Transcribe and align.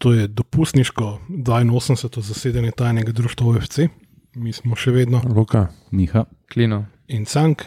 to 0.00 0.12
je 0.12 0.26
dopustniško 0.26 1.20
82. 1.28 2.20
zasedanje 2.20 2.70
tajnega 2.70 3.12
društva 3.12 3.46
OFC, 3.46 3.78
mi 4.34 4.52
smo 4.52 4.76
še 4.76 4.94
vedno 4.96 5.20
Luka, 5.28 5.66
Miha, 5.90 6.24
Klino. 6.52 6.86
in 7.08 7.26
Cank. 7.28 7.62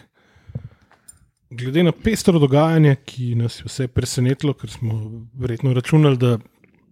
Glede 1.50 1.84
na 1.84 1.92
pestro 1.92 2.40
dogajanje, 2.42 2.96
ki 3.06 3.36
nas 3.38 3.60
je 3.60 3.68
vse 3.68 3.88
presenetilo, 3.88 4.56
ker 4.58 4.70
smo 4.70 4.98
verjetno 5.38 5.76
računali, 5.78 6.18
da 6.18 6.40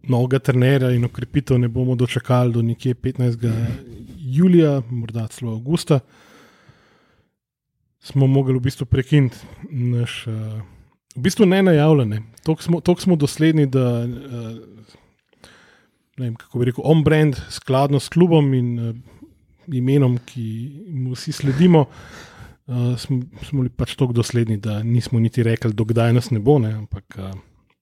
novega 0.04 0.40
trenera 0.40 0.92
in 0.94 1.08
okrepitev 1.10 1.58
ne 1.58 1.70
bomo 1.74 1.96
dočakali 1.96 2.54
do 2.54 2.62
nekje 2.62 2.94
15. 2.94 3.50
julija, 4.18 4.82
morda 4.90 5.26
celo 5.28 5.56
avgusta, 5.58 6.00
smo 8.00 8.28
mogli 8.28 8.60
v 8.60 8.68
bistvu 8.68 8.86
prekiniti 8.86 9.42
naš, 9.72 10.28
uh, 10.28 10.62
v 11.16 11.26
bistvu 11.26 11.50
ne 11.50 11.64
najavljene. 11.64 12.22
Toliko 12.44 12.64
smo, 12.64 12.82
toliko 12.82 13.02
smo 13.02 13.16
dosledni, 13.16 13.66
da 13.66 14.04
uh, 14.06 14.72
vem, 16.20 16.36
kako 16.36 16.60
bi 16.60 16.66
rekel, 16.72 16.84
on-brand, 16.88 17.38
skladno 17.50 18.00
s 18.00 18.10
klubom 18.10 18.54
in 18.54 18.74
uh, 18.80 18.96
imenom, 19.68 20.18
ki 20.26 20.46
mu 20.90 21.16
vsi 21.16 21.32
sledimo. 21.32 21.86
Uh, 22.68 22.98
smo, 22.98 23.22
smo 23.44 23.64
bili 23.64 23.72
pač 23.76 23.96
tako 24.00 24.14
dosledni, 24.14 24.58
da 24.58 24.82
nismo 24.84 25.20
niti 25.20 25.44
rekli, 25.44 25.74
dokdaj 25.74 26.14
nas 26.14 26.30
ne 26.32 26.40
bo, 26.40 26.60
ne, 26.60 26.74
ampak 26.84 27.18
uh, 27.18 27.34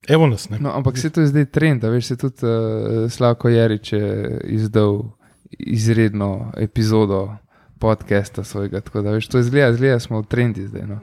evo 0.08 0.28
nas 0.28 0.50
ne. 0.50 0.60
No, 0.60 0.72
ampak 0.76 0.98
se 0.98 1.10
to 1.10 1.22
je 1.22 1.28
zdaj 1.34 1.46
trend, 1.46 1.84
a 1.84 1.92
veš, 1.94 2.14
se 2.14 2.18
tudi 2.18 2.48
uh, 2.48 3.06
Slavko 3.12 3.50
Jarič 3.50 3.94
je 3.94 4.40
izdal 4.56 5.04
izredno 5.50 6.52
epizodo 6.58 7.36
podcasta 7.80 8.44
svojega. 8.44 8.82
Tako 8.82 9.02
da, 9.02 9.12
veš, 9.12 9.28
to 9.28 9.40
izgleda, 9.40 9.74
zgleda, 9.74 10.00
smo 10.00 10.22
v 10.22 10.26
trendi 10.26 10.68
zdaj. 10.68 10.88
No. 10.88 11.00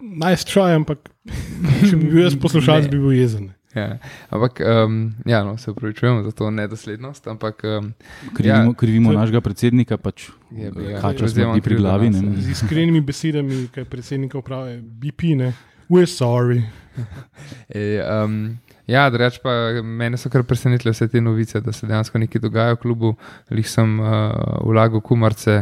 Nice 0.00 0.44
try, 0.44 0.74
ampak 0.76 1.08
če 1.88 1.96
bi 1.96 2.10
bil 2.10 2.24
jaz 2.24 2.36
poslušalec, 2.40 2.90
bi 2.90 2.98
bil 3.00 3.14
jezen. 3.16 3.52
Ja. 3.74 3.98
Ampak, 4.30 4.60
um, 4.60 5.14
ja, 5.26 5.44
no, 5.44 5.56
se 5.58 5.70
upravičujemo 5.70 6.22
za 6.22 6.32
to 6.32 6.50
nedoslednost, 6.50 7.26
ampak 7.26 7.62
um, 7.64 7.92
krivimo, 8.34 8.70
Ja, 8.70 8.74
krivimo 8.74 9.12
to 9.12 9.18
našega 9.18 9.40
predsednika, 9.40 9.96
pač 9.96 10.28
kača 11.00 11.18
Prevzemam 11.18 11.54
smrti 11.56 11.64
pri 11.64 11.76
glavi. 11.76 12.10
nase. 12.10 12.24
Ne, 12.26 12.36
Z 12.36 12.50
iskrenimi 12.50 13.00
besedami, 13.00 13.68
kaj 13.74 13.84
predsednika 13.84 14.38
uprave, 14.38 14.76
BP, 14.82 15.22
ne, 15.36 15.52
we're 15.88 16.06
sorry. 16.06 16.62
E, 17.72 18.02
um, 18.04 18.58
ja, 18.86 19.06
drugač 19.10 19.38
pa 19.40 19.80
mene 19.80 20.18
so 20.20 20.28
kar 20.28 20.42
presenetile 20.44 20.92
vse 20.92 21.08
te 21.08 21.20
novice, 21.24 21.60
da 21.64 21.72
se 21.72 21.86
dejansko 21.88 22.20
nekaj 22.20 22.42
dogaja 22.44 22.74
v 22.76 22.80
klubu. 22.82 23.14
Lih 23.50 23.64
sem 23.68 23.94
uh, 23.96 24.34
vlagal 24.68 25.00
kumarce, 25.00 25.54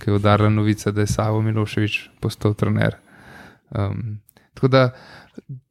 ki 0.00 0.08
je 0.08 0.16
udarila 0.16 0.48
novica, 0.48 0.88
da 0.90 1.04
je 1.04 1.12
Savo 1.12 1.42
Miloševič 1.44 1.98
postal 2.24 2.54
trener. 2.56 2.96
Um, 3.76 4.16
tako 4.54 4.68
da 4.72 4.86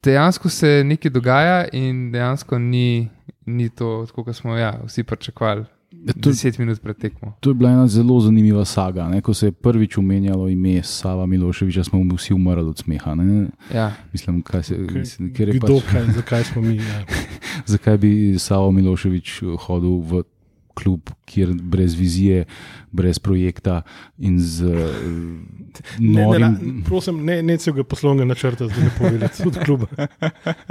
dejansko 0.02 0.48
se 0.48 0.82
nekaj 0.84 1.10
dogaja 1.10 1.68
in 1.72 2.12
dejansko 2.12 2.58
ni, 2.58 3.08
ni 3.46 3.68
to, 3.68 4.06
kot 4.06 4.36
smo 4.36 4.56
ja, 4.56 4.80
vsi 4.86 5.02
pričakovali. 5.02 5.64
to- 6.14 6.30
Deset 6.30 6.58
minut 6.58 6.80
pred 6.80 6.96
tekmo. 6.96 7.32
To 7.40 7.50
je 7.50 7.54
bila 7.54 7.70
ena 7.70 7.86
zelo 7.86 8.20
zanimiva 8.20 8.64
saga. 8.64 9.08
Ne? 9.08 9.20
Ko 9.20 9.34
se 9.34 9.46
je 9.46 9.52
prvič 9.52 9.98
omenjalo 9.98 10.48
ime 10.48 10.82
Sava 10.82 11.26
Miloševiča, 11.26 11.84
smo 11.84 12.00
vsi 12.14 12.34
umrli 12.34 12.62
od 12.64 12.78
smeha. 12.78 13.14
Ne? 13.14 13.46
Ja, 13.74 13.92
Mislim, 14.12 14.42
kaj 14.42 14.62
se, 14.62 14.74
Kaj- 14.76 14.94
mislim, 14.94 15.32
Kdo, 15.32 15.74
pač, 15.74 15.82
kaj, 15.92 16.04
zakaj 16.06 16.44
smo 16.44 16.62
mi? 16.62 16.76
Ja. 16.76 17.04
zakaj 17.66 17.98
bi 17.98 18.12
Savo 18.38 18.70
Miloševič 18.70 19.42
hodil 19.58 20.00
v 20.00 20.22
klub, 20.80 21.12
kjer 21.28 21.52
brez 21.60 21.94
vizije, 21.98 22.46
brez 22.90 23.20
projekta 23.22 23.82
in 24.18 24.40
z 24.40 24.64
uh, 24.64 25.60
Ne, 25.98 26.26
ne, 26.26 26.38
ne, 26.38 26.82
prosim, 26.84 27.24
ne, 27.24 27.42
ne 27.42 27.56
celega 27.58 27.84
poslovnega 27.86 28.28
načrta, 28.28 28.68
zdaj 28.68 28.84
ne 28.84 28.90
povedati, 28.98 29.42
tudi 29.44 29.62
kluba. 29.64 29.86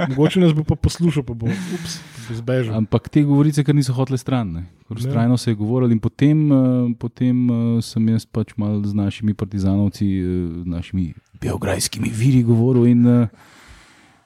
Mogoče 0.08 0.40
nas 0.40 0.52
bo 0.54 0.64
pa 0.64 0.76
poslušal, 0.76 1.24
pa 1.26 1.34
bo, 1.34 1.48
ups, 1.48 1.98
zbežal. 2.30 2.76
Ampak 2.76 3.08
te 3.08 3.22
govorice, 3.26 3.64
ker 3.64 3.74
niso 3.76 3.94
hotele 3.96 4.18
stran. 4.20 4.52
Ne. 4.58 4.64
Vztrajno 4.90 5.38
se 5.38 5.50
je 5.50 5.58
govorilo, 5.58 5.92
in 5.92 6.02
potem, 6.02 6.50
uh, 6.50 6.90
potem 6.98 7.46
uh, 7.50 7.84
sem 7.84 8.08
jaz 8.12 8.26
pač 8.26 8.54
mal 8.60 8.82
z 8.84 8.94
našimi 8.96 9.34
partizanovci, 9.34 10.10
uh, 10.20 10.66
našimi 10.68 11.12
biografskimi 11.40 12.12
viri 12.12 12.42
govoril. 12.44 12.90
In, 12.90 13.06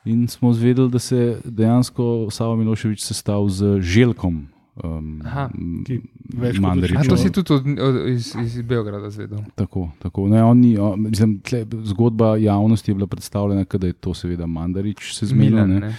in 0.05 0.27
smo 0.29 0.53
zvedeli, 0.53 0.91
da 0.91 0.99
se 0.99 1.17
je 1.17 1.37
dejansko 1.45 2.27
Savo 2.31 2.57
Miloševič 2.57 3.05
sestavil 3.05 3.49
z 3.49 3.79
Željkom. 3.81 4.49
Um, 4.75 5.21
Aha, 5.23 5.45
ki 5.87 6.01
več 6.35 6.57
kot 6.57 6.65
Mandaričem. 6.65 6.99
A 6.99 7.07
to 7.07 7.15
si 7.15 7.31
tudi 7.31 7.55
od, 7.55 7.67
od, 7.79 7.99
iz, 8.11 8.33
iz 8.35 8.57
Beograda 8.67 9.07
zvedel. 9.15 9.45
Tako, 9.55 9.85
tako. 10.03 10.25
Ne, 10.27 10.41
on 10.43 10.59
ni, 10.59 10.73
on, 10.83 10.99
mislim, 10.99 11.37
tle, 11.47 11.61
zgodba 11.87 12.33
javnosti 12.43 12.91
je 12.91 12.97
bila 12.99 13.07
predstavljena, 13.07 13.63
da 13.71 13.87
je 13.87 13.95
to 13.95 14.17
seveda 14.19 14.49
Mandarič 14.51 15.13
se 15.15 15.29
zmenil. 15.31 15.61
Milan, 15.61 15.71
ne. 15.71 15.81
ne. 15.81 15.93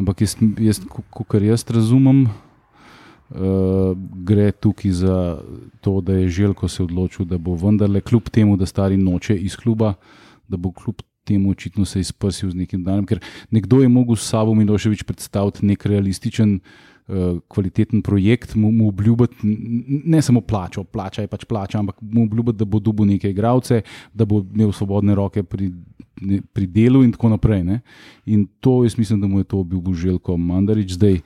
Ampak 0.00 0.24
jaz, 0.24 0.38
jaz 0.64 0.80
kar 1.28 1.44
jaz 1.44 1.66
razumem, 1.68 2.22
uh, 2.24 3.92
gre 4.24 4.48
tukaj 4.56 4.94
za 5.02 5.16
to, 5.84 5.98
da 6.00 6.16
je 6.16 6.30
Željko 6.32 6.70
se 6.72 6.86
odločil, 6.86 7.28
da 7.28 7.36
bo 7.36 7.52
vendarle, 7.60 8.00
kljub 8.00 8.30
temu, 8.32 8.56
da 8.56 8.66
stari 8.66 8.96
noče 8.96 9.36
iz 9.36 9.58
kluba, 9.60 9.92
da 10.48 10.56
bo 10.56 10.72
kljub 10.72 11.04
temu 11.28 11.52
očitno 11.52 11.84
se 11.84 12.00
izprsil 12.00 12.50
z 12.50 12.64
nekim 12.64 12.80
danem. 12.80 13.04
Ker 13.04 13.20
nekdo 13.50 13.82
je 13.84 13.92
mogel 13.92 14.16
s 14.16 14.24
sabo 14.32 14.56
Miloševič 14.56 15.04
predstaviti 15.04 15.68
nek 15.68 15.84
realističen. 15.86 16.56
eh, 16.56 16.91
Kvaliteten 17.48 18.02
projekt, 18.02 18.54
mu, 18.54 18.70
mu 18.72 18.88
obljubiti 18.88 19.36
ne 20.04 20.22
samo 20.22 20.40
plačo, 20.40 20.84
plača 20.84 21.22
je 21.22 21.28
pač 21.28 21.44
plača, 21.44 21.78
ampak 21.78 21.98
mu 22.00 22.24
obljubiti, 22.24 22.58
da 22.58 22.64
bo 22.64 22.78
dobil 22.78 23.06
neke 23.06 23.30
igralce, 23.30 23.82
da 24.14 24.24
bo 24.24 24.40
imel 24.54 24.72
svobodne 24.72 25.14
roke 25.14 25.42
pri, 25.42 25.70
ne, 26.20 26.40
pri 26.52 26.66
delu, 26.66 27.02
in 27.04 27.12
tako 27.12 27.34
naprej. 27.34 27.64
Ne? 27.64 27.80
In 28.26 28.46
to, 28.60 28.82
jaz 28.84 28.98
mislim, 28.98 29.20
da 29.20 29.26
mu 29.26 29.42
je 29.42 29.44
to 29.44 29.62
bil 29.64 29.94
Željko 29.94 30.36
Mandarič, 30.36 30.96
zdaj. 30.96 31.20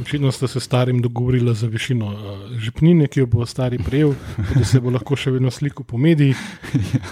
Očitno 0.00 0.32
sta 0.32 0.48
se 0.48 0.60
starim 0.60 1.02
dogovorila 1.02 1.52
za 1.54 1.66
višino 1.66 2.06
uh, 2.06 2.56
žepnine, 2.56 3.06
ki 3.12 3.20
jo 3.20 3.26
bo 3.26 3.46
stari 3.46 3.78
prejel, 3.78 4.14
da 4.54 4.64
se 4.64 4.80
bo 4.80 4.90
lahko 4.90 5.16
še 5.16 5.34
vedno 5.34 5.50
slikal 5.52 5.84
po 5.84 6.00
medijih, 6.00 6.38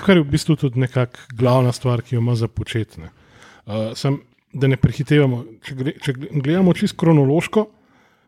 kar 0.07 0.17
je 0.17 0.25
v 0.25 0.31
bistvu 0.33 0.57
tudi 0.57 0.81
nekakšna 0.81 1.37
glavna 1.37 1.73
stvar, 1.77 2.01
ki 2.01 2.17
jo 2.17 2.23
ima 2.25 2.39
za 2.41 2.49
početne. 2.49 3.13
Uh, 3.67 3.93
sem, 3.93 4.17
da 4.53 4.69
ne 4.71 4.77
prehitevamo, 4.77 5.45
če, 5.63 5.75
gre, 5.79 5.95
če 6.03 6.15
gledamo 6.19 6.75
čisto 6.75 6.99
kronološko, 7.01 7.67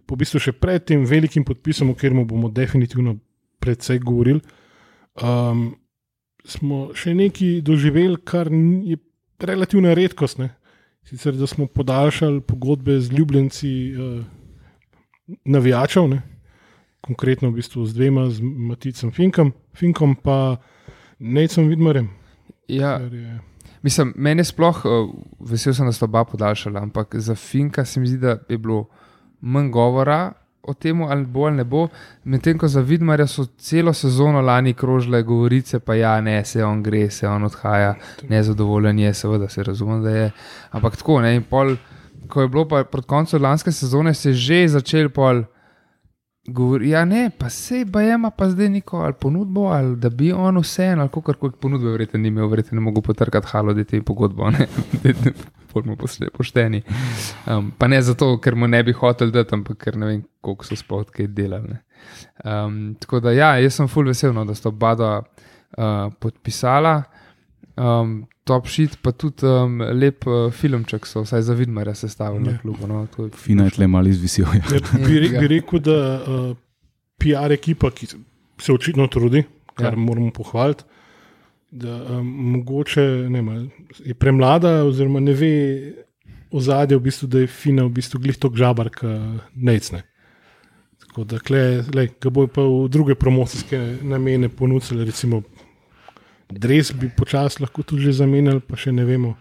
po 0.06 0.18
bistvu 0.18 0.40
še 0.42 0.52
pred 0.54 0.84
tem 0.86 1.04
velikim 1.08 1.44
podpisom, 1.46 1.90
o 1.90 1.96
katerem 1.98 2.24
bomo 2.28 2.50
definitivno 2.52 3.16
predvsej 3.62 4.02
govorili, 4.02 4.42
um, 5.22 5.70
smo 6.44 6.90
še 6.98 7.14
nekaj 7.14 7.60
doživeli, 7.66 8.18
kar 8.26 8.50
je 8.50 8.98
relativna 9.42 9.94
redkost. 9.98 10.40
Ne? 10.42 10.50
Sicer, 11.06 11.34
da 11.38 11.46
smo 11.50 11.66
podaljšali 11.66 12.42
pogodbe 12.46 12.98
z 13.02 13.14
ljubljenci 13.14 13.72
uh, 13.94 14.20
navijačev, 15.44 16.10
ne? 16.10 16.22
konkretno 17.02 17.50
v 17.50 17.58
bistvu 17.58 17.82
z 17.86 17.96
dvema, 17.98 18.28
z 18.30 18.38
Maticem 18.42 19.10
Finkom, 19.10 19.50
Finkom 19.74 20.14
pa 20.14 20.60
Necem 21.18 21.66
Vidmarjem. 21.66 22.12
Ja, 22.70 22.98
kar 23.02 23.14
je- 23.14 23.40
Mislim, 23.82 24.12
meni 24.16 24.40
je 24.40 24.44
sploh 24.44 24.84
uh, 24.84 25.10
vesel, 25.40 25.74
sem, 25.74 25.86
da 25.86 25.92
sta 25.92 26.06
oba 26.06 26.24
podaljšala, 26.24 26.80
ampak 26.80 27.16
za 27.18 27.34
Finka 27.34 27.84
se 27.84 28.00
mi 28.00 28.06
zdi, 28.06 28.18
da 28.18 28.38
je 28.48 28.58
bilo 28.58 28.86
manj 29.40 29.70
govora 29.70 30.32
o 30.62 30.74
tem, 30.74 31.02
ali 31.02 31.26
bo 31.26 31.46
ali 31.46 31.56
ne 31.56 31.64
bo. 31.64 31.88
Medtem 32.24 32.58
ko 32.58 32.68
za 32.68 32.80
Vidmarja 32.80 33.26
so 33.26 33.46
celo 33.58 33.92
sezono 33.92 34.40
lani 34.40 34.74
krožile 34.74 35.22
govorice, 35.22 35.80
pa 35.80 35.94
ja, 35.94 36.20
ne, 36.20 36.44
se 36.44 36.64
on 36.64 36.82
gre, 36.82 37.10
se 37.10 37.28
on 37.28 37.44
odhaja, 37.44 37.94
nezadovoljen 38.28 38.98
je, 38.98 39.14
seveda 39.14 39.48
se 39.48 39.62
razumem, 39.62 40.02
da 40.02 40.10
je. 40.10 40.30
Ampak 40.70 40.96
tako, 40.96 41.20
ne, 41.20 41.34
in 41.36 41.42
pol, 41.42 41.74
ko 42.28 42.42
je 42.42 42.48
bilo 42.48 42.68
pa 42.68 42.84
proti 42.84 43.08
koncu 43.08 43.38
lanske 43.38 43.72
sezone, 43.72 44.14
se 44.14 44.30
je 44.30 44.34
že 44.34 44.68
začel 44.68 45.10
pol. 45.10 45.42
Govori, 46.46 46.88
ja, 46.90 47.04
ne, 47.04 47.30
pa 47.38 47.50
se 47.50 47.84
bajema, 47.84 48.30
pa 48.30 48.48
zdaj 48.50 48.68
neko 48.68 48.98
ali 48.98 49.14
ponudbo, 49.20 49.68
ali 49.70 49.96
da 49.96 50.10
bi 50.10 50.32
on 50.32 50.58
vseeno, 50.58 51.02
ali 51.02 51.10
kako 51.10 51.32
koli 51.32 51.52
ponudbe, 51.60 51.90
verjetno 51.90 52.20
ni 52.20 52.28
imel, 52.28 52.48
verjetno 52.48 52.74
ne 52.74 52.80
mogo 52.80 53.00
potrkati 53.00 53.46
halo, 53.50 53.74
da 53.74 53.84
te 53.84 54.02
pogodbo, 54.02 54.50
ne, 54.50 54.66
bomo 55.74 55.96
pošteni. 56.36 56.82
Um, 57.46 57.70
pa 57.78 57.86
ne 57.88 58.02
zato, 58.02 58.40
ker 58.40 58.54
mu 58.54 58.66
ne 58.66 58.82
bi 58.82 58.92
hotel 58.92 59.30
dati, 59.30 59.54
ampak 59.54 59.78
ker 59.84 59.96
ne 59.96 60.06
vem, 60.06 60.24
koliko 60.40 60.66
so 60.66 60.76
sploh 60.76 61.06
kaj 61.14 61.30
delali. 61.30 61.76
ne. 61.76 61.80
Um, 62.44 62.96
tako 63.00 63.20
da, 63.20 63.30
ja, 63.32 63.54
jaz 63.62 63.78
sem 63.78 63.88
full 63.88 64.10
vesel, 64.10 64.34
no, 64.34 64.44
da 64.44 64.54
sta 64.54 64.68
oba 64.68 64.94
uh, 64.98 66.10
podpisala. 66.20 67.02
Um, 67.76 68.24
top 68.44 68.66
shit, 68.66 68.96
pa 68.98 69.12
tudi 69.12 69.46
um, 69.46 69.78
lep 69.92 70.26
uh, 70.26 70.50
filmček 70.50 71.06
so, 71.06 71.22
vsaj 71.22 71.42
za 71.42 71.54
vidmarja, 71.54 71.94
sestavili 71.94 72.46
Ja. 72.46 72.52
na 72.52 72.58
klubu. 72.58 72.86
No, 72.86 73.06
to 73.06 73.24
je 73.24 73.30
Fina 73.36 73.64
je 73.64 73.70
tle 73.70 73.86
malo 73.86 74.08
izvisil. 74.08 74.44
Ja. 74.46 74.62
Ja, 74.72 75.06
bi, 75.06 75.18
re, 75.20 75.28
bi 75.38 75.48
rekel, 75.48 75.78
da 75.80 75.98
uh, 76.18 76.56
PR 77.18 77.52
ekipa, 77.52 77.90
ki 77.90 78.06
se- 78.06 78.72
očitno 78.72 79.06
trudi, 79.06 79.44
kar 79.74 79.86
Ja. 79.86 79.90
ja. 79.90 79.96
moramo 79.96 80.30
pohvaliti, 80.30 80.84
da 81.70 82.18
um, 82.18 82.26
mogoče 82.52 83.00
ne, 83.30 83.40
ali 83.40 83.70
je 84.04 84.14
premlada, 84.14 84.84
oziroma 84.84 85.20
ne 85.20 85.32
ve 85.32 85.52
ozadje, 86.50 86.96
v 86.96 87.00
bistvu, 87.00 87.26
da 87.28 87.38
je 87.38 87.46
Fina 87.46 87.84
v 87.84 87.90
bistvu 87.90 88.20
glih 88.20 88.36
tok 88.36 88.56
žabar, 88.56 88.90
kot 88.90 89.08
necne. 89.56 90.02
Tako 91.00 91.24
da 91.24 91.38
kle, 91.38 91.62
lej, 91.94 92.10
ga 92.20 92.30
bojo 92.30 92.48
pa 92.48 92.62
v 92.62 92.88
druge 92.88 93.14
promocijske 93.14 93.78
namene 94.02 94.48
ponudili, 94.48 95.04
recimo 95.04 95.42
Dres 96.58 96.92
bi 96.92 97.10
počasi 97.16 97.62
lahko 97.62 97.82
tudi 97.82 98.08
že 98.08 98.18
zamenjali, 98.22 98.60
pa 98.60 98.76
še 98.76 98.92
ne 98.92 99.04
vemo, 99.08 99.34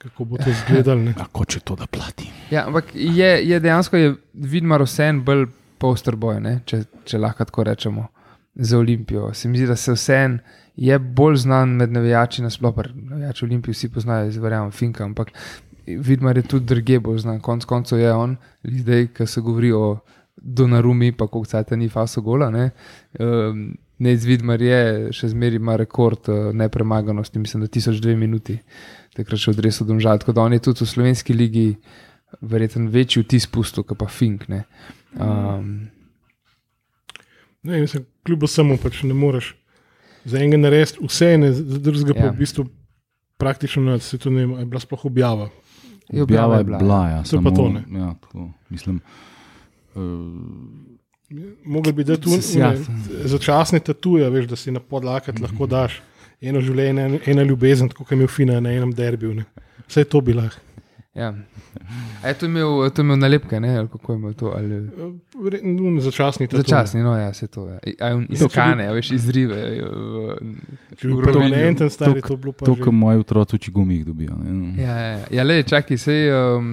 kako 0.00 0.24
bo 0.24 0.40
to 0.40 0.50
izgledalo. 0.50 1.02
ne. 1.02 1.14
Ako 1.24 1.44
če 1.44 1.60
to 1.60 1.76
da 1.76 1.86
plati. 1.86 2.30
Ja, 2.50 2.66
ampak 2.66 2.94
je, 2.94 3.30
je 3.46 3.60
dejansko 3.60 3.96
je 3.96 4.14
Vidmar 4.32 4.82
vseen 4.82 5.20
bolj 5.24 5.48
poster 5.80 6.16
boj, 6.16 6.40
ne? 6.40 6.60
če, 6.64 6.84
če 7.04 7.20
lahko 7.20 7.44
tako 7.48 7.64
rečemo, 7.68 8.08
za 8.54 8.78
Olimpijo. 8.78 9.30
Se 9.34 9.48
mi 9.48 9.58
zdi, 9.58 9.68
da 9.70 9.76
se 9.76 9.92
vseen 9.92 10.40
je 10.76 10.98
bolj 10.98 11.36
znan 11.44 11.76
med 11.76 11.92
navijači, 11.92 12.42
nasplošno. 12.42 12.84
Navijači 12.94 13.44
Olimpije 13.44 13.72
vsi 13.72 13.88
poznajo, 13.88 14.30
verjamem, 14.40 14.70
Finka, 14.70 15.04
ampak 15.04 15.32
Vidmar 15.86 16.36
je 16.36 16.42
tudi 16.42 16.66
druge 16.66 17.00
bolj 17.00 17.18
znan. 17.18 17.40
Konec 17.40 17.64
koncev 17.64 17.98
je 17.98 18.12
on, 18.12 18.36
zdaj, 18.64 19.06
ki 19.16 19.26
se 19.26 19.40
govori 19.40 19.72
o 19.72 19.98
Donarumi, 20.36 21.12
pa 21.12 21.26
kako 21.26 21.44
cajt 21.44 21.70
ni 21.70 21.88
faso 21.88 22.20
gola. 22.20 22.50
Ne, 22.50 22.70
um, 23.18 23.76
ne 24.00 24.12
izvidmar 24.12 24.60
je, 24.60 24.80
še 25.12 25.28
zmeraj 25.28 25.56
ima 25.56 25.76
rekord 25.76 26.26
uh, 26.26 26.50
nepremaganosti, 26.54 27.38
mislim, 27.38 27.60
da 27.60 27.68
1002 27.68 28.16
minuti, 28.16 28.56
takrat 29.12 29.38
še 29.38 29.52
odresel 29.52 29.86
domžal. 29.86 30.18
Tako 30.18 30.32
da 30.32 30.42
on 30.42 30.52
je 30.52 30.62
tudi 30.62 30.80
v 30.80 30.88
slovenski 30.88 31.34
ligi 31.34 31.66
verjetno 32.42 32.88
večji 32.88 33.22
vtis 33.22 33.46
pusto, 33.46 33.82
kot 33.82 33.98
pa 33.98 34.08
Fink. 34.08 34.48
Ne. 34.48 34.62
Um, 35.14 35.90
ne, 37.62 37.80
mislim, 37.80 38.06
kljub 38.22 38.42
vsemu 38.42 38.78
pač 38.78 39.02
ne 39.02 39.14
moreš 39.14 39.52
za 40.24 40.38
enega 40.38 40.56
narediti 40.58 41.00
vse, 41.02 41.32
ne, 41.36 41.52
za 41.52 41.78
drugega 41.80 42.14
pa 42.14 42.26
Ja. 42.26 42.30
v 42.30 42.38
bistvu 42.38 42.66
praktično 43.36 43.82
na 43.84 43.98
svetu 43.98 44.30
ne 44.30 44.42
je 44.42 44.66
bila 44.66 44.80
sploh 44.80 45.04
objava. 45.04 45.48
Je 46.08 46.22
Objava 46.22 46.56
je 46.56 46.64
bila, 46.64 46.78
bila, 46.78 47.00
ja, 47.08 47.22
To 47.22 47.36
je 47.36 47.42
pa 47.42 47.50
samo- 47.50 47.56
to, 47.56 47.68
ne. 47.70 47.82
Ja, 47.92 48.14
tako, 48.16 48.48
mislim, 48.68 49.00
uh, 49.94 50.02
Mogli 51.64 51.92
bi 51.92 52.04
dati 52.04 52.28
ja. 52.56 52.68
une, 52.68 52.78
začasne 53.24 53.80
tatuje, 53.80 54.30
veš, 54.30 54.46
da 54.46 54.56
si 54.56 54.70
na 54.70 54.80
podlakat 54.80 55.38
lahko 55.40 55.66
daš 55.66 56.00
eno 56.40 56.60
življenje, 56.60 57.20
ena- 57.26 57.42
ljubezen, 57.42 57.88
tako 57.88 58.04
kot 58.04 58.10
je 58.10 58.16
imel 58.16 58.28
Fina 58.28 58.60
na 58.60 58.72
enem 58.72 58.90
derbiju. 58.92 59.34
Ne. 59.34 59.44
Vse 59.86 60.04
to 60.04 60.20
bi 60.20 60.32
lahko. 60.32 60.58
ja. 61.14 61.34
A 62.22 62.28
je 62.28 62.34
to 62.34 62.46
imel, 62.46 62.90
to 62.90 63.02
imel 63.02 63.16
nalepke, 63.16 63.60
ne? 63.60 63.78
ali 63.78 63.88
kako 63.88 64.12
je 64.12 64.16
imel 64.16 64.34
to? 64.34 64.52
Ali... 64.56 64.74
Un 65.62 66.00
Začasni 66.00 66.46
tatuje. 66.46 66.62
Začasni, 66.62 67.02
no, 67.02 67.14
ja, 67.14 67.32
se 67.32 67.46
to 67.46 67.68
je. 67.68 67.78
Ja. 67.94 68.10
Iskane, 68.28 68.88
a 68.88 68.92
veš, 68.92 69.10
izrive. 69.12 69.54
v- 69.54 70.36
v 71.04 71.24
permanenten, 71.24 71.90
stari 71.90 72.20
Tok- 72.20 72.28
to 72.28 72.36
bilo 72.38 72.52
pa 72.52 72.66
to, 72.66 72.74
kar 72.74 72.92
moji 72.92 73.18
otroci 73.18 73.56
uči 73.56 73.70
gumih 73.70 74.04
dobijo. 74.04 74.34
Ne, 74.36 74.82
Ja, 74.82 74.96
ja, 74.98 75.18
ja 75.30 75.42
le, 75.44 75.62
čakaj, 75.62 75.98
sej 75.98 76.30
um, 76.32 76.68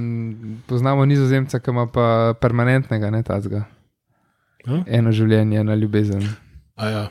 poznamo 0.65 1.05
nizozemca, 1.05 1.59
ki 1.59 1.69
ima 1.69 1.85
pa 1.87 2.07
permanentnega, 2.33 3.09
ne 3.09 3.23
tazga. 3.23 3.65
A? 4.67 4.81
Eno 4.99 5.11
življenje, 5.15 5.59
ena 5.63 5.75
ljubezen. 5.75 6.23
A 6.75 6.89
ja. 6.89 7.03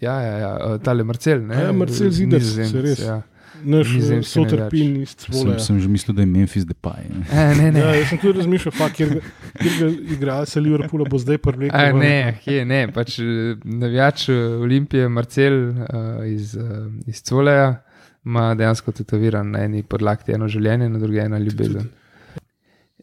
Ja, 0.00 0.20
ja, 0.22 0.36
ja. 0.38 0.52
uh, 0.62 0.78
tale 0.82 1.04
Marcel, 1.04 1.42
ne? 1.46 1.56
A 1.56 1.66
ja, 1.68 1.72
Marcel 1.72 2.06
Nizozemec, 2.08 2.70
se 2.72 2.82
res. 2.82 3.02
Ja. 3.02 3.22
Naš 3.66 3.88
sotrpin 4.22 5.00
iz 5.02 5.16
sem, 5.18 5.32
Cvoleja. 5.34 5.58
sem 5.58 5.80
že 5.82 5.88
mislil, 5.90 6.14
da 6.14 6.22
je 6.22 6.26
Memphis 6.30 6.62
Depay. 6.64 7.08
Ne. 7.10 7.24
E, 7.26 7.46
ne, 7.58 7.70
ne. 7.74 7.80
Ja, 7.82 7.94
jaz 7.96 8.12
sem 8.12 8.20
tudi 8.22 8.38
razmišljal, 8.38 8.74
fa, 8.78 8.86
kjer, 8.94 9.16
ga- 9.16 9.32
kjer 9.58 9.74
ga 9.80 9.88
igralca 10.14 10.60
Liverpoola 10.62 11.08
bo 11.10 11.18
zdaj 11.18 11.40
privlekel. 11.42 11.74
A, 11.74 11.90
ne, 11.98 12.38
kje, 12.44 12.60
ne, 12.70 12.78
pač 12.94 13.16
eh, 13.18 13.58
navijač 13.66 14.28
eh, 14.30 14.38
Olimpije, 14.62 15.08
Marcel 15.10 15.58
uh, 15.72 16.22
iz, 16.30 16.54
uh, 16.54 16.86
iz 17.10 17.18
Coleja, 17.26 17.80
ima 18.24 18.52
dejansko 18.54 18.94
tetoviran 18.94 19.50
na 19.50 19.64
eni 19.66 19.82
podlakti 19.82 20.38
eno 20.38 20.46
življenje, 20.46 20.88
na 20.94 21.02
drugi 21.02 21.18
ena 21.26 21.42
ljubezen. 21.42 21.90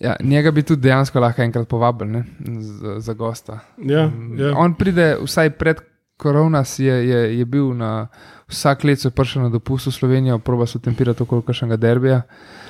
Ja, 0.01 0.15
njega 0.19 0.51
bi 0.51 0.63
tudi 0.63 0.81
dejansko 0.81 1.19
lahko 1.19 1.41
enkrat 1.41 1.67
povabili 1.67 2.11
ne, 2.11 2.23
za, 2.61 2.99
za 2.99 3.13
gosta. 3.13 3.59
Ja, 3.77 4.07
Mm, 4.07 4.39
ja. 4.39 4.53
On 4.57 4.73
pride, 4.75 5.17
vsaj 5.23 5.49
pred 5.49 5.79
koronas 6.17 6.79
je, 6.79 6.93
je, 7.09 7.39
je 7.39 7.45
bil 7.45 7.73
na 7.73 8.07
vsak 8.47 8.83
let, 8.83 8.99
so 8.99 9.11
prišel 9.11 9.47
na 9.47 9.49
dopust 9.49 9.87
v 9.87 9.91
Slovenijo, 9.91 10.39
proba 10.39 10.67
so 10.67 10.79
tempirati 10.79 11.23
okoli 11.23 11.43
kakšnega 11.47 11.77
derbija. 11.77 12.21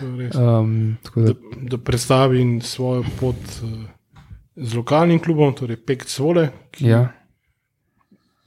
Um, 0.02 0.98
da, 1.16 1.22
da, 1.22 1.34
da 1.76 1.78
predstavi 1.78 2.46
svojo 2.64 3.04
pot 3.20 3.38
uh, 3.64 3.70
z 4.56 4.76
lokalnim 4.76 5.20
klubom, 5.20 5.54
torej 5.54 5.78
Pek 5.78 6.06
Cvole, 6.06 6.50
ki, 6.72 6.88
ja. 6.88 7.08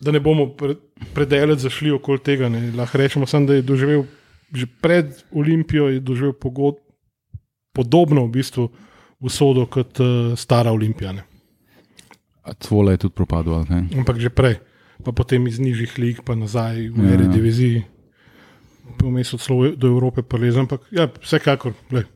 da 0.00 0.12
ne 0.12 0.20
bomo 0.20 0.48
pre, 0.56 0.74
predelati 1.14 1.62
zašli 1.62 1.92
okoli 1.92 2.18
tega. 2.24 2.48
Ne. 2.48 2.70
Lahko 2.76 2.98
rečemo 2.98 3.26
samo, 3.26 3.46
da 3.46 3.58
je 3.58 3.62
doživel 3.62 4.06
že 4.48 4.64
pred 4.80 5.12
Olimpijo, 5.36 5.90
je 5.92 6.00
doživel 6.00 6.32
pogod, 6.32 6.78
podobno 7.78 8.26
v 8.26 8.34
bistvu 8.34 8.66
usodo 9.22 9.66
kot 9.70 10.02
uh, 10.02 10.34
stara 10.34 10.74
Olimpija. 10.74 11.14
Ne. 11.14 11.22
Tvola 12.58 12.96
je 12.96 13.06
tudi 13.06 13.14
ne? 13.70 13.86
Ampak 13.94 14.18
že 14.18 14.34
prej, 14.34 14.58
pa 15.04 15.14
potem 15.14 15.46
iz 15.46 15.62
nižjih 15.62 15.98
lig, 15.98 16.16
pa 16.26 16.34
nazaj 16.34 16.90
v 16.90 16.98
Ja, 16.98 17.14
eri 17.14 17.30
ja. 17.30 17.32
diviziji. 17.32 17.84
Vmes 18.98 19.34
od 19.36 19.40
celo 19.40 19.70
do 19.76 19.86
Evrope 19.86 20.22
prelezen, 20.22 20.66
ampak 20.66 20.80
ja, 20.90 21.06
vsekakor. 21.22 21.76
glej, 21.90 22.08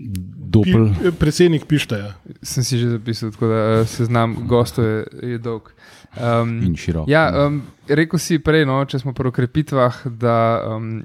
Dopel, 0.00 0.88
Pi, 0.96 1.10
predsednik 1.12 1.66
pišta. 1.68 1.96
Ja. 1.96 2.10
sem 2.40 2.64
si 2.64 2.80
že 2.80 2.96
zapisal, 2.96 3.30
tako 3.36 3.52
da 3.52 3.58
eh, 3.60 3.84
seznam 3.84 4.32
gostov 4.48 4.84
je, 4.84 5.04
je 5.36 5.38
dolg. 5.38 5.68
Um, 6.16 6.56
in 6.64 6.72
širok. 6.72 7.04
Ja, 7.04 7.28
um, 7.46 7.60
rekel 7.84 8.16
si 8.16 8.40
prej, 8.40 8.64
no, 8.64 8.80
če 8.88 9.02
smo 9.04 9.12
pri 9.12 9.28
ukrepitvah, 9.28 10.08
da, 10.16 10.36
um, 10.72 11.04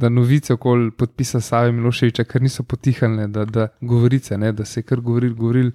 da 0.00 0.08
novice 0.08 0.54
okoli 0.56 0.90
podpisa 0.90 1.40
Save 1.40 1.72
Miloševiča, 1.76 2.24
ker 2.24 2.42
niso 2.42 2.64
potihnile, 2.64 3.26
da, 3.28 3.44
da 3.44 3.68
govorice, 3.80 4.38
ne, 4.38 4.52
da 4.52 4.64
se 4.64 4.80
je 4.80 4.86
kar 4.88 5.00
govoril, 5.00 5.34
govoril. 5.34 5.70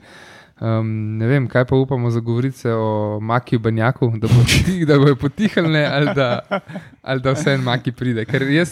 Um, 0.55 1.17
ne 1.19 1.27
vem, 1.27 1.49
kaj 1.51 1.65
pa 1.67 1.75
upamo 1.75 2.09
za 2.09 2.19
govorice 2.23 2.71
o 2.71 3.19
Makiju 3.19 3.59
Banjaku, 3.59 4.13
da 4.17 4.27
bo 4.31 4.43
tih, 4.47 4.85
da 4.89 4.97
bojo 4.99 5.15
potihnile 5.19 5.83
ali 5.85 6.13
da, 6.15 6.59
ali 7.01 7.21
da 7.21 7.33
vse 7.35 7.53
en 7.53 7.63
Maki 7.63 7.91
pride. 7.91 8.23
Ker 8.25 8.45
jaz, 8.47 8.71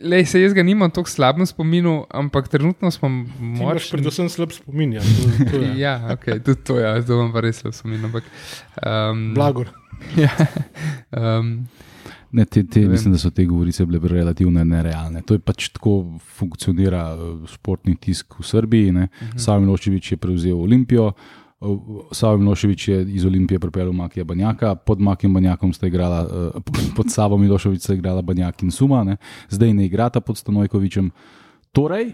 lej, 0.00 0.24
se 0.24 0.40
jaz 0.40 0.54
ga 0.56 0.64
nimam 0.64 0.90
tako 0.90 1.10
slabem 1.10 1.46
spominu, 1.46 2.06
ampak 2.10 2.48
trenutno 2.48 2.90
smo 2.90 3.08
močni. 3.38 3.90
predvsem 3.98 4.28
slab 4.32 4.56
spomin. 4.56 4.96
Ja, 4.96 5.02
to, 5.04 5.50
to 5.50 5.62
je. 5.62 5.74
Ja, 5.84 5.98
okay, 6.16 6.40
tudi 6.40 6.64
to, 6.64 6.78
ja, 6.80 6.96
to 7.02 7.20
imam 7.20 7.32
pa 7.32 7.44
res 7.44 7.60
slab 7.60 7.76
spomin. 7.76 8.08
Ampak, 8.08 8.24
um, 8.80 9.34
Blagor. 9.34 9.68
Ja, 10.16 10.30
um, 11.10 11.66
Ne, 12.32 12.44
te, 12.44 12.62
te, 12.64 12.80
Ne 12.80 12.88
mislim, 12.88 13.12
da 13.12 13.18
so 13.18 13.30
te 13.30 13.44
govorice 13.44 13.86
bile 13.86 14.00
relativno 14.04 14.62
nerealne. 14.62 15.22
To 15.22 15.34
je 15.34 15.38
pač 15.40 15.68
tako 15.68 15.94
funkcionira 16.30 17.02
eh, 17.12 17.20
športni 17.48 17.96
tisk 17.96 18.34
v 18.34 18.44
Srbiji. 18.44 18.86
Uh 18.86 18.94
Mhm. 18.94 19.04
-huh. 19.24 19.38
Savo 19.38 19.60
Miloševič 19.60 20.12
je 20.12 20.16
prevzel 20.18 20.58
Olimpijo, 20.58 21.12
eh, 21.60 21.64
Savo 22.12 22.36
Miloševič 22.36 22.88
je 22.88 23.02
iz 23.08 23.24
Olimpije 23.24 23.58
pripeljal 23.58 23.92
Makija 23.92 24.24
Banjaka, 24.24 24.74
pod 24.76 25.00
Makijem 25.00 25.34
Banjakom 25.34 25.72
sta 25.72 25.86
igrala, 25.86 26.28
eh, 26.54 26.60
pod 26.96 27.06
Savo 27.08 27.36
Miloševič 27.38 27.80
sta 27.80 27.94
igrala 27.94 28.22
Banjak 28.22 28.62
in 28.62 28.70
Suma, 28.70 29.04
ne. 29.04 29.16
zdaj 29.48 29.74
ne 29.74 29.86
igrata 29.86 30.20
pod 30.20 30.36
Stanojkovičem. 30.36 31.10
Torej 31.72 32.12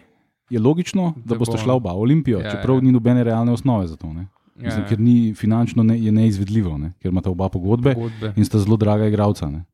je 0.51 0.61
logično, 0.61 1.15
da 1.17 1.23
Da 1.27 1.39
boste 1.39 1.53
bo- 1.53 1.59
šla 1.59 1.75
oba 1.75 1.93
Olimpijo, 1.93 2.39
Ja, 2.39 2.45
ja, 2.45 2.51
čeprav 2.51 2.71
ja. 2.71 2.79
ja. 2.79 2.83
ni 2.83 2.93
nobene 2.93 3.25
realne 3.25 3.53
osnove 3.53 3.87
za 3.87 3.97
to. 3.97 4.13
Ne. 4.13 4.27
ja, 4.57 4.65
Mislim, 4.65 4.85
ker 4.89 5.01
ni 5.01 5.35
finančno 5.35 5.83
ne, 5.83 5.99
neizvedljivo, 6.03 6.79
ne, 6.79 6.93
ker 7.01 7.11
imata 7.11 7.31
oba 7.31 7.49
pogodbe 7.49 7.95
pogodbe. 7.95 8.33
in 8.37 8.45
sta 8.45 8.59
zelo 8.59 8.77
draga 8.77 9.07
igralca. 9.07 9.51
Ne. 9.51 9.65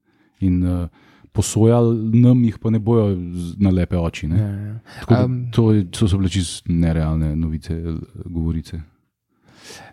In 0.40 0.62
uh, 0.62 0.88
posojali 1.32 1.90
nam 2.16 2.44
jih 2.44 2.58
pa 2.58 2.70
ne 2.70 2.78
bojo 2.78 3.16
na 3.56 3.70
lepe 3.70 3.96
oči. 3.96 4.26
Ja, 4.26 4.30
Ne. 4.30 4.66
ja. 4.66 4.78
Tako 5.00 5.14
da 5.14 5.24
Um, 5.24 5.50
To 5.52 5.72
je- 5.72 5.84
to 5.86 6.08
so 6.08 6.18
bile 6.18 6.28
čisto 6.28 6.66
nerealne 6.68 7.36
novice, 7.36 7.74
eh, 7.74 7.94
govorice. 8.26 8.80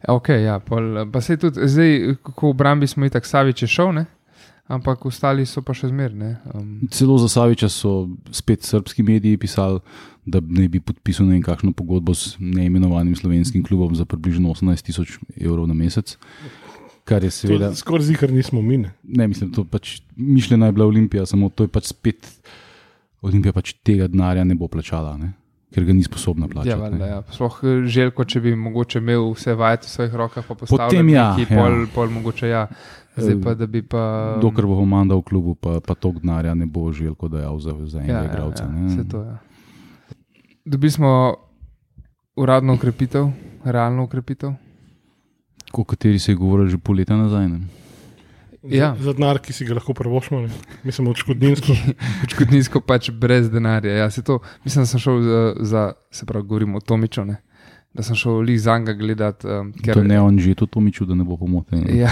Ok, 0.08 0.30
ja, 0.32 0.60
pol, 0.60 0.82
pa 1.12 1.22
se 1.22 1.38
tudi 1.38 1.62
zdaj, 1.64 1.92
kako 2.24 2.48
v 2.48 2.50
obrambi 2.50 2.88
smo 2.88 3.06
itak 3.06 3.26
Savič 3.26 3.62
je 3.62 3.68
šel, 3.70 3.92
ne? 3.94 4.06
ampak 4.68 5.06
ostali 5.06 5.46
so 5.46 5.62
pa 5.62 5.72
še 5.72 5.88
zmerni. 5.88 6.36
Um, 6.54 6.82
Celo 6.92 7.18
za 7.18 7.30
Saviča 7.30 7.70
so 7.70 7.92
spet 8.32 8.64
srpski 8.64 9.00
mediji 9.02 9.38
pisali, 9.38 9.80
da 10.26 10.42
naj 10.42 10.68
bi 10.68 10.80
podpisal 10.82 11.26
ne 11.26 11.34
vem 11.34 11.42
kakšno 11.42 11.72
pogodbo 11.72 12.12
s 12.12 12.36
neimenovanim 12.38 13.16
slovenskim 13.16 13.64
klubom 13.64 13.96
za 13.96 14.04
približno 14.04 14.50
18 14.50 14.82
tisoč 14.84 15.20
evrov 15.38 15.68
na 15.68 15.74
mesec. 15.74 16.18
Kar 17.08 17.24
je 17.24 17.32
seveda, 17.32 17.72
Skoraj 17.76 18.10
zikar 18.10 18.32
nismo 18.36 18.62
mi. 18.62 18.78
ne. 18.84 18.92
ne 19.04 19.28
mislim, 19.32 19.52
to 19.56 19.64
pač 19.64 20.02
mišljena 20.16 20.66
je 20.68 20.76
bila 20.76 20.86
Olimpija, 20.86 21.26
samo 21.26 21.50
to 21.50 21.64
je 21.64 21.72
pač 21.72 21.94
spet, 21.94 22.28
Olimpija 23.22 23.54
pač 23.56 23.74
tega 23.84 24.10
denarja 24.12 24.44
ne 24.44 24.56
bo 24.56 24.68
plačala, 24.68 25.16
ne? 25.18 25.34
ker 25.74 25.84
ga 25.84 25.94
ni 25.94 26.04
sposobna 26.04 26.48
plačati. 26.48 26.70
ja, 26.70 26.78
valjda, 26.78 27.08
ja. 27.08 27.24
Sploh 27.32 27.58
eh, 27.64 27.82
želko, 27.92 28.26
če 28.26 28.42
bi 28.42 28.54
mogoče 28.56 29.02
imel 29.04 29.32
vse 29.34 29.56
vajeti 29.58 29.88
v 29.88 29.92
svojih 29.92 30.16
rokah, 30.22 30.46
pa 30.48 30.56
postavil 30.56 30.88
Potem 30.88 31.10
ja, 31.12 31.26
neki, 31.36 31.54
ja. 31.54 31.60
pol, 31.60 31.76
pol 31.96 32.14
mogoče 32.20 32.50
ja. 32.50 32.68
Zdaj 33.18 33.40
pa, 33.42 33.56
da 33.58 33.66
bi 33.66 33.82
pa. 33.82 34.02
Dokler 34.42 34.68
bo 34.70 34.78
komanda 34.78 35.18
v 35.18 35.26
klubu, 35.26 35.56
pa, 35.58 35.80
pa 35.82 35.96
tok 35.98 36.22
denarja 36.22 36.54
ne 36.56 36.68
bo 36.70 36.86
želko 36.94 37.28
dajal 37.34 37.58
za, 37.60 37.74
za 37.90 38.00
enega 38.00 38.14
ja, 38.14 38.24
ja, 38.24 38.30
igralca. 38.30 38.64
ja, 38.64 38.70
ne. 38.70 38.88
vse 38.94 39.08
to 39.10 39.24
je. 39.24 39.34
Ja. 39.34 39.38
Dobili 40.68 40.92
smo 40.92 41.12
uradno 42.38 42.78
ukrepitev, 42.78 43.32
realno 43.66 44.06
ukrepitev. 44.06 44.54
O 45.74 45.84
kateri 45.84 46.20
se 46.20 46.32
je 46.32 46.36
govorilo 46.36 46.70
že 46.70 46.78
pol 46.78 46.96
leta 46.96 47.16
nazaj. 47.16 47.48
Ne? 47.48 47.60
Ja. 48.64 48.96
Za, 48.98 49.04
za 49.04 49.14
denar, 49.14 49.40
ki 49.40 49.54
si 49.54 49.66
ga 49.66 49.78
lahko 49.78 49.94
prvošmo, 49.94 50.42
ne. 50.42 50.50
mislim, 50.84 51.08
odškodninsko. 51.08 51.76
Odškodninsko 52.26 52.82
pač 52.82 53.12
brez 53.12 53.52
denarja. 53.52 53.94
Ja, 54.04 54.08
se 54.12 54.24
to, 54.24 54.40
mislim, 54.66 54.84
da 54.84 54.88
sem 54.92 55.00
šel 55.00 55.22
za, 55.22 55.42
za 55.60 55.84
se 56.12 56.26
pravi, 56.26 56.48
govorimo 56.48 56.78
o 56.78 56.82
Tomiču, 56.82 57.24
ne, 57.26 57.38
da 57.94 58.04
sem 58.04 58.18
šel 58.18 58.42
lih 58.50 58.60
za 58.62 58.78
njega 58.80 58.94
gledati. 58.98 59.48
Um, 59.48 59.72
ker 59.86 60.02
ne 60.06 60.20
on 60.22 60.40
že 60.40 60.56
to 60.58 60.66
Tomiču, 60.66 61.06
da 61.06 61.16
ne 61.16 61.24
bo 61.24 61.38
pomoten. 61.38 61.86
Ja, 61.96 62.12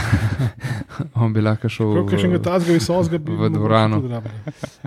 on 1.25 1.33
bi 1.33 1.43
lahko 1.43 1.69
šel 1.69 1.91
Prav, 1.97 2.07
v, 2.13 2.21
še 2.21 2.31
nekaj 2.31 2.43
tazga 2.45 2.77
visokega 2.77 3.19
bi 3.19 3.35
v 3.41 3.51
dvorano. 3.57 3.99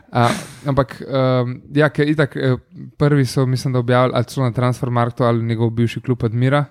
A, 0.09 0.31
ampak, 0.73 0.97
um, 1.05 1.59
ja, 1.75 1.91
ker 1.93 2.09
itak, 2.09 2.39
eh, 2.39 2.57
prvi 2.97 3.27
so, 3.29 3.47
mislim, 3.47 3.77
da 3.77 3.85
objavili 3.85 4.17
ali 4.17 4.31
celo 4.31 4.49
na 4.49 4.57
Transfermarktu 4.57 5.27
ali 5.27 5.45
njegov 5.45 5.75
bivši 5.77 6.07
klub 6.07 6.25
Admira. 6.25 6.65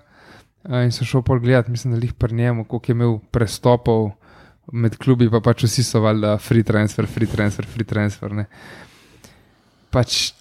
Uh, 0.68 0.84
in 0.84 0.92
sem 0.92 1.08
šel 1.08 1.22
pol 1.24 1.40
gledati, 1.40 1.72
mislim, 1.72 1.94
da 1.96 2.04
jih 2.04 2.14
pri 2.14 2.36
njemu, 2.36 2.66
koliko 2.66 2.92
je 2.92 2.96
imel 2.96 3.20
prestopov 3.32 4.10
med 4.74 4.98
klubi, 5.00 5.30
pa 5.32 5.40
pač 5.40 5.64
vsi 5.64 5.84
so 5.84 6.02
valjda 6.04 6.38
free 6.44 6.64
transfer, 6.64 7.08
free 7.08 7.28
transfer, 7.28 7.66
free 7.66 7.88
transfer. 7.88 8.34
Ne. 8.36 8.46
Pač 9.92 10.34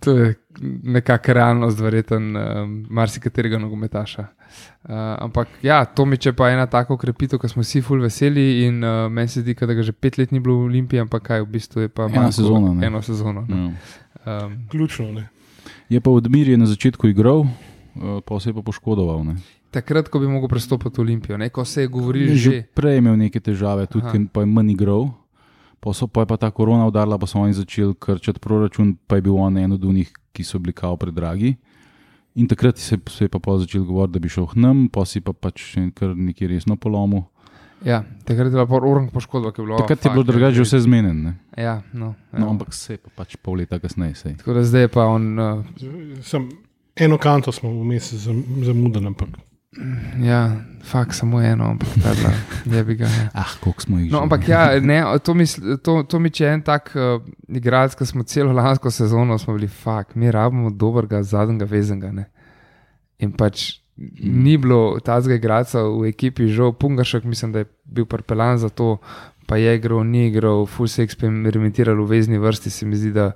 to 0.00 0.14
je 0.16 0.34
nekakšna 0.82 1.34
realnost, 1.36 1.78
verjeten, 1.80 2.32
um, 2.36 2.72
marsikaterega 2.90 3.58
nogometaša. 3.60 4.24
Uh, 4.86 4.94
ampak 5.20 5.48
ja, 5.62 5.84
Tomič 5.84 6.26
je 6.26 6.32
pa 6.32 6.48
ena 6.50 6.64
taka 6.66 6.94
ukrepitev, 6.94 7.38
ki 7.42 7.48
smo 7.50 7.62
vsi 7.62 7.82
ful 7.84 8.00
veseli 8.00 8.64
in 8.64 8.80
uh, 8.80 9.06
meni 9.12 9.28
se 9.28 9.42
zdi, 9.44 9.54
da 9.54 9.74
ga 9.74 9.82
že 9.84 9.92
pet 9.92 10.16
let 10.18 10.32
ni 10.32 10.40
bilo 10.40 10.56
v 10.62 10.70
Olimpiji, 10.70 11.04
ampak 11.04 11.22
kaj 11.28 11.44
v 11.44 11.50
bistvu 11.52 11.84
je 11.84 11.88
pa 11.92 12.06
Ena 12.08 12.22
manjko- 12.24 12.38
sezona, 12.40 12.72
ne. 12.72 12.86
Eno 12.86 13.02
sezono. 13.02 13.44
ne. 13.48 13.56
Ja. 13.60 14.46
Um, 14.46 14.56
Ključno. 14.72 15.12
Ne. 15.12 15.28
Je 15.88 16.00
pa 16.00 16.10
Odmir 16.10 16.48
je 16.48 16.56
na 16.56 16.66
začetku 16.66 17.06
igral, 17.12 17.44
eh, 17.44 18.20
pa 18.24 18.40
se 18.40 18.50
je 18.50 18.54
pa 18.54 18.62
poškodoval. 18.62 19.22
Ne. 19.24 19.36
Takrat, 19.76 20.08
ko 20.08 20.22
bi 20.22 20.30
mogel 20.30 20.48
prestopiti 20.48 20.96
v 20.98 21.04
Olimpijo, 21.04 21.36
ne? 21.36 21.50
ko 21.52 21.64
se 21.64 21.84
je 21.84 21.92
govorilo 21.92 22.32
že. 22.34 22.50
Že 22.50 22.62
prej 22.74 22.96
je 22.96 23.04
imel 23.04 23.16
neke 23.20 23.40
težave, 23.40 23.86
tudi 23.86 24.08
ker 24.08 24.26
pa 24.32 24.42
je 24.42 24.50
manj 24.50 24.72
igral. 24.72 25.12
Pa, 25.80 25.92
so, 25.92 26.08
pa 26.08 26.24
je 26.24 26.32
pa 26.32 26.36
ta 26.40 26.48
korona 26.50 26.88
udarila, 26.88 27.20
pa 27.20 27.28
so 27.28 27.38
oni 27.38 27.54
začeli 27.54 27.94
krčati 27.94 28.40
proračun, 28.42 28.96
pa 29.06 29.20
je 29.20 29.22
bil 29.28 29.36
on 29.36 29.54
en 29.60 29.76
od 29.76 29.84
unih, 29.84 30.08
ki 30.32 30.42
so 30.42 30.58
bili 30.58 30.72
kao 30.72 30.96
predragi. 30.96 31.54
In 32.36 32.48
takrat 32.48 32.76
se, 32.80 32.98
se 33.08 33.24
je 33.24 33.28
pa 33.32 33.38
pol 33.38 33.60
začel 33.62 33.84
govoriti, 33.84 34.16
da 34.16 34.20
bi 34.20 34.28
šel 34.28 34.48
k 34.50 34.58
nam, 34.60 34.88
pa 34.92 35.04
si 35.08 35.22
pa 35.24 35.32
pač 35.32 35.76
kar 35.96 36.16
nekaj 36.16 36.50
resno 36.52 36.76
polomil. 36.76 37.24
Ja, 37.84 38.02
takrat 38.24 38.48
je 38.48 38.56
bila 38.56 38.66
pa 38.66 38.80
orang 38.80 39.08
poškodba, 39.12 39.52
ki 39.52 39.60
je 39.62 39.66
bilo. 39.68 39.78
Takrat 39.78 40.04
je 40.04 40.10
bilo 40.10 40.24
drugače 40.24 40.56
že 40.56 40.64
vse 40.64 40.80
zmenjeno. 40.84 41.32
Ja, 41.56 41.82
no, 41.92 42.14
ja. 42.32 42.38
No, 42.40 42.50
ampak 42.50 42.74
se 42.74 42.96
je 42.96 42.98
pa 42.98 43.12
pač 43.22 43.36
pol 43.36 43.60
leta 43.60 43.78
kasneje. 43.80 44.16
Sej. 44.16 44.36
Tako 44.40 44.56
da 44.56 44.64
zdaj 44.64 44.88
je 44.88 44.90
pa 44.92 45.04
on. 45.12 45.24
Uh, 45.38 45.64
Sem, 46.24 46.48
eno 46.96 47.18
kanto 47.20 47.52
smo 47.52 47.70
vmes 47.70 48.12
zam- 48.16 48.44
zamudili, 48.64 49.06
ampak 49.06 49.28
ja, 50.22 50.56
fakt 50.84 51.14
samo 51.14 51.40
eno, 51.40 51.70
ampak 51.70 51.88
ta 52.02 52.14
dva, 52.14 52.32
je 52.76 52.84
bi 52.84 52.94
ga. 52.94 53.04
Ja. 53.04 53.28
Ah, 53.34 53.52
koliko 53.60 53.82
smo 53.82 53.98
jih 53.98 54.12
No, 54.12 54.22
ampak 54.22 54.48
ja, 54.48 54.80
ne, 54.80 55.02
to, 55.24 55.34
misl, 55.34 55.76
to, 55.82 56.02
to 56.02 56.18
mi 56.18 56.30
je 56.34 56.52
en 56.52 56.62
tak 56.62 56.92
uh, 56.94 57.22
igralec, 57.48 57.94
ki 57.94 58.06
smo 58.06 58.22
celo 58.22 58.52
lansko 58.52 58.90
sezono 58.90 59.38
smo 59.38 59.54
bili, 59.54 59.68
fakt, 59.68 60.14
mi 60.14 60.30
rabimo 60.30 60.70
dobrega 60.70 61.22
zadnjega 61.22 61.64
vezenga. 61.70 62.12
Ne? 62.12 62.28
In 63.18 63.32
pač 63.32 63.80
ni 64.20 64.56
bilo 64.60 64.98
tazga 65.04 65.36
igralca 65.36 65.82
v 65.88 66.10
ekipi, 66.10 66.48
žal 66.52 66.72
Pungašek, 66.76 67.24
mislim, 67.24 67.52
da 67.52 67.64
je 67.64 67.70
bil 67.84 68.04
prepeljan 68.04 68.58
za 68.58 68.68
to, 68.68 68.98
pa 69.46 69.56
je 69.56 69.76
igral, 69.76 70.04
ni 70.04 70.26
igral, 70.28 70.66
full 70.66 70.88
se 70.88 71.04
eksperimentiral 71.06 71.96
v 72.02 72.08
vezni 72.10 72.38
vrsti, 72.38 72.70
se 72.70 72.86
mi 72.86 72.96
zdi, 72.96 73.12
da, 73.14 73.30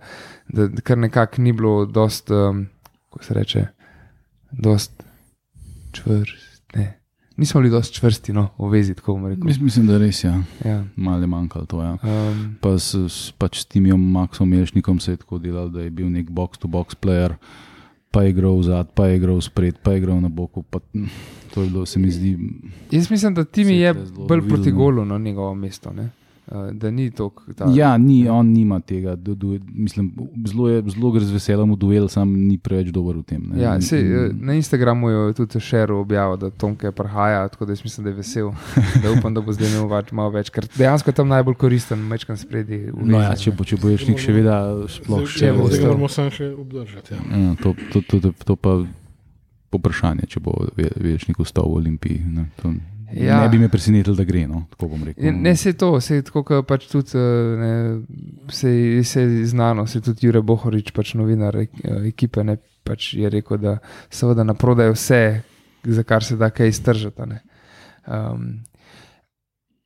da 0.49 0.68
kar 0.85 0.99
nekako 0.99 1.42
ni 1.42 1.52
bilo 1.52 1.87
dost, 1.87 2.30
um, 2.30 2.66
kako 3.11 3.25
se 3.25 3.35
reče, 3.35 3.66
dost 4.50 5.00
čvrst. 5.92 6.62
Ne. 6.75 6.97
Nismo 7.37 7.61
bili 7.61 7.70
dost 7.70 7.94
čvrsti, 7.94 8.32
no, 8.32 8.49
v 8.59 8.68
vezi, 8.68 8.94
tako 8.94 9.14
bomo 9.14 9.28
rekli. 9.28 9.44
Mis- 9.44 9.61
Mislim, 9.61 9.87
da 9.87 9.99
res 9.99 10.25
je, 10.25 10.28
ja. 10.28 10.42
Ja. 10.64 10.85
malo 10.97 11.20
je 11.20 11.26
manjkalo 11.26 11.66
to. 11.66 11.82
Ja. 11.82 11.92
Um, 11.94 12.56
Pa 12.61 12.78
s, 12.78 12.94
s, 12.94 13.32
pač 13.32 13.59
s 13.59 13.64
tem 13.64 13.85
Maxom 13.85 14.44
Melšnikom 14.47 15.00
se 15.00 15.12
je 15.12 15.16
tako 15.16 15.38
delal, 15.38 15.68
da 15.68 15.80
je 15.80 15.90
bil 15.90 16.09
nek 16.09 16.28
box-to-box 16.28 16.94
player, 16.97 17.35
pa 18.11 18.23
je 18.23 18.30
igral 18.30 18.62
zad, 18.62 18.92
pa 18.92 19.06
je 19.06 19.16
igral 19.16 19.40
spred, 19.40 19.78
pa 19.78 19.92
je 19.92 19.99
igral 19.99 20.20
na 20.20 20.28
boku. 20.28 20.62
Pa, 20.62 20.78
hm, 20.92 21.06
to 21.50 21.62
je 21.62 21.70
bilo, 21.70 21.87
se 21.87 21.99
mi 21.99 22.11
zdi. 22.11 22.37
Jaz 22.90 23.11
mislim, 23.11 23.35
da 23.35 23.44
Timi 23.44 23.75
je 23.75 23.94
bolj 24.18 24.49
proti 24.49 24.62
vidno. 24.64 24.78
golu 24.78 25.04
na 25.04 25.18
njegovo 25.18 25.54
mesto. 25.54 25.92
Ne? 25.92 26.11
Uh, 26.50 26.73
da 26.73 26.90
ni 26.90 27.11
to, 27.11 27.28
da 27.54 27.69
Ja, 27.71 27.97
ni, 27.97 28.28
on 28.28 28.49
nima 28.49 28.80
tega. 28.80 29.12
Du, 29.14 29.35
du, 29.35 29.52
mislim, 29.64 30.09
zelo, 30.45 30.69
je, 30.69 30.83
zelo 30.85 31.11
gre 31.11 31.21
z 31.21 31.30
veseljem 31.30 31.71
v 31.71 31.78
duel, 31.78 32.09
sam 32.09 32.26
ni 32.40 32.59
preveč 32.59 32.88
dober 32.88 33.14
v 33.14 33.23
tem. 33.25 33.42
ne. 33.45 33.54
Ja, 33.57 33.80
se, 33.80 34.00
in- 34.00 34.40
na 34.40 34.54
Instagramu 34.54 35.09
je 35.09 35.35
tudi 35.35 35.61
šer 35.61 35.92
objavil, 35.92 36.37
da 36.37 36.50
Tomke 36.50 36.90
prihaja, 36.90 37.49
tako 37.49 37.64
da 37.64 37.73
jaz 37.73 37.85
mislim, 37.85 38.02
da 38.02 38.11
je 38.11 38.16
vesel. 38.16 38.50
Da 38.99 39.12
upam, 39.12 39.30
da 39.30 39.40
bo 39.40 39.52
zdaj 39.52 39.71
imel 39.71 39.87
več, 39.88 40.11
malo 40.12 40.30
več, 40.33 40.50
ker 40.50 40.66
dejansko 40.73 41.09
je 41.09 41.14
tam 41.14 41.28
najbolj 41.28 41.54
koristen, 41.57 42.02
mečkam 42.04 42.37
spredi. 42.37 42.90
No, 42.92 43.21
ja, 43.21 43.30
če 43.33 43.50
ne. 43.50 43.57
bo, 43.57 43.64
če 43.64 43.76
bo 43.76 43.88
Ješnik 43.88 44.19
še 44.19 44.33
vedel, 44.33 44.88
sploh 44.88 45.23
še 45.25 45.38
če 45.38 45.52
bo 45.52 45.64
zdaj 45.64 45.71
ostal. 45.71 45.78
ga 45.78 45.87
moramo 45.88 46.09
samo 46.11 46.30
še 46.33 46.50
obdržati. 46.52 47.14
Ja. 47.14 47.21
Ja, 47.38 47.54
to, 47.57 47.75
to, 47.92 48.02
to, 48.02 48.16
to, 48.21 48.35
to 48.45 48.57
pa 48.57 48.75
vprašanje, 49.73 50.26
če 50.26 50.40
bo 50.40 50.54
Ve- 50.75 50.90
Večnik 50.99 51.38
ostal 51.38 51.64
v 51.64 51.78
Olimpiji. 51.78 52.19
Ne, 52.26 52.49
to, 52.57 52.75
Ja. 53.12 53.40
ne 53.42 53.48
bi 53.48 53.58
me 53.58 53.68
presenetilo, 53.68 54.14
da 54.16 54.24
gre. 54.24 54.44
No, 54.46 54.64
tako 54.70 54.92
bom 54.92 55.04
rekel. 55.04 55.32
Ne, 55.34 55.56
se 55.56 55.72
to, 55.72 55.92
se 56.00 56.20
je 56.20 56.24
tako, 56.26 56.44
kot 56.46 56.66
pač 56.68 56.86
tudi 56.90 57.18
eh, 57.18 57.56
ne, 57.58 57.72
se, 58.52 58.72
se 59.04 59.22
je 59.22 59.46
znano, 59.50 59.86
se 59.86 60.00
tudi 60.00 60.26
Jure 60.26 60.42
Bohorič, 60.46 60.92
pač 60.94 61.14
novinar 61.18 61.58
eh, 61.58 61.68
ekipe, 62.12 62.44
ne, 62.46 62.56
pač 62.86 63.12
je 63.18 63.30
rekel, 63.30 63.58
da 63.62 63.76
seveda 64.12 64.44
naprodajo 64.46 64.94
vse, 64.94 65.22
za 65.84 66.04
kar 66.06 66.24
se 66.24 66.36
da 66.38 66.50
kaj 66.54 66.70
iztržati. 66.70 67.40
Um, 68.06 68.46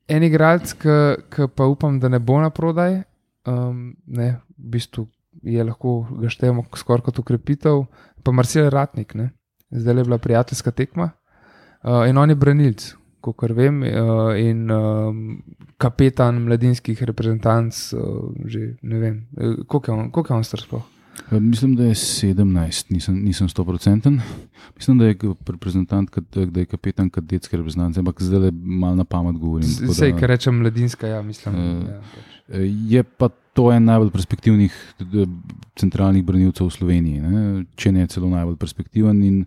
en 0.08 0.26
igralec, 0.26 0.74
ki 0.74 1.48
pa 1.56 1.68
upam, 1.70 1.98
da 2.00 2.10
ne 2.12 2.20
bo 2.20 2.40
na 2.42 2.50
prodaj, 2.54 3.00
um, 3.48 3.94
ne, 4.06 4.34
v 4.58 4.74
bistvu 4.76 5.06
je 5.42 5.64
lahko 5.64 6.02
ga 6.20 6.30
štejemo 6.30 6.66
skoraj 6.76 7.08
kot 7.08 7.18
ukrepitev, 7.24 7.86
pa 8.22 8.32
Marcel 8.32 8.70
Ratnik, 8.70 9.14
ne. 9.14 9.30
zdaj 9.70 9.96
je 9.98 10.04
bila 10.04 10.18
prijateljska 10.18 10.70
tekma 10.70 11.10
uh, 11.82 12.08
in 12.08 12.18
on 12.18 12.30
je 12.30 12.36
branilc, 12.36 12.94
kot 13.32 13.50
vem, 13.56 13.82
uh, 13.82 14.34
in 14.36 14.70
um, 14.70 15.42
kapetan 15.80 16.42
mladinskih 16.44 17.02
reprezentanc, 17.02 17.92
uh, 17.96 18.34
že 18.44 18.76
ne 18.82 18.98
vem, 18.98 19.22
koliko 19.66 19.84
je 19.86 19.94
on, 19.96 20.10
koliko 20.10 20.32
je 20.32 20.36
on 20.36 20.44
star 20.44 20.60
sploh. 20.60 20.90
Mislim, 21.30 21.76
da 21.76 21.84
je 21.84 21.94
17, 21.94 22.84
nisem, 22.88 23.24
nisem 23.24 23.48
100%. 23.48 24.20
Mislim, 24.76 24.98
da 24.98 25.04
je 25.04 25.16
reprezentant, 25.46 26.10
da 26.34 26.60
je 26.60 26.66
kapetan 26.66 27.10
kadetske 27.10 27.56
reprezentance, 27.56 28.00
ampak 28.00 28.22
zdaj 28.22 28.38
le 28.38 28.50
malo 28.52 28.94
na 28.94 29.04
pamet 29.04 29.36
govorim. 29.36 29.68
Vse, 29.88 30.12
kar 30.18 30.28
rečem, 30.28 30.58
mladinska, 30.58 31.06
ja, 31.06 31.22
mislim. 31.22 31.54
Eh, 31.54 31.60
ja, 31.90 32.00
pač. 32.14 32.58
Je 32.90 33.02
pa 33.02 33.28
to 33.52 33.70
en 33.72 33.84
najbolj 33.84 34.10
perspektivnih 34.10 34.74
centralnih 35.78 36.24
branilcev 36.24 36.66
v 36.66 36.74
Sloveniji, 36.74 37.20
ne? 37.20 37.64
če 37.76 37.92
ne 37.92 38.06
celo 38.06 38.28
najbolj 38.28 38.58
perspektiven. 38.60 39.22
In 39.24 39.44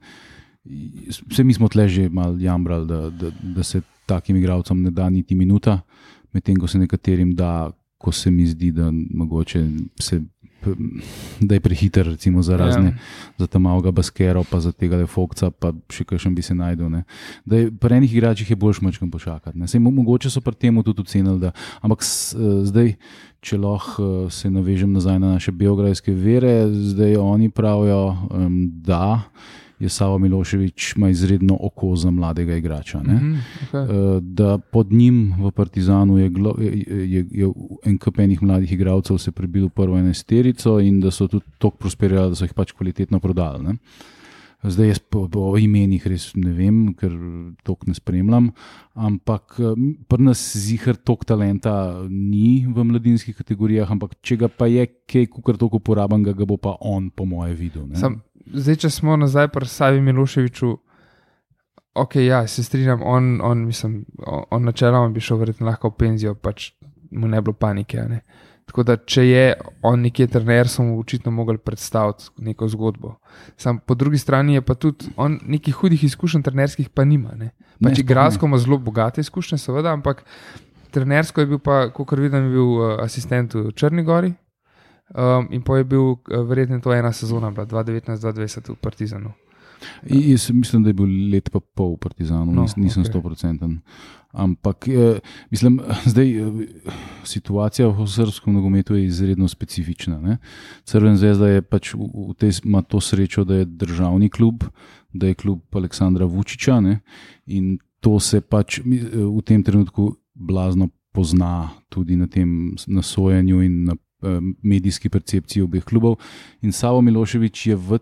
vse 1.27 1.43
mi 1.43 1.53
smo 1.53 1.67
tle 1.67 1.87
že 1.87 2.09
malo 2.09 2.37
jamrali, 2.37 2.87
da, 2.87 3.09
da, 3.09 3.31
da 3.41 3.63
se 3.63 3.81
takim 4.05 4.35
igralcem 4.35 4.81
ne 4.81 4.91
da 4.91 5.09
niti 5.09 5.35
minuta, 5.35 5.81
medtem 6.33 6.55
ko 6.55 6.67
se 6.67 6.79
nekaterim 6.79 7.35
da, 7.35 7.71
ko 7.97 8.11
se 8.11 8.31
mi 8.31 8.45
zdi, 8.45 8.71
da 8.71 8.91
mogoče 8.91 9.67
se. 9.99 10.21
Da 11.39 11.53
je 11.53 11.59
prehiter, 11.59 12.05
recimo, 12.05 12.41
za 12.41 12.57
razne, 12.57 12.85
Ja. 12.85 12.97
za 13.37 13.47
tam 13.47 13.61
malega 13.61 13.91
baskera, 13.91 14.43
pa 14.51 14.59
za 14.59 14.71
tega 14.71 14.97
lefokca, 14.97 15.51
pa 15.51 15.71
še 15.89 16.03
kakšen 16.03 16.35
bi 16.35 16.41
se 16.41 16.55
najdel. 16.55 16.89
Ne. 16.89 17.03
Da 17.45 17.57
je 17.57 17.71
pri 17.71 17.95
enih 17.95 18.13
igračih 18.13 18.49
je 18.49 18.55
boljš 18.55 18.81
mačkam 18.81 19.11
počakati. 19.11 19.57
mo- 19.57 19.91
mogoče 19.91 20.29
so 20.29 20.41
pri 20.41 20.55
tem 20.55 20.83
tudi 20.83 21.01
ocenili, 21.01 21.39
da. 21.39 21.51
Ampak 21.81 22.03
s, 22.03 22.33
eh, 22.33 22.65
zdaj, 22.65 22.95
če 23.39 23.57
lahko 23.57 24.25
eh, 24.27 24.31
se 24.31 24.49
navežem 24.49 24.91
nazaj 24.91 25.19
na 25.19 25.27
naše 25.33 25.51
biografske 25.51 26.11
vere, 26.11 26.67
zdaj 26.67 27.15
oni 27.15 27.49
pravijo, 27.49 28.17
um, 28.31 28.71
da 28.81 29.21
je 29.79 29.89
Savo 29.89 30.17
Miloševič 30.17 30.93
ima 30.97 31.09
izredno 31.09 31.57
oko 31.61 31.95
za 31.95 32.11
mladega 32.11 32.55
igrača. 32.55 33.01
Ne. 33.03 33.13
Mhm, 33.13 33.33
okay. 33.71 34.17
Eh, 34.17 34.21
Da 34.21 34.57
pod 34.57 34.91
njim 34.91 35.33
v 35.39 35.51
Partizanu 35.51 36.17
je, 36.17 36.31
je, 36.59 37.09
je, 37.11 37.25
je 37.31 37.51
en 37.85 37.97
kup 37.97 38.19
enih 38.19 38.43
mladih 38.43 38.71
igralcev 38.71 39.17
se 39.17 39.31
prebil 39.31 39.65
v 39.65 39.69
prvo 39.69 39.97
enesterico 39.97 40.79
in 40.79 40.99
da 40.99 41.11
so 41.11 41.27
tudi 41.27 41.45
tako 41.57 41.77
prosperirali, 41.77 42.29
da 42.29 42.35
so 42.35 42.45
jih 42.45 42.53
pač 42.53 42.71
kvalitetno 42.71 43.19
prodali. 43.19 43.63
Ne. 43.63 43.77
Zdaj 44.63 44.87
jaz 44.87 44.99
po, 44.99 45.27
po 45.29 45.53
imenih 45.57 46.01
res 46.09 46.31
ne 46.33 46.49
vem, 46.49 46.93
ker 46.97 47.13
tok 47.63 47.85
ne 47.85 47.93
spremljam, 47.93 48.49
ampak 48.97 49.59
eh, 49.61 49.75
pri 50.09 50.23
nas 50.25 50.41
zihar 50.57 50.97
tok 50.97 51.27
talenta 51.29 52.01
ni 52.09 52.65
v 52.65 52.83
mladinskih 52.83 53.37
kategorijah, 53.37 53.91
ampak 53.93 54.17
če 54.25 54.39
ga 54.41 54.49
pa 54.49 54.65
je 54.65 54.87
kaj, 55.05 55.27
kar 55.45 55.61
toliko 55.61 55.77
uporaben, 55.77 56.25
ga, 56.25 56.33
ga 56.33 56.49
bo 56.49 56.57
pa 56.57 56.73
on, 56.81 57.11
po 57.13 57.29
moje, 57.29 57.53
videl. 57.53 57.85
ne. 57.85 58.01
Sam, 58.01 58.17
zdaj, 58.53 58.75
če 58.75 58.89
smo 58.89 59.17
nazaj 59.17 59.47
pri 59.53 59.67
Savi 59.67 60.01
Miloševiču, 60.01 60.73
ok, 61.97 62.15
ja, 62.15 62.47
se 62.47 62.63
strinjam, 62.63 63.01
on, 63.03 63.39
on, 63.43 63.65
mislim, 63.65 64.05
on, 64.25 64.43
on 64.51 64.63
načeloma 64.63 65.09
bi 65.09 65.23
šel 65.23 65.37
verjetno 65.37 65.67
lahko 65.67 65.89
v 65.89 65.97
penzijo, 66.03 66.35
pač 66.35 66.71
mu 67.11 67.27
ne 67.27 67.41
bilo 67.41 67.53
panike. 67.53 68.03
Ne? 68.09 68.21
Tako 68.67 68.83
da, 68.83 68.97
če 68.97 69.23
je 69.23 69.43
on 69.87 70.01
nekje 70.03 70.27
trener, 70.27 70.67
so 70.67 70.83
mu 70.83 70.99
očitno 70.99 71.31
mogli 71.31 71.57
predstaviti 71.57 72.27
neko 72.43 72.67
zgodbo. 72.67 73.13
Sam 73.57 73.79
po 73.79 73.95
drugi 73.95 74.19
strani 74.19 74.57
je 74.57 74.61
pa 74.61 74.75
tudi 74.75 75.07
on 75.15 75.39
nekih 75.43 75.75
hudih 75.75 76.03
izkušenj 76.03 76.43
trenerskih 76.43 76.89
pa 76.89 77.05
nima. 77.05 77.31
Ne? 77.35 77.53
Ne, 77.79 77.89
Pač 77.89 77.95
sploh 77.95 78.03
igralsko 78.03 78.45
ima 78.45 78.57
zelo 78.57 78.77
bogate 78.77 79.21
izkušnje, 79.21 79.57
seveda, 79.61 79.93
ampak 79.95 80.25
trenersko 80.91 81.41
je 81.41 81.47
bil 81.53 81.61
pa, 81.63 81.87
kot 81.93 82.11
vidim, 82.19 82.51
bil 82.51 82.75
uh, 82.75 82.97
asistent 83.03 83.55
v 83.55 83.71
Črni 83.71 84.03
Gori. 84.03 84.33
Um, 85.09 85.47
in 85.51 85.61
pa 85.61 85.77
je 85.77 85.83
bil, 85.85 86.01
uh, 86.01 86.17
verjetno, 86.43 86.79
to 86.79 86.91
ena 86.91 87.11
sezona, 87.11 87.47
bila 87.49 87.63
2019-2020 87.65 88.69
v 88.69 88.75
Partizanu. 88.77 89.31
I- 90.03 90.31
Jaz 90.31 90.49
mislim, 90.51 90.83
da 90.83 90.89
je 90.89 90.93
bil 90.95 91.05
let 91.31 91.49
pa 91.49 91.59
pol 91.61 91.93
v 91.93 91.99
Partizanu, 91.99 92.51
No, 92.51 92.61
nis, 92.63 92.75
nisem 92.75 93.05
stoprocenten. 93.05 93.79
Ampak, 94.33 94.87
eh, 94.87 95.19
mislim, 95.49 95.79
zdaj 96.07 96.27
eh, 96.29 96.51
situacija 97.23 97.87
v 97.87 98.05
srpskem 98.05 98.53
nogometu 98.53 98.95
je 98.95 99.05
izredno 99.05 99.47
specifična. 99.47 100.19
Ne? 100.19 100.37
Crven 100.83 101.15
zvezda 101.15 101.47
je 101.49 101.61
pač 101.63 101.93
v, 101.93 101.99
v 102.25 102.33
tej, 102.35 102.51
ima 102.63 102.81
to 102.81 102.99
srečo, 102.99 103.43
da 103.43 103.55
je 103.55 103.65
državni 103.67 104.29
klub, 104.29 104.63
da 105.11 105.27
je 105.27 105.33
klub 105.35 105.61
Aleksandra 105.71 106.25
Vučiča 106.25 106.79
ne? 106.79 106.99
in 107.47 107.77
to 107.99 108.19
se 108.19 108.41
pač 108.41 108.79
eh, 108.79 108.83
v 109.13 109.41
tem 109.41 109.63
trenutku 109.63 110.09
blazno 110.33 110.89
pozna 111.11 111.53
tudi 111.87 112.15
na 112.15 112.27
tem 112.27 112.49
s- 112.75 112.87
na 112.87 113.01
sojenju 113.01 113.61
in 113.61 113.83
na 113.83 113.93
eh, 113.93 114.06
medijski 114.63 115.09
percepciji 115.09 115.63
obeh 115.63 115.83
klubov. 115.85 116.17
In 116.61 116.71
Savo 116.71 117.01
Miloševič 117.01 117.67
je 117.67 117.75
v 117.75 117.99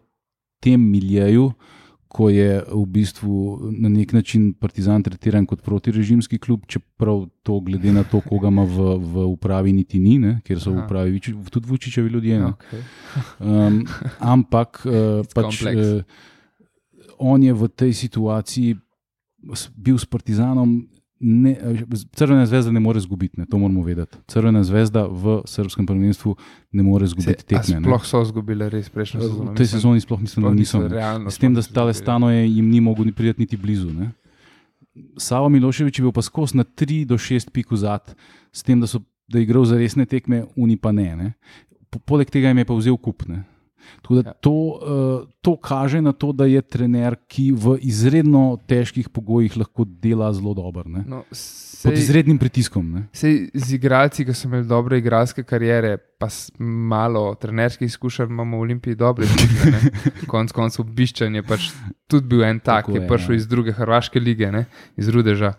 tem 0.64 0.82
miljeju, 0.82 1.52
ko 2.08 2.30
je 2.32 2.64
v 2.64 2.84
bistvu 2.88 3.60
na 3.76 3.90
nek 3.92 4.14
način 4.16 4.54
Partizan 4.54 5.04
tretiran 5.04 5.46
kot 5.46 5.62
protirežimski 5.62 6.40
klub, 6.40 6.64
čeprav 6.68 7.26
to, 7.44 7.60
glede 7.60 7.92
na 7.92 8.06
to, 8.08 8.22
koga 8.24 8.48
ima 8.48 8.64
v, 8.64 8.96
v 9.04 9.26
upravi, 9.34 9.74
niti 9.76 10.00
ni, 10.00 10.16
ne, 10.24 10.38
ker 10.46 10.62
so 10.64 10.72
v 10.72 10.86
upravi 10.86 11.20
tudi 11.52 11.68
Vučičevi 11.68 12.10
ljudje. 12.10 12.40
ne. 12.40 12.54
Okay. 12.56 12.86
Um, 13.40 13.84
ampak 14.20 14.80
uh, 14.88 15.28
pač, 15.36 15.66
uh, 15.68 16.00
on 17.20 17.44
je 17.44 17.54
v 17.54 17.68
tej 17.68 17.94
situaciji 17.94 18.80
bil 19.76 20.00
s 20.00 20.08
Partizanom. 20.08 20.88
Ne, 21.18 21.56
Crvena 22.12 22.44
zvezda 22.46 22.72
ne 22.72 22.80
more 22.80 23.00
izgubiti, 23.00 23.40
to 23.46 23.58
moramo 23.58 23.84
vedeti. 23.84 24.18
Crvena 24.28 24.64
zvezda 24.64 25.06
v 25.06 25.42
srpskem 25.46 25.86
prvenstvu 25.86 26.36
ne 26.72 26.84
more 26.84 27.06
izgubiti 27.06 27.46
tekme. 27.46 27.80
sploh 27.80 28.04
so 28.04 28.22
izgubili 28.22 28.68
res 28.70 28.90
prejšnjo 28.90 29.22
sezono. 29.22 29.52
V 29.52 29.56
tej 29.56 29.68
sezoni 29.68 30.02
sploh 30.02 30.20
mislim, 30.20 30.44
da 30.44 30.52
niso. 30.52 30.82
Realno, 30.84 31.32
S 31.32 31.38
tem, 31.38 31.54
da 31.54 31.62
sploh 31.62 31.64
niso 31.64 31.72
stale 31.72 31.94
stano 31.94 32.28
je 32.30 32.44
jim 32.48 32.68
ni 32.68 32.82
mogel 32.82 33.08
priti 33.14 33.40
niti 33.40 33.58
blizu. 33.58 33.90
Ne? 33.90 34.12
Savo 35.18 35.48
Miloševič 35.50 36.00
je 36.00 36.04
bil 36.04 36.12
pa 36.12 36.22
skozi 36.22 36.58
na 36.58 36.64
3 36.64 37.06
do 37.06 37.16
6 37.16 37.48
pik 37.50 37.72
vzad, 37.72 38.16
s 38.52 38.60
tem, 38.60 38.80
da, 38.80 38.88
so, 38.88 39.00
da 39.26 39.40
je 39.40 39.44
igral 39.44 39.64
za 39.64 39.76
resne 39.76 40.06
tekme, 40.06 40.44
uni 40.56 40.76
pa 40.76 40.92
ne. 40.92 41.16
ne? 41.16 41.28
Po- 41.90 42.00
Poleg 42.02 42.28
tega 42.28 42.48
jim 42.48 42.58
je 42.58 42.66
pa 42.66 42.76
vzel 42.76 42.98
kup. 42.98 43.24
Tako 44.02 44.16
da 44.16 44.22
Ja. 44.24 44.34
to, 44.36 44.52
uh, 44.52 44.80
to 45.42 45.58
kaže 45.58 46.02
na 46.02 46.12
to, 46.12 46.32
da 46.32 46.46
je 46.46 46.62
trener, 46.62 47.16
ki 47.28 47.52
v 47.52 47.78
izredno 47.82 48.58
težkih 48.68 49.10
pogojih 49.10 49.58
lahko 49.58 49.86
dela 49.86 50.34
zelo 50.34 50.54
dobro. 50.54 50.84
No, 50.86 51.24
Pod 51.28 51.94
sej, 51.94 51.94
izrednim 51.96 52.38
pritiskom. 52.38 52.92
Ne? 52.92 53.02
sej 53.14 53.50
z 53.54 53.74
igralci, 53.74 54.26
ki 54.26 54.34
so 54.34 54.48
imeli 54.48 54.66
dobre 54.66 54.98
igralske 54.98 55.44
kariere, 55.44 55.98
pa 56.18 56.28
malo 56.60 57.36
trenerskih 57.36 57.86
izkušenj, 57.86 58.26
imamo 58.28 58.58
v 58.58 58.62
Olimpiji 58.62 58.96
dobre 58.96 59.26
izkušnje. 59.26 59.72
ne. 59.72 59.92
Konec 60.28 60.52
koncev, 60.52 60.86
Biščan 60.88 61.36
je 61.36 61.44
pač 61.44 61.70
tudi 62.08 62.28
bil 62.28 62.44
en 62.44 62.60
tak, 62.60 62.86
Tako 62.86 62.92
ki 62.92 62.98
je 62.98 63.04
je, 63.04 63.08
prišel 63.08 63.32
ja. 63.32 63.38
iz 63.38 63.48
druge 63.48 63.72
hrvaške 63.72 64.20
lige, 64.20 64.52
ne? 64.52 64.66
iz 64.98 65.10
Rudeža. 65.10 65.54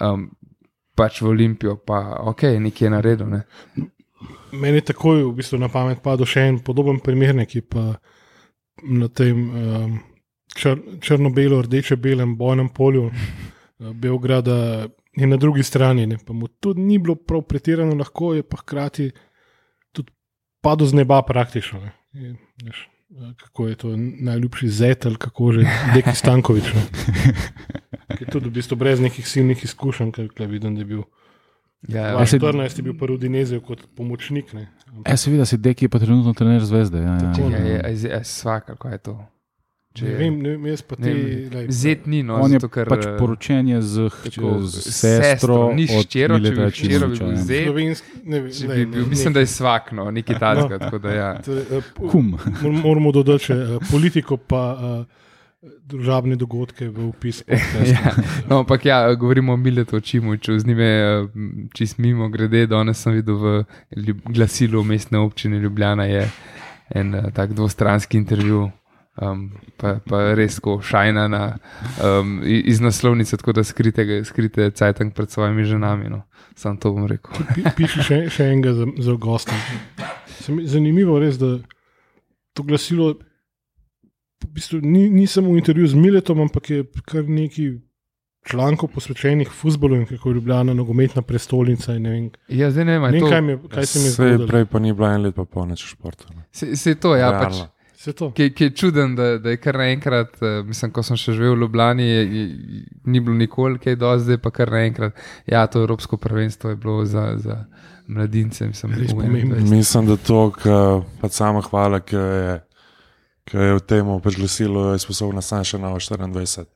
Um, 0.00 0.30
pač 0.94 1.22
v 1.22 1.28
Olimpijo, 1.28 1.76
pa 1.76 2.00
ok, 2.22 2.42
nekje 2.58 2.86
je 2.86 2.90
naredil. 2.90 3.26
Ne? 3.28 3.42
Meni 4.52 4.80
takoj 4.80 5.24
v 5.24 5.34
bistvu 5.38 5.58
na 5.60 5.68
pamet 5.70 6.02
padel 6.02 6.28
še 6.28 6.46
en 6.50 6.58
podoben 6.64 7.00
primer, 7.02 7.36
ki 7.46 7.62
pa 7.62 7.84
na 8.82 9.08
tem 9.08 9.36
um, 9.36 9.98
čr, 10.56 10.78
črno-belo, 11.04 11.60
rdeče-belem 11.66 12.36
bojnem 12.38 12.70
polju 12.74 13.10
uh, 13.10 13.92
Beograda 13.94 14.88
je 15.16 15.26
na 15.26 15.36
drugi 15.36 15.62
strani. 15.62 16.06
Ne, 16.06 16.18
pa 16.26 16.32
mu 16.32 16.48
tudi 16.48 16.80
ni 16.80 16.98
bilo 16.98 17.14
prav 17.14 17.42
pretirano 17.42 17.94
lahko, 17.94 18.34
je 18.34 18.42
pa 18.42 18.60
hkrati 18.62 19.10
tudi 19.92 20.12
padel 20.62 20.86
z 20.86 21.02
neba 21.02 21.22
praktično. 21.22 21.80
Ne, 21.80 21.92
je, 22.12 22.34
veš, 22.64 22.88
uh, 23.10 23.30
kako 23.36 23.68
je 23.68 23.78
to 23.84 23.94
najljubši 23.96 24.68
zetelj, 24.68 25.16
kako 25.20 25.52
že 25.52 25.68
Deki 25.94 26.16
Stankovič. 26.16 26.74
Ne, 26.74 26.84
ki 28.16 28.24
je 28.24 28.30
tudi 28.30 28.48
v 28.48 28.58
bistvu 28.58 28.76
brez 28.76 29.00
nekih 29.00 29.28
silnih 29.28 29.64
izkušenj, 29.64 30.12
ker 30.34 30.46
vidim, 30.46 30.74
da 30.74 30.86
je 30.86 30.92
bil. 30.96 31.08
Ja, 31.82 32.12
A 32.12 32.26
se- 32.26 32.38
2014 32.38 32.76
je 32.76 32.82
bil 32.82 32.94
prvi 32.94 33.16
v 33.16 33.20
Dinezeju 33.20 33.60
kot 33.60 33.86
pomočnik. 33.96 34.52
Ne. 34.52 34.68
E, 35.04 35.16
seveda, 35.16 35.44
se 35.44 35.56
Dek 35.56 35.82
je 35.82 35.88
pa 35.88 35.98
trenutno 35.98 36.32
trener 36.32 36.60
zvezde. 36.60 36.98
Ja, 36.98 37.14
ja, 37.14 37.32
Tako, 37.32 37.50
ja. 37.50 37.56
je, 37.56 37.66
je, 37.66 37.96
je, 37.98 38.10
je 38.10 38.24
svaka, 38.24 38.76
kaj 38.76 38.92
je 38.92 38.98
to. 39.00 39.14
Če 39.90 40.04
Ne 40.04 40.14
vem, 40.14 40.34
ne 40.38 40.50
vem, 40.50 40.66
jaz 40.66 40.82
pa 40.82 40.94
ne 40.98 41.12
te. 41.50 41.62
Zet 41.68 42.06
ni, 42.06 42.22
no, 42.22 42.36
On 42.36 42.50
zato, 42.50 42.68
ker, 42.68 42.86
pač 42.86 43.06
eh, 43.06 43.16
poročen 43.18 43.66
je 43.66 43.80
z, 43.82 44.04
tako, 44.22 44.60
z 44.62 44.82
sestro, 44.86 45.72
ni 45.74 45.88
od 45.90 46.04
hčero, 46.04 46.38
če 46.38 46.52
bi 46.52 46.68
hčero, 46.68 47.08
bi 47.08 47.18
bil 47.18 47.32
ja. 47.32 47.40
zet. 47.42 47.64
slovenski, 47.64 48.06
ne 48.24 48.38
lej, 48.38 48.52
bi 48.52 48.68
ne, 48.68 48.86
bil, 48.86 49.00
nek- 49.00 49.08
mislim, 49.08 49.32
da 49.32 49.40
je 49.40 49.46
svakno, 49.48 50.10
nekaj 50.10 50.38
tajnega. 50.38 50.78
tako 50.78 50.98
da 50.98 51.10
ja. 51.10 51.30
to 51.42 51.52
je, 51.52 51.64
eh, 51.72 51.82
mor- 52.04 52.78
Moramo 52.84 53.12
dodati 53.12 53.44
še 53.44 53.54
eh, 53.54 53.78
politiko, 53.90 54.36
pa 54.36 54.62
uh, 54.72 55.06
družabne 55.62 56.36
dogodke 56.40 56.88
v 56.88 57.10
opis. 57.10 57.42
Ja, 57.92 58.14
no, 58.48 58.58
ampak 58.64 58.84
ja, 58.84 59.14
govorimo 59.14 59.52
o 59.52 59.56
Miletu 59.56 60.00
Čimuču, 60.00 60.58
z 60.58 60.66
njim 60.66 60.78
je 60.78 60.94
eh, 60.96 61.26
čist 61.74 61.98
mimo 61.98 62.28
grede. 62.28 62.66
Danes 62.66 63.02
sem 63.02 63.12
videl 63.12 63.36
v 63.36 63.64
Ljub- 63.96 64.24
glasilu 64.24 64.84
mestne 64.84 65.18
občine 65.18 65.58
Ljubljana 65.58 66.04
je 66.04 66.30
en 66.90 67.14
uh, 67.14 67.28
tak 67.34 67.52
dvostranski 67.52 68.16
intervju. 68.18 68.70
Um, 69.20 69.50
pa, 69.76 69.98
pa 70.00 70.32
res 70.34 70.56
ko 70.64 70.78
šajna 70.80 71.28
na, 71.28 71.58
um, 72.00 72.40
iz 72.46 72.80
naslovnice, 72.80 73.36
tako 73.36 73.52
da 73.52 73.64
skrite, 73.64 74.24
skrite 74.24 74.70
cajtank 74.70 75.14
pred 75.14 75.30
svojimi 75.30 75.64
ženami. 75.64 76.08
No. 76.08 76.22
Sam 76.56 76.78
to 76.80 76.92
bom 76.94 77.04
rekel. 77.06 77.36
Pi- 77.54 77.74
Piši 77.76 78.02
še, 78.06 78.18
še 78.32 78.48
enega 78.48 78.72
za, 78.72 78.86
za 78.96 79.14
gosta. 79.20 79.52
Zanimivo 80.64 81.18
je 81.18 81.26
res, 81.26 81.36
da 81.38 81.58
to 82.56 82.64
glasilo 82.64 83.14
v 84.42 84.50
bistvu 84.50 84.80
ni, 84.82 85.10
ni 85.10 85.26
samo 85.26 85.52
intervju 85.52 85.86
z 85.86 85.94
Miletom, 85.96 86.40
ampak 86.40 86.70
je 86.70 86.80
kar 87.04 87.24
nekaj 87.24 87.78
člankov 88.42 88.88
posvečenih 88.88 89.48
futbolu 89.50 89.96
in 89.96 90.06
kako 90.06 90.28
je 90.28 90.34
Ljubljana 90.34 90.74
nogometna 90.74 91.22
prestolnica. 91.22 91.94
in 91.94 92.02
Ne 92.02 92.10
vem, 92.10 92.30
Ja, 92.48 92.70
zdaj 92.70 92.84
ne 92.84 92.92
vem, 92.92 93.02
ne 93.02 93.08
a 93.08 93.08
je 93.08 93.12
vem 93.12 93.20
to, 93.20 93.28
kaj, 93.28 93.40
mi 93.42 93.52
je- 93.52 93.58
kaj 93.68 93.86
se 93.86 93.98
mi 93.98 94.04
je 94.04 94.10
Sej 94.10 94.28
zgodilo. 94.28 94.46
prej 94.48 94.64
pa 94.64 94.78
ni 94.78 94.92
bilo 94.92 95.08
en 95.08 95.22
let, 95.22 95.34
pa 95.34 95.44
pol 95.44 95.66
neč 95.66 95.82
v 95.82 95.88
športu. 95.88 96.24
ne. 96.30 96.42
se, 96.50 96.76
se 96.76 96.94
to, 96.96 97.14
ja, 97.14 97.30
pač, 97.32 97.52
Realno. 97.52 97.68
To. 98.12 98.30
ki, 98.30 98.50
ki 98.50 98.64
je 98.64 98.70
čuden, 98.72 99.14
da, 99.14 99.38
da 99.38 99.50
je 99.50 99.56
kar 99.58 99.76
naenkrat, 99.76 100.32
uh, 100.40 100.64
mislim, 100.64 100.90
ko 100.90 101.02
sem 101.02 101.16
še 101.16 101.32
živel 101.32 101.52
v 101.52 101.60
Ljubljani, 101.60 102.02
je, 102.02 102.20
je, 102.32 102.44
ni 103.04 103.20
bilo 103.20 103.36
nikoli 103.36 103.76
kaj 103.78 103.96
do 103.96 104.18
zdaj, 104.18 104.38
pa 104.38 104.50
kar 104.50 104.70
naenkrat. 104.70 105.12
Ja, 105.46 105.66
to 105.66 105.80
Evropsko 105.80 106.16
prvenstvo 106.16 106.70
je 106.70 106.76
bilo 106.76 107.04
za, 107.04 107.34
za 107.36 107.64
mladince, 108.06 108.66
mislim, 108.66 108.92
Res 108.94 109.12
v 109.12 109.16
pomembno. 109.16 109.56
21. 109.56 109.70
Mislim, 109.70 110.06
da 110.06 110.16
to, 110.16 110.50
ka, 110.52 110.78
pač 111.20 111.32
sama 111.32 111.60
hvala, 111.60 112.00
ki 112.00 112.16
je, 112.16 112.56
ki 113.44 113.56
je 113.56 113.74
v 113.74 113.80
tem 113.80 114.06
glasilo, 114.36 114.92
je 114.92 114.98
sposobna 114.98 115.42
sam 115.42 115.64
še 115.64 115.78
na 115.78 115.90
24, 115.94 116.66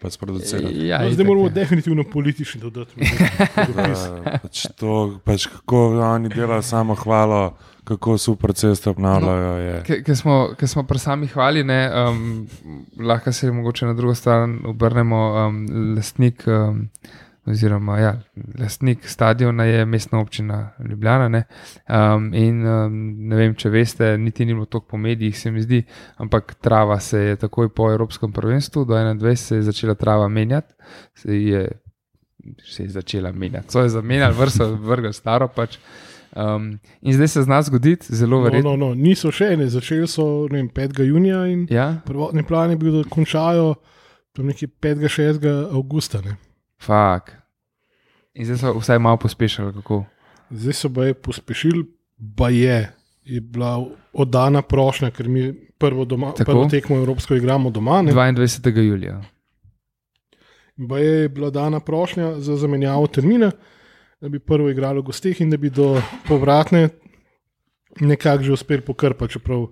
pač 0.00 0.16
producirati. 0.16 0.86
Ja, 0.88 1.02
No, 1.04 1.10
zdaj 1.12 1.26
moramo 1.26 1.46
ja. 1.46 1.54
definitivno 1.54 2.04
politični 2.04 2.60
dodati. 2.60 2.94
Da, 3.76 4.38
pač 4.42 4.66
to, 4.76 5.20
pač 5.24 5.46
kako 5.46 6.00
oni 6.00 6.28
delajo 6.28 6.62
samo 6.62 6.94
hvalo, 6.94 7.56
kako 7.84 8.18
super 8.18 8.52
ceste 8.52 8.90
obnavljajo. 8.90 9.56
je. 9.58 10.02
Ker 10.04 10.16
smo, 10.16 10.54
ke 10.58 10.66
smo 10.66 10.84
pri 10.86 10.98
sami 10.98 11.26
hvali, 11.26 11.64
ne, 11.64 11.80
um, 11.90 12.46
lahko 12.98 13.32
se 13.32 13.50
mogoče 13.52 13.86
na 13.86 13.94
drugo 13.94 14.14
stran 14.14 14.60
obrnemo. 14.64 15.20
Um, 15.46 15.66
lastnik, 15.96 16.44
um, 16.46 16.88
oziroma 17.50 17.98
ja, 17.98 18.12
lastnik 18.58 19.08
stadiona 19.08 19.64
je 19.64 19.84
mestna 19.86 20.20
občina 20.20 20.70
Ljubljana. 20.88 21.28
Ne, 21.28 21.42
um, 21.88 22.30
in 22.34 22.66
um, 22.66 22.96
ne 23.28 23.36
vem, 23.36 23.54
če 23.54 23.70
veste, 23.70 24.12
niti 24.18 24.44
ni 24.46 24.54
bilo 24.54 24.66
toliko 24.66 24.88
po 24.94 24.96
medijih, 24.98 25.38
se 25.38 25.50
mi 25.50 25.62
zdi, 25.62 25.82
ampak 26.16 26.54
trava 26.60 27.00
se 27.00 27.18
je 27.20 27.36
takoj 27.36 27.68
po 27.74 27.90
Evropskem 27.92 28.32
prvenstvu, 28.32 28.84
do 28.84 28.94
21 28.94 29.34
se 29.36 29.56
je 29.56 29.62
začela 29.62 29.94
trava 29.94 30.28
menjati. 30.28 30.74
Se 31.14 31.36
je, 31.42 31.68
se 32.64 32.82
je 32.82 32.88
začela 32.88 33.32
menjati. 33.32 33.72
So 33.72 33.82
je 33.82 33.88
zamenjali, 33.88 34.34
vrsto 34.38 34.72
vrgli 34.74 35.12
staro 35.12 35.48
pač. 35.48 35.76
Um, 36.36 36.78
in 37.02 37.12
zdaj 37.12 37.28
se 37.28 37.42
zna 37.42 37.62
zgoditi, 37.62 38.06
zelo 38.14 38.36
No, 38.38 38.42
verjetno. 38.44 38.76
no, 38.76 38.88
no, 38.88 38.94
niso 38.94 39.32
še 39.34 39.48
ene, 39.56 39.66
začeli 39.66 40.06
so 40.08 40.46
vem, 40.46 40.68
5. 40.70 41.00
junija 41.02 41.40
in 41.50 41.66
Ja, 41.70 41.96
prvotni 42.06 42.44
plan 42.46 42.70
je 42.70 42.76
bil, 42.78 43.00
da 43.02 43.08
končajo 43.10 43.74
tam 44.32 44.46
nekje 44.46 44.68
5. 44.68 45.08
6. 45.10 45.48
avgusta. 45.74 46.20
Ne. 46.22 46.36
fak. 46.78 47.32
In 48.34 48.46
zdaj 48.46 48.58
so 48.58 48.78
vsaj 48.78 48.98
malo 48.98 49.16
pospešili, 49.16 49.72
kako. 49.74 50.04
Zdaj 50.50 50.74
so 50.74 50.90
pa 50.94 51.04
je 51.04 51.14
pospešili, 51.14 51.84
pa 52.36 52.50
je, 52.50 52.92
je 53.24 53.40
bila 53.40 53.86
oddana 54.12 54.62
prošnja, 54.62 55.10
ker 55.10 55.28
mi 55.28 55.52
prvo, 55.78 56.04
doma, 56.04 56.32
Tako. 56.32 56.50
prvo 56.52 56.68
tekmo 56.68 56.96
Evropsko 56.96 57.34
igramo 57.34 57.70
doma. 57.70 58.02
Ne. 58.02 58.12
22. 58.12 58.78
julija. 58.78 59.22
Pa 60.88 60.98
je 60.98 61.28
bila 61.28 61.50
dana 61.50 61.80
prošnja 61.80 62.34
za 62.40 62.56
zamenjavo 62.56 63.06
termina, 63.06 63.50
da 64.20 64.28
bi 64.28 64.38
prvo 64.38 64.70
igralo 64.70 65.00
v 65.00 65.04
gostih 65.04 65.40
in 65.40 65.50
da 65.50 65.56
bi 65.56 65.70
do 65.70 66.02
povratne 66.28 66.88
nekako 68.00 68.42
že 68.42 68.52
uspeli 68.52 68.80
pokrpati. 68.80 69.32
Čeprav 69.32 69.62
a, 69.62 69.68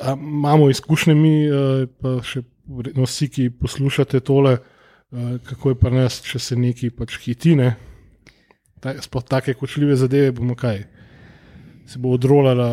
a, 0.00 0.16
imamo 0.20 0.70
izkušnje 0.70 1.14
mi, 1.14 1.34
a, 1.50 1.86
pa 2.00 2.18
še 2.22 2.42
vsi, 2.96 3.28
ki 3.28 3.50
poslušate 3.60 4.20
tole, 4.20 4.58
kako 5.46 5.70
je 5.70 5.78
pri 5.78 5.90
nas, 5.94 6.20
če 6.22 6.38
se 6.38 6.56
neki 6.58 6.90
pač 6.90 7.18
hitine. 7.22 7.74
Ta, 8.82 8.94
sploh 9.02 9.24
take 9.24 9.54
kočljive 9.54 9.96
zadeve 9.96 10.32
bomo 10.36 10.56
kaj. 10.58 10.84
Se 11.86 11.98
bo 11.98 12.10
odrolala 12.10 12.68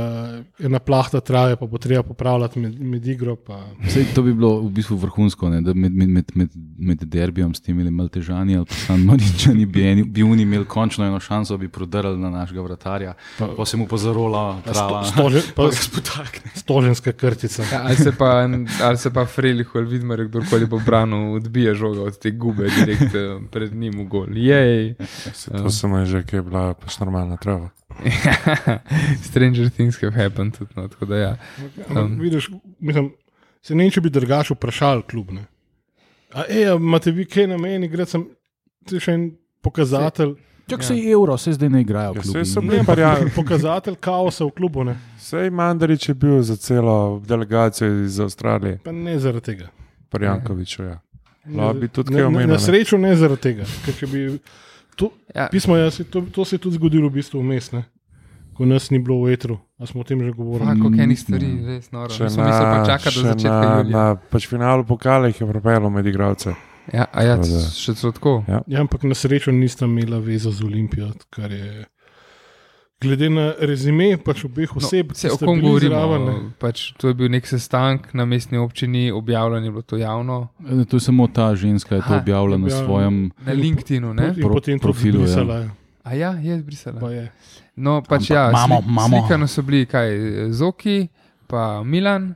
ena 0.60 0.80
plahta 0.80 1.20
trave, 1.20 1.56
pa 1.56 1.66
bo 1.66 1.78
treba 1.78 2.04
popravljati 2.04 2.60
med, 2.60 2.82
med 2.82 3.08
igro. 3.08 3.36
Pa. 3.36 3.60
Sej, 3.90 4.06
to 4.16 4.24
bi 4.24 4.34
bilo 4.34 4.60
v 4.62 4.70
bistvu 4.70 4.98
vrhunsko, 4.98 5.50
ne, 5.50 5.62
da 5.62 5.74
med, 5.74 5.92
med, 5.92 6.10
med, 6.10 6.32
med, 6.36 6.50
med 6.78 7.04
derbijem 7.04 7.54
s 7.54 7.62
temi 7.62 7.90
maltežani 7.92 8.58
ali 8.58 8.66
pa 8.66 8.74
San 8.74 9.06
Marinčani 9.06 9.66
bi, 9.66 9.84
eni- 9.84 10.06
bi 10.06 10.24
oni 10.24 10.42
imeli 10.42 10.66
končno 10.66 11.06
eno 11.06 11.20
šanso, 11.20 11.58
bi 11.58 11.68
prodrli 11.68 12.18
na 12.18 12.30
našega 12.30 12.62
vratarja, 12.62 13.14
pa, 13.40 13.48
pa 13.58 13.66
se 13.66 13.78
mu 13.78 13.88
pa 13.88 13.98
zarola 13.98 14.62
trava. 14.66 15.04
Stožen, 15.04 15.42
pa, 15.56 15.70
spotakne. 15.72 16.52
stoženska 16.56 17.12
krtica. 17.12 17.64
Ja, 17.72 17.82
ali 17.86 17.96
se 17.96 18.12
pa, 18.18 18.48
ali 18.84 18.98
se 18.98 19.14
pa 19.14 19.26
Frelih 19.26 19.70
ali 19.76 19.86
Vidmar, 19.86 20.24
kdorkoli 20.26 20.66
bo 20.66 20.80
branil, 20.86 21.34
odbije 21.36 21.76
žoga 21.76 22.02
od 22.02 22.20
te 22.20 22.32
gube 22.32 22.70
direkt 22.70 23.16
eh, 23.16 23.40
pred 23.52 23.76
njim 23.76 24.00
v 24.00 24.04
gol. 24.04 24.38
Jej. 24.38 24.96
Se 25.34 25.52
to 25.52 25.70
samo 25.70 25.98
je 25.98 26.06
že, 26.06 26.24
ki 26.24 26.36
je 26.36 26.42
bila 26.42 26.74
pač 26.74 27.00
normalna 27.00 27.38
trava. 27.38 27.70
Stranger 29.30 29.70
things 29.70 29.98
have 30.02 30.16
happened 30.16 30.58
tudi. 30.58 30.72
No, 30.76 30.88
tako 30.88 31.06
da 31.06 31.18
ja. 31.18 31.38
Um. 31.90 32.20
vidiš, 32.20 32.50
mislim, 32.80 33.12
se 33.62 33.76
ne 33.76 33.90
če 33.92 34.02
bi 34.02 34.10
drugač 34.10 34.52
vprašal 34.52 35.02
klub. 35.02 35.32
Ne? 35.32 35.46
A, 36.34 36.44
ej, 36.50 36.70
a 36.72 36.76
imate 36.76 37.12
vi 37.12 37.26
kaj 37.26 37.48
na 37.48 37.58
meni, 37.58 37.88
gre 37.88 38.06
sem 38.06 38.26
je 38.92 39.00
še 39.00 39.14
en 39.14 39.30
pokazatelj. 39.64 40.34
Čak 40.68 40.84
se 40.84 40.96
je 40.96 41.12
evro, 41.12 41.36
se 41.38 41.52
zdaj 41.54 41.70
ne 41.70 41.82
igrajo. 41.84 42.14
Ja, 42.16 42.24
saj 42.24 42.46
so 42.48 42.62
Ne, 42.64 42.84
parja. 42.88 43.18
pokazatelj 43.36 43.98
kaosa 44.00 44.46
v 44.48 44.52
klubu, 44.56 44.86
ne? 44.88 44.96
Sej 45.20 45.50
Mandarič 45.52 46.08
je 46.10 46.16
bil 46.16 46.40
za 46.42 46.56
celo 46.56 47.20
delegacijo 47.28 48.06
iz 48.06 48.20
Avstralije, 48.20 48.80
pa 48.84 48.92
ne 48.92 49.18
zaradi 49.20 49.46
tega. 49.46 49.68
Parjankoviču. 50.10 50.84
Ja. 50.84 51.00
Ne, 51.46 51.58
Lahko 51.60 51.80
bi 51.80 51.88
tudi 51.92 52.14
ne, 52.14 52.22
kaj 52.22 52.24
ne, 52.24 52.28
omenil, 52.28 52.54
Na 52.56 52.60
srečo 52.60 52.98
ne 52.98 53.12
zaradi 53.20 53.42
tega. 53.42 53.68
ker 53.86 53.98
če 54.00 54.08
Bi, 54.08 54.22
to, 54.96 55.12
Ja. 55.32 55.48
pismo, 55.48 55.76
ja, 55.76 55.90
se, 55.90 56.04
to, 56.04 56.22
to 56.24 56.46
se 56.46 56.56
je 56.56 56.60
tudi 56.60 56.76
zgodilo 56.76 57.08
v 57.08 57.14
bistvu 57.14 57.40
vmes, 57.40 57.72
ne? 57.72 57.84
ko 58.54 58.66
nas 58.66 58.92
ni 58.92 59.00
bilo 59.00 59.18
v 59.20 59.34
etru. 59.34 59.58
A 59.76 59.86
smo 59.86 60.02
o 60.02 60.04
tem 60.04 60.20
že 60.20 60.30
govorili? 60.32 60.78
Koliko 60.78 60.94
enih 60.96 61.08
Nismo. 61.10 61.26
stvari, 61.32 61.48
res 61.66 61.90
noro. 61.92 62.10
Še 62.12 62.30
Sem 62.30 62.44
mislil 62.44 62.68
pa 62.68 62.86
čaka 62.86 63.04
do 63.06 63.12
še 63.12 63.28
začetka 63.28 63.50
na, 63.64 63.78
julija. 63.78 63.92
na 63.92 64.04
pač 64.16 64.44
finalu 64.46 64.84
pokala 64.84 65.28
jih 65.28 65.42
je 65.42 65.48
propelo 65.48 65.90
med 65.90 66.06
igralce. 66.06 66.54
Ja, 66.88 67.08
a 67.08 67.24
ja, 67.24 67.36
Tako 67.36 67.48
da- 67.50 67.70
še 67.72 67.94
celo 67.96 68.12
tako. 68.12 68.34
Ja, 68.46 68.62
ampak 68.78 69.04
na 69.04 69.16
srečo 69.16 69.50
nista 69.50 69.86
imela 69.86 70.20
vezo 70.20 70.52
z 70.52 70.62
Olimpijo, 70.62 71.10
kar 71.30 71.50
je. 71.50 71.86
Glede 73.04 73.28
na 73.30 73.46
rezime 73.60 74.18
pač 74.18 74.44
obeh 74.44 74.72
oseb, 74.74 75.10
No, 75.10 75.14
se, 75.14 75.28
ki 75.28 75.34
o 75.34 75.38
kom 75.38 75.58
bili 75.58 75.68
govorimo? 75.68 75.92
zraven, 75.92 76.22
ne. 76.24 76.36
Pač, 76.58 76.94
to 76.94 77.08
je 77.08 77.14
bil 77.14 77.28
nek 77.28 77.46
sestanek 77.46 78.14
na 78.14 78.26
mestni 78.26 78.58
občini, 78.58 79.12
objavljen 79.12 79.64
je 79.64 79.72
bilo 79.72 79.82
to 79.84 79.98
javno. 79.98 80.48
E, 80.62 80.86
To 80.86 80.96
je 80.96 81.02
samo 81.02 81.28
ta 81.28 81.52
ženska, 81.54 81.96
je 81.96 82.02
to 82.02 82.16
objavila 82.16 82.58
na 82.58 82.66
objavila. 82.66 82.86
svojem. 82.86 83.16
Na 83.42 83.52
LinkedInu, 83.54 84.14
ne? 84.14 84.28
In 84.30 84.42
Pro- 84.42 84.54
potem 84.54 84.80
profilu, 84.80 85.22
ja. 85.22 85.28
zbrisala. 85.28 85.56
Ja. 85.58 85.70
A 86.04 86.14
ja, 86.16 86.32
je 86.34 86.56
izbrisala. 86.56 87.00
Pa 87.00 87.12
je. 87.12 87.32
No, 87.76 88.02
pač 88.02 88.22
Ampak 88.22 88.30
ja, 88.32 88.50
imamo- 88.50 88.80
sli, 88.80 88.90
imamo. 88.90 89.18
slikano 89.18 89.48
so 89.48 89.62
bili 89.62 89.86
kaj, 89.86 90.10
Zoki, 90.52 91.08
pa 91.48 91.84
Milan, 91.84 92.36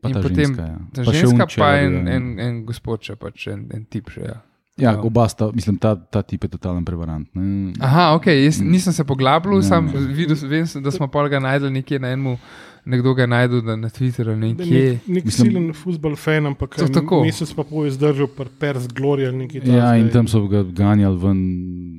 Pa 0.00 0.08
in 0.08 0.14
potem 0.16 0.34
ženska, 0.46 0.62
ja. 0.64 0.78
ta 0.94 1.02
Pa 1.02 1.12
ženska, 1.12 1.44
Unčeva 1.44 1.60
pa 1.62 1.76
en, 1.76 1.92
ja. 1.98 2.12
en, 2.12 2.38
en 2.40 2.64
gospod, 2.64 3.02
še 3.02 3.16
pač 3.16 3.46
en, 3.48 3.68
en 3.70 3.84
tip 3.84 4.08
še. 4.08 4.20
Ja. 4.22 4.40
Ja, 4.80 4.90
Ja. 4.90 5.00
oba 5.00 5.28
sta, 5.28 5.50
mislim, 5.52 5.76
ta, 5.76 5.96
ta 5.96 6.22
tip 6.22 6.42
je 6.42 6.48
totalen 6.50 6.84
prevarant. 6.84 7.28
Ne? 7.34 7.72
Aha, 7.80 8.14
ok, 8.14 8.26
jaz 8.28 8.60
nisem 8.60 8.92
se 8.92 9.04
poglabljal, 9.04 9.56
Ne, 9.56 9.62
sam 9.62 9.86
videl, 10.08 10.36
vem, 10.42 10.66
sem, 10.66 10.82
da 10.82 10.90
smo 10.90 11.06
pa 11.06 11.28
ga 11.28 11.38
najdel 11.38 11.70
nekje 11.70 11.98
na 11.98 12.08
enem, 12.08 12.36
nekdo 12.82 13.12
ga 13.12 13.22
je 13.22 13.26
najdel 13.28 13.60
da 13.60 13.76
na 13.76 13.88
Twitterju, 13.88 14.36
ne 14.36 14.54
Da 14.54 14.64
kje. 14.64 14.84
Nek, 14.90 15.06
nek 15.06 15.24
Mislim- 15.24 15.46
silen 15.46 15.72
futbol 15.74 16.16
fan, 16.16 16.46
ampak 16.46 16.74
tako. 16.88 17.20
mesec 17.22 17.52
pa 17.52 17.62
pol 17.62 17.84
je 17.84 17.90
zdržal 17.92 18.26
pri 18.26 18.48
Pers 18.58 18.88
Glory 18.88 19.28
ali 19.28 19.36
nekaj 19.38 19.60
takega. 19.60 19.76
Ja, 19.76 19.96
in 19.96 20.08
tam 20.08 20.26
so 20.26 20.46
ga 20.48 20.62
ganjali 20.64 21.16
ven 21.16 21.40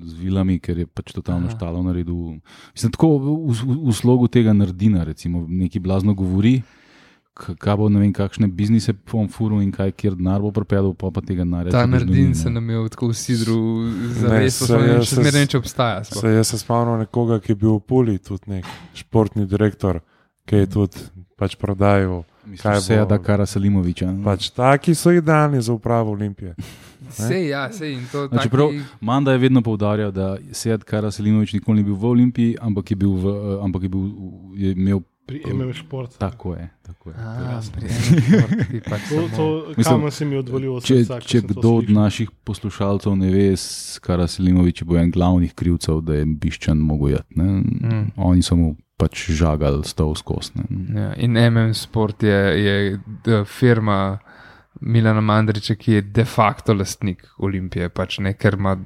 z 0.03 0.13
vilami, 0.15 0.59
ker 0.59 0.77
je 0.77 0.85
pač 0.87 1.13
totalno 1.13 1.47
Aha. 1.47 1.55
štalo 1.55 1.83
naredil. 1.83 2.41
Mislim, 2.73 2.91
tako 2.91 3.17
v, 3.17 3.25
v, 3.47 3.53
v 3.87 3.93
slogu 3.93 4.27
tega 4.27 4.53
nardina, 4.53 5.03
recimo, 5.03 5.45
neki 5.47 5.79
blazno 5.79 6.13
govori. 6.13 6.61
Kaj 7.33 7.77
bo, 7.77 7.87
ne 7.89 7.99
vem, 7.99 8.11
kakšne 8.13 8.47
biznise 8.51 8.91
bom 9.07 9.29
furil 9.31 9.61
in 9.63 9.71
kaj, 9.71 9.93
kjer 9.95 10.17
denar 10.19 10.41
bo 10.43 10.51
pripeljal, 10.51 10.91
pa 10.93 11.09
pa 11.11 11.21
tega 11.23 11.45
denarja. 11.45 11.71
Ta 11.71 11.85
naredin 11.85 12.35
se 12.35 12.49
nam 12.49 12.69
je 12.69 12.89
tako 12.89 13.11
zares, 13.13 14.59
še 14.59 15.05
se- 15.05 15.15
zmeraj 15.15 15.39
ne, 15.39 15.47
če 15.47 15.57
obstaja. 15.57 16.03
sploh. 16.03 16.21
Se, 16.21 16.27
jaz 16.27 16.47
se 16.47 16.57
spomnim 16.57 16.99
nekoga, 16.99 17.39
ki 17.39 17.51
je 17.51 17.55
bil 17.55 17.79
v 17.79 17.79
Puli, 17.79 18.17
tudi 18.19 18.51
nek 18.51 18.65
športni 18.93 19.47
direktor, 19.47 20.01
ki 20.45 20.55
je 20.55 20.67
tudi 20.67 20.97
pač 21.37 21.55
prodajal. 21.55 22.25
Mislim, 22.45 22.57
kaj 22.57 22.79
Vse 22.79 22.93
je 22.93 23.05
da 23.05 23.17
Kara 23.17 23.45
Salimoviča. 23.45 24.09
Pač 24.23 24.49
taki 24.49 24.95
so 24.95 25.11
idealni 25.11 25.61
za 25.61 25.73
upravo 25.73 26.11
Olimpije. 26.11 26.55
Sej, 27.09 27.47
ja, 27.53 27.71
sej 27.71 27.93
in 27.93 28.05
to 28.11 28.21
No, 28.21 28.27
taki, 28.27 28.43
čeprav 28.43 28.69
Manda 28.99 29.31
je 29.31 29.37
vedno 29.37 29.61
poudarjal, 29.61 30.11
da 30.11 30.37
Sejad 30.51 30.83
Kara 30.83 31.11
Salimovič 31.11 31.53
nikoli 31.53 31.77
ni 31.77 31.83
bil 31.83 31.95
v 31.95 32.05
Olimpiji, 32.05 32.57
ampak 32.61 32.91
je, 32.91 32.95
bil 32.95 33.13
v, 33.13 33.25
eh, 33.29 33.63
ampak 33.63 33.83
je, 33.83 33.89
bil, 33.89 34.05
je 34.55 34.71
imel 34.71 34.99
Pri 35.33 35.53
MM 35.53 35.73
Šport. 35.73 36.17
tako 36.17 36.55
je. 36.55 36.69
Tako 36.81 37.09
je. 37.09 37.15
A, 37.17 37.61
športu, 37.61 37.85
pač 38.83 39.01
To, 39.01 39.15
samo- 39.15 39.27
to 39.29 39.45
Mislim, 39.69 39.83
kamen 39.85 40.11
se 40.11 40.25
mi 40.25 40.33
je 40.33 40.39
odvalil 40.39 40.73
od 40.73 40.83
Če, 40.83 40.95
srca. 40.97 41.13
ko 41.15 41.21
če 41.23 41.41
to 41.41 41.47
kdo 41.49 41.69
od 41.73 41.89
naših 41.91 42.29
poslušalcev 42.43 43.15
ne 43.15 43.29
ve, 43.29 43.55
Kara 43.99 44.27
Selimovič 44.27 44.81
je 44.81 44.85
bil 44.85 44.97
en 44.97 45.11
glavnih 45.11 45.53
krivcev, 45.53 46.01
da 46.01 46.13
je 46.13 46.25
Biščan 46.27 46.77
mogel 46.79 47.09
jeti. 47.11 47.33
ne. 47.35 47.43
Mm. 47.43 48.11
Oni 48.17 48.41
so 48.41 48.55
mu 48.55 48.75
pač 48.95 49.31
žagali 49.31 49.81
s 49.83 49.93
to 49.93 50.13
skosne. 50.13 50.63
Ja, 50.91 51.13
in 51.15 51.31
MM 51.33 51.73
Sport 51.73 52.23
je, 52.23 52.37
je 52.57 52.99
firma 53.45 54.19
Milana 54.81 55.21
Mandriča, 55.21 55.75
ki 55.75 55.91
je 55.91 56.01
de 56.03 56.25
facto 56.25 56.73
lastnik 56.73 57.25
Olimpije, 57.39 57.89
pač 57.89 58.19
ne, 58.19 58.33
ker 58.33 58.53
ima 58.53 58.77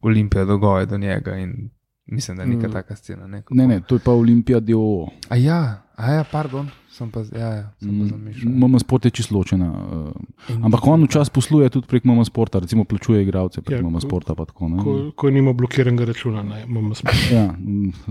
Olimpija 0.00 0.44
dogoje 0.44 0.86
do 0.86 0.98
njega 0.98 1.36
in 1.36 1.70
mislim, 2.06 2.36
da 2.36 2.42
je 2.42 2.48
neka 2.48 2.68
Mm. 2.68 2.72
taka 2.72 2.96
scena. 2.96 3.26
Ne, 3.26 3.38
kako- 3.38 3.54
Ne, 3.54 3.66
ne, 3.66 3.80
to 3.80 3.94
je 3.94 4.00
pa 4.00 4.12
Olimpija 4.12 4.60
DOO. 4.60 5.08
A 5.28 5.36
ja, 5.36 5.82
a 5.98 6.12
ja, 6.12 6.22
pardon, 6.22 6.68
sem 6.88 7.10
pa, 7.10 7.20
ja, 7.28 7.48
ja, 7.52 7.64
sem 7.76 7.90
pa 7.92 8.04
zamišljal. 8.06 8.52
Mama 8.54 8.78
sport 8.78 9.04
je 9.04 9.10
čisto 9.12 9.34
ločena. 9.34 9.66
eh, 9.66 10.52
In- 10.52 10.64
Ampak 10.64 10.80
on 10.84 11.04
včasih 11.04 11.30
posluje 11.30 11.66
tudi 11.68 11.86
prek 11.86 12.04
Mama 12.04 12.24
sporta, 12.24 12.58
recimo 12.58 12.84
plačuje 12.84 13.22
igralce 13.22 13.60
prek 13.60 13.78
Ja, 13.78 13.82
Mama 13.82 13.98
sporta. 13.98 14.34
Pa 14.34 14.44
tako, 14.44 14.68
ne. 14.68 14.78
Ko, 14.78 15.10
ko 15.12 15.30
nima 15.30 15.52
blokiranega 15.52 16.04
računa, 16.04 16.42
ne, 16.42 16.62
imamo 16.64 16.94
spet. 16.94 17.30
Ja, 17.32 17.50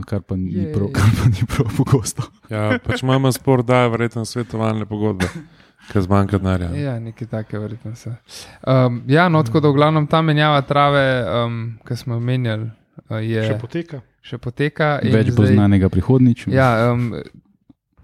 kar 0.03 0.21
pa 0.21 0.35
ni 0.35 0.51
Jej. 0.51 0.73
prav, 0.73 0.91
kar 0.91 1.09
pa 1.13 1.25
ni 1.25 1.47
prav 1.47 1.71
pogosto. 1.73 2.23
Ja, 2.49 2.77
pač 2.77 3.01
imamo 3.01 3.31
spor, 3.31 3.63
da 3.63 3.77
je 3.77 3.89
verjetno 3.89 4.25
svetovalne 4.25 4.85
pogodbe, 4.85 5.25
ker 5.87 6.01
zmanjka 6.01 6.37
denarja. 6.37 6.69
Ja, 6.75 6.99
nekaj 6.99 7.27
takega, 7.29 7.59
verjetno 7.59 7.95
se. 7.95 8.15
Um, 8.61 9.01
ja, 9.07 9.29
no, 9.29 9.43
tako 9.43 9.59
da 9.59 9.69
v 9.69 9.73
glavnem 9.73 10.07
ta 10.07 10.21
menjava 10.21 10.61
trave, 10.61 11.05
um, 11.37 11.57
ki 11.81 11.95
smo 11.95 12.13
jo 12.13 12.19
menjali, 12.21 12.67
uh, 13.09 13.17
je 13.17 13.43
Še 13.45 13.57
poteka. 13.57 14.01
še 14.21 14.37
poteka. 14.37 14.99
in 15.01 15.11
Več 15.13 15.31
bo 15.31 15.43
zdaj- 15.43 15.55
znanega 15.55 15.89
prihodnič. 15.89 16.47
Ja, 16.47 16.91
um, 16.91 17.13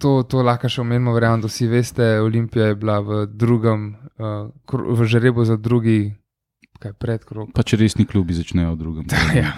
to, 0.04 0.12
to 0.28 0.44
lahko 0.44 0.68
še 0.68 0.82
omenimo, 0.84 1.14
verjamem, 1.16 1.40
da 1.46 1.48
vsi 1.48 1.70
veste. 1.72 2.04
Olimpija 2.20 2.74
je 2.74 2.76
bila 2.76 3.00
v 3.00 3.24
drugem, 3.32 3.94
uh, 4.20 4.52
v 4.68 5.08
žrebu 5.08 5.48
za 5.48 5.56
drugi. 5.56 6.12
Pač 7.56 7.74
resni 7.80 8.04
klubi 8.04 8.36
začnejo 8.36 8.74
v 8.76 8.78
drugem. 8.78 9.06
Ja. 9.40 9.56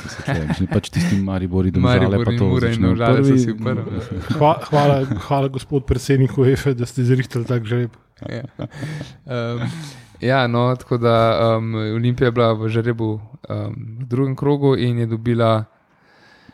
Pač 0.69 0.93
tisti 0.93 1.17
Maribori, 1.17 1.73
domžale, 1.73 2.05
Maribor 2.05 2.29
pa 2.29 2.33
in 2.35 2.37
to 2.37 2.45
Mura 2.45 2.69
in 2.69 2.73
začnejo 2.77 2.91
Domžale 2.93 3.17
so 3.17 3.25
prvi. 3.25 3.39
si 3.41 3.49
v 3.49 3.57
prvem. 3.57 3.85
Hva, 4.37 4.51
hvala, 4.69 4.95
hvala, 5.25 5.47
gospod 5.49 5.87
predsednik 5.89 6.37
UEFA, 6.37 6.75
da 6.77 6.85
ste 6.85 7.01
zrihtali 7.01 7.49
tak 7.49 7.65
žreb. 7.65 7.97
Ja. 8.29 8.45
Um, 9.25 9.65
ja, 10.21 10.45
no, 10.45 10.69
tako 10.77 11.01
da 11.01 11.15
um, 11.57 11.73
Olimpija 11.97 12.29
je 12.29 12.35
bila 12.37 12.53
v 12.53 12.69
žrebu 12.69 13.09
um, 13.17 13.73
v 13.73 14.05
drugem 14.05 14.37
krogu 14.37 14.77
in 14.77 15.01
je 15.01 15.09
dobila, 15.09 15.65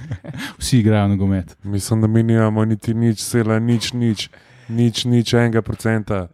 Vsi 0.60 0.78
igrajo 0.78 1.08
nogomet. 1.08 1.54
Mislim, 1.64 2.00
da 2.00 2.06
mi 2.06 2.22
nimamo 2.22 2.64
niti 2.64 2.94
nič, 2.94 3.22
cela 3.22 3.58
nič, 3.58 3.92
nič, 3.92 4.28
nič, 4.68 5.04
nič 5.04 5.34
enega 5.34 5.62
procenta, 5.62 6.26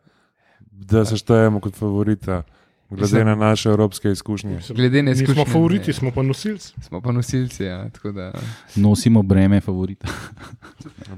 da 0.61 1.05
se 1.05 1.17
štejemo 1.17 1.61
kot 1.61 1.77
favorita, 1.77 2.43
glede 2.91 3.25
na 3.25 3.35
naše 3.37 3.69
evropske 3.69 4.11
izkušnje. 4.11 4.59
Glede 4.71 5.03
na 5.03 5.11
izkušnje, 5.13 5.45
favoriti, 5.45 5.89
ne. 5.89 5.93
smo 5.95 6.11
pa 6.11 6.23
nosilci. 6.23 6.75
Smo 6.81 7.01
pa 7.01 7.13
nosilci, 7.13 7.65
ja, 7.65 7.89
tako 7.91 8.13
da. 8.13 8.33
Nosimo 8.77 9.23
breme 9.23 9.61
favorita. 9.61 10.09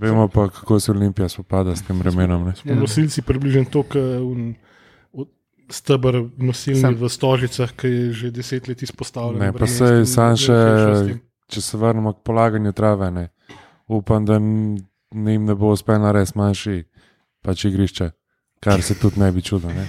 Vemo 0.01 0.29
pa, 0.29 0.49
kako 0.49 0.81
se 0.81 0.93
Olimpija 0.93 1.29
spopada 1.29 1.77
s 1.77 1.83
tem 1.83 1.99
vremenom. 1.99 2.45
ne. 2.45 2.57
Smo 2.57 2.73
Ja. 2.73 2.79
nosilci 2.79 3.23
približno 3.23 3.65
toliko 3.65 3.99
stebr 5.71 6.21
nosilni 6.39 6.81
Sam- 6.81 6.99
v 6.99 7.09
stožicah, 7.09 7.73
ki 7.73 7.89
je 7.89 8.13
že 8.13 8.31
deset 8.31 8.69
let 8.69 8.83
izpostavljen. 8.83 9.41
Ne, 9.41 9.53
pa 9.53 9.67
sej 9.67 10.07
sam 10.07 10.37
še-. 10.37 11.19
Če 11.47 11.61
se 11.63 11.79
vrnemo 11.79 12.11
k 12.13 12.27
polaganju 12.27 12.73
trave, 12.75 13.11
ne. 13.11 13.29
upam, 13.87 14.25
da 14.27 14.35
jim 14.35 15.45
ne 15.47 15.55
bo 15.55 15.71
uspelo 15.71 16.03
narediti 16.03 16.39
manjši 16.39 16.85
pač 17.43 17.65
igrišče, 17.65 18.11
kar 18.61 18.83
se 18.83 18.97
tudi 18.99 19.21
ne 19.23 19.31
bi 19.33 19.43
čudil. 19.43 19.71
Ne. 19.71 19.87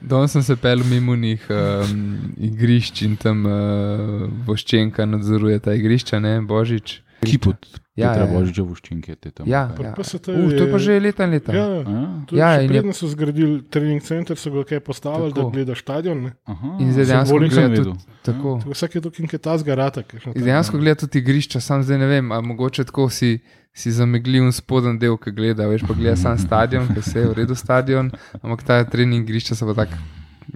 Danes 0.00 0.32
sem 0.36 0.42
se 0.42 0.56
pel 0.56 0.84
mimo 0.84 1.16
njih 1.16 1.46
um, 1.50 2.34
igrišč 2.36 3.02
in 3.02 3.16
tam 3.16 3.46
uh, 3.46 4.28
voščenka 4.46 5.06
nadzoruje 5.08 5.58
ta 5.64 5.74
igrišča, 5.74 6.20
ne 6.22 6.38
Božič. 6.46 7.00
Ki 7.24 7.40
pod 7.42 7.56
Ja, 7.98 8.08
Petra 8.08 8.22
ja, 8.22 8.28
ja. 8.28 8.34
Božiča 8.34 8.62
voščinke 8.62 9.16
te 9.16 9.30
tam. 9.32 9.46
Ja, 9.46 9.62
ja. 9.76 9.90
PST 9.92 10.28
Uh, 10.28 10.50
to 10.50 10.62
je 10.62 10.68
pa 10.68 10.78
že 10.78 11.00
leta 11.00 11.24
in 11.24 11.30
leta. 11.32 11.50
Ja, 11.52 11.64
A? 11.80 12.24
tudi 12.24 12.38
Ja, 12.38 12.48
ja, 12.48 12.56
in 12.56 12.62
je- 12.64 12.68
predno 12.70 12.92
so 12.92 13.08
zgradili 13.08 13.62
trening 13.64 14.00
center, 14.00 14.36
so 14.36 14.50
ga 14.50 14.62
kaj 14.64 14.80
postavili, 14.80 15.30
Tako. 15.30 15.42
da 15.42 15.50
gleda 15.52 15.74
stadion. 15.74 16.18
Ne. 16.20 16.32
In 16.78 16.92
zdaj 16.92 17.04
dejansko 17.06 17.38
nisem 17.38 17.56
gleda 17.58 17.68
vedel. 17.70 17.92
Tako. 18.22 18.54
Tako 18.56 18.70
Vsak 18.70 18.94
je 18.94 19.00
tukaj 19.00 19.22
nekaj 19.22 19.38
tazga 19.40 19.74
rata. 19.74 20.02
kakšna 20.02 20.30
In 20.30 20.34
ta- 20.34 20.44
dejansko 20.44 20.78
gleda 20.78 20.94
tudi 20.96 21.18
igrišča, 21.18 21.60
sam 21.60 21.82
zdaj 21.82 21.98
ne 21.98 22.06
vem, 22.08 22.32
ali 22.32 22.46
mogoče 22.46 22.84
tako 22.84 23.08
si, 23.10 23.40
si 23.74 23.90
zameglil 23.90 24.44
in 24.44 24.52
spoden 24.52 24.98
del, 24.98 25.16
ki 25.16 25.30
gleda, 25.32 25.66
veš 25.66 25.82
pa 25.82 25.92
gleda 25.92 26.16
sam 26.16 26.38
stadion, 26.38 26.86
ki 26.88 27.02
se 27.02 27.18
je 27.18 27.26
v 27.26 27.34
redu 27.34 27.54
stadion, 27.54 28.10
ampak 28.36 28.62
ta 28.62 28.84
trening 28.84 29.22
igrišča 29.22 29.54
so 29.54 29.66
pa 29.66 29.74
tako. 29.76 29.98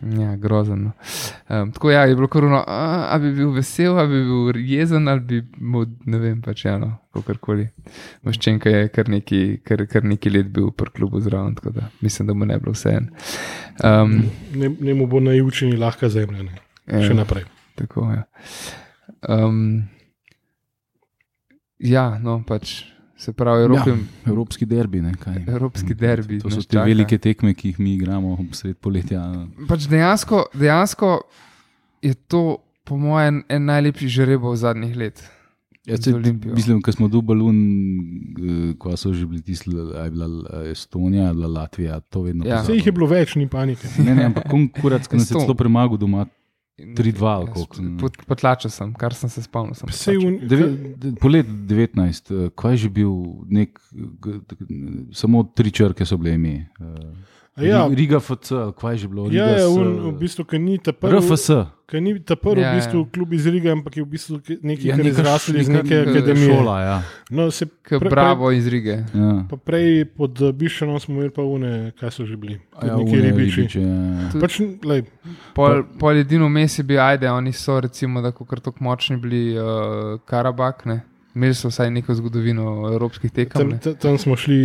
Ja, 0.01 0.37
grozen. 0.37 0.83
No. 0.83 0.93
Um, 1.49 1.73
tako 1.73 1.91
ja, 1.91 2.05
je 2.07 2.15
bilo 2.15 2.29
koruno, 2.29 2.65
a, 2.67 3.09
a 3.11 3.19
bi 3.19 3.33
bil 3.37 3.51
vesel, 3.53 3.99
a 3.99 4.07
bi 4.07 4.23
bil 4.25 4.57
jezen, 4.67 5.09
ali 5.09 5.21
bi 5.21 5.41
mu, 5.61 5.85
ne 6.05 6.19
vem, 6.19 6.41
pač 6.43 6.65
eno, 6.71 6.89
kakorkoli. 7.13 7.69
Maščenka 8.25 8.73
je 8.73 8.89
kar 8.95 9.11
neki, 9.13 9.43
kar, 9.67 9.85
kar 9.91 10.07
neki 10.09 10.33
let 10.33 10.49
bil 10.55 10.71
v 10.73 10.89
klubu 10.97 11.21
zraven, 11.21 11.55
tako 11.59 11.75
da 11.77 11.91
mislim, 12.01 12.31
da 12.31 12.35
mu 12.35 12.49
ne 12.49 12.57
bi 12.57 12.65
bilo 12.65 12.77
vse 12.77 12.95
en. 12.97 13.11
Um, 13.85 14.23
Ne, 14.55 14.71
ne 14.81 14.95
mu 14.95 15.07
bo 15.07 15.21
najučeni 15.21 15.77
lahka 15.77 16.09
zemlja. 16.09 16.43
Ne. 16.43 17.03
Še 17.05 17.15
naprej. 17.15 17.45
Tako 17.79 18.09
je. 18.11 18.17
Ja. 18.17 18.25
Um, 19.29 19.89
ja, 21.79 22.19
no, 22.23 22.41
pač 22.49 22.92
se 23.23 23.33
pravi, 23.33 23.63
Evropi, 23.65 23.91
ja. 23.91 23.97
Evropski 24.27 24.67
derbi. 24.67 25.03
Ne, 25.03 25.13
kaj. 25.15 25.45
Evropski 25.47 25.95
derbi. 25.95 26.41
To 26.43 26.51
so 26.51 26.63
te 26.63 26.77
čaka. 26.77 26.87
velike 26.89 27.19
tekme, 27.19 27.55
ki 27.55 27.73
jih 27.73 27.79
mi 27.81 27.95
igramo 27.95 28.39
sred 28.57 28.77
poletja. 28.83 29.23
Pač 29.69 29.87
dejansko, 29.91 30.47
dejansko 30.55 31.13
je 32.03 32.15
to, 32.15 32.59
po 32.85 32.99
mojem, 32.99 33.45
en 33.49 33.71
najlepših 33.71 34.11
žrebov 34.11 34.59
zadnjih 34.59 34.99
let. 34.99 35.23
Ja, 35.87 35.97
Olimpijo. 36.15 36.55
mislim, 36.55 36.83
ko 36.83 36.93
smo 36.93 37.09
dubali 37.11 37.43
eh, 37.43 38.75
ko 38.79 38.97
so 38.97 39.11
že 39.13 39.27
bili 39.27 39.43
tisti, 39.43 39.71
a 39.99 40.05
je 40.05 40.11
bila 40.11 40.27
eh, 40.27 40.71
Estonija, 40.71 41.29
ali 41.29 41.47
Latvija, 41.47 42.01
to 42.01 42.23
vedno. 42.23 42.47
Ja. 42.47 42.61
Vse 42.63 42.77
jih 42.77 42.87
je 42.87 42.93
bilo 42.93 43.07
več, 43.11 43.35
ni 43.35 43.49
panike. 43.51 43.89
Ne, 43.99 44.15
ne, 44.15 44.29
ampak 44.31 44.47
konkurenc, 44.51 45.09
ki 45.11 45.19
nas 45.19 45.31
je 45.31 45.35
celo 45.35 45.59
premagal 45.59 45.99
doma. 45.99 46.27
In- 46.83 46.95
3-2 46.95 47.23
ali 47.27 47.45
Ja, 47.45 47.53
koliko, 47.53 47.75
sp- 47.75 47.83
ne. 47.83 47.97
pot- 47.99 48.25
Potlačil 48.27 48.71
sem, 48.71 48.93
kar 48.95 49.15
sem 49.15 49.29
se 49.29 49.43
spomnil. 49.43 49.75
Sem 49.75 49.89
Sej 49.89 50.17
potlačil. 50.17 50.29
un, 50.35 50.49
Deve, 50.49 50.67
de- 50.97 51.13
polet 51.17 51.47
19, 51.47 52.31
eh, 52.31 52.51
kaj 52.53 52.71
je 52.71 52.77
že 52.79 52.89
bil, 52.91 53.13
nek, 53.49 53.79
g- 53.93 54.41
samo 55.13 55.45
tri 55.47 55.71
črke 55.71 56.05
so 56.05 56.17
bile 56.17 56.35
ime. 56.35 56.55
eh, 56.75 57.13
ja, 57.59 57.85
Ri- 57.85 57.95
Riga 57.95 58.17
FC, 58.19 58.49
kaj 58.73 58.93
je 58.93 58.99
že 58.99 59.09
bilo? 59.09 59.23
ja, 59.25 59.45
Riga 59.47 59.47
ja, 59.55 59.59
S, 59.61 59.73
un, 59.73 59.89
v 60.07 60.13
bistvu, 60.15 60.45
ki 60.45 60.59
ni 60.59 60.79
ta 60.79 60.93
prvi. 60.93 61.19
RFS. 61.19 61.49
Ki 61.85 62.01
ni 62.01 62.17
ta 62.17 62.33
prvi, 62.35 62.61
Ja, 62.61 62.73
v 62.73 62.77
bistvu 62.77 62.99
ja. 62.99 63.09
klub 63.11 63.33
iz 63.33 63.45
Riga, 63.47 63.71
ampak 63.71 63.93
je 63.93 64.03
v 64.03 64.09
bistvu 64.09 64.35
nekaj, 64.63 64.81
Ja, 64.83 64.97
kar 64.97 65.05
je 65.05 65.13
zrasel 65.13 65.57
iz 65.57 65.69
neke 65.69 65.85
neka 65.95 66.11
akademije. 66.11 66.49
Šola, 66.49 66.77
ja. 66.81 66.97
No, 67.31 67.51
se 67.51 67.67
K 67.83 68.01
pre- 68.01 68.09
Bravo 68.09 68.51
iz 68.51 68.65
Rige. 68.67 69.05
ja. 69.07 69.45
Pa 69.45 69.57
prej 69.59 70.05
pod 70.07 70.33
eh, 70.39 70.53
Bišanom 70.53 70.97
smo 70.97 71.15
imeli 71.15 71.31
pa 71.31 71.43
une, 71.43 71.93
kaj 71.93 72.11
so 72.11 72.25
že 72.25 72.37
bili. 72.37 72.57
Ja, 72.79 72.97
neki 72.97 73.17
ribiči. 73.19 73.57
ribiče, 73.59 73.81
ja. 73.81 74.41
Pač, 74.41 74.57
lej, 74.83 75.05
Pol, 75.53 75.85
pol 75.99 76.17
edino 76.17 76.47
vmes 76.47 76.73
je 76.73 76.83
bil, 76.83 76.97
ajde, 76.99 77.29
oni 77.29 77.53
so 77.53 77.77
recimo, 77.77 78.23
tako 78.23 78.49
močni 78.81 79.17
bili 79.19 79.53
uh, 79.53 79.65
Karabak, 80.25 80.87
ne. 80.87 81.03
Imeli 81.35 81.55
so 81.55 81.69
vsaj 81.69 81.91
neko 81.91 82.15
zgodovino 82.15 82.63
evropskih 82.89 83.31
tekem. 83.31 83.57
tam, 83.57 83.69
ne. 83.69 83.79
tam, 83.79 83.95
tam 83.95 84.19
smo 84.19 84.37
šli, 84.37 84.59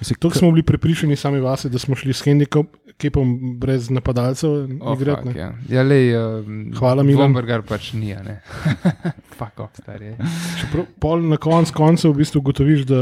Se- 0.00 0.14
tako 0.14 0.34
smo 0.34 0.50
bili 0.50 0.62
prepričani 0.62 1.16
sami 1.16 1.40
vase, 1.40 1.68
da 1.68 1.78
smo 1.78 1.94
šli 1.94 2.12
s 2.12 2.20
handicapom 2.22 3.26
brez 3.56 3.90
napadalcev 3.90 4.50
Oh, 4.80 4.92
igrati. 4.94 5.22
fuck, 5.22 5.34
ne. 5.34 5.40
ja. 5.40 5.54
ja, 5.70 5.82
lej, 5.82 6.12
uh, 6.12 6.44
Hvala, 6.74 7.02
Milan. 7.02 7.22
Vombergar 7.22 7.62
pač 7.62 7.92
ni, 7.92 8.12
a 8.12 8.22
ne. 8.22 8.40
Fuck 9.38 9.58
off, 9.58 9.72
stari. 9.74 10.12
Čeprav 10.60 10.84
pol 10.98 11.22
na 11.22 11.36
koncu 11.38 11.72
koncev 11.74 12.12
v 12.12 12.16
bistvu 12.16 12.38
ugotoviš, 12.38 12.84
da 12.84 13.00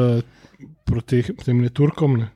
proti 0.84 1.22
tem 1.36 1.58
ne 1.58 1.68
Turkom, 1.68 2.16
ne, 2.16 2.28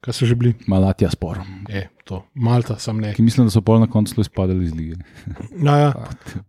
kaj 0.00 0.12
so 0.12 0.26
že 0.26 0.34
bili, 0.34 0.54
Malatja 0.66 1.10
spor. 1.10 1.38
je 1.68 1.86
to, 2.04 2.24
Malta, 2.34 2.78
sam 2.78 2.98
ne. 2.98 3.14
Ki 3.14 3.22
mislim, 3.22 3.46
da 3.46 3.50
so 3.50 3.60
pol 3.60 3.78
na 3.78 3.86
koncu 3.86 4.20
izpadali 4.20 4.64
iz 4.64 4.74
lige. 4.74 4.96
No, 5.52 5.70
ja, 5.72 5.92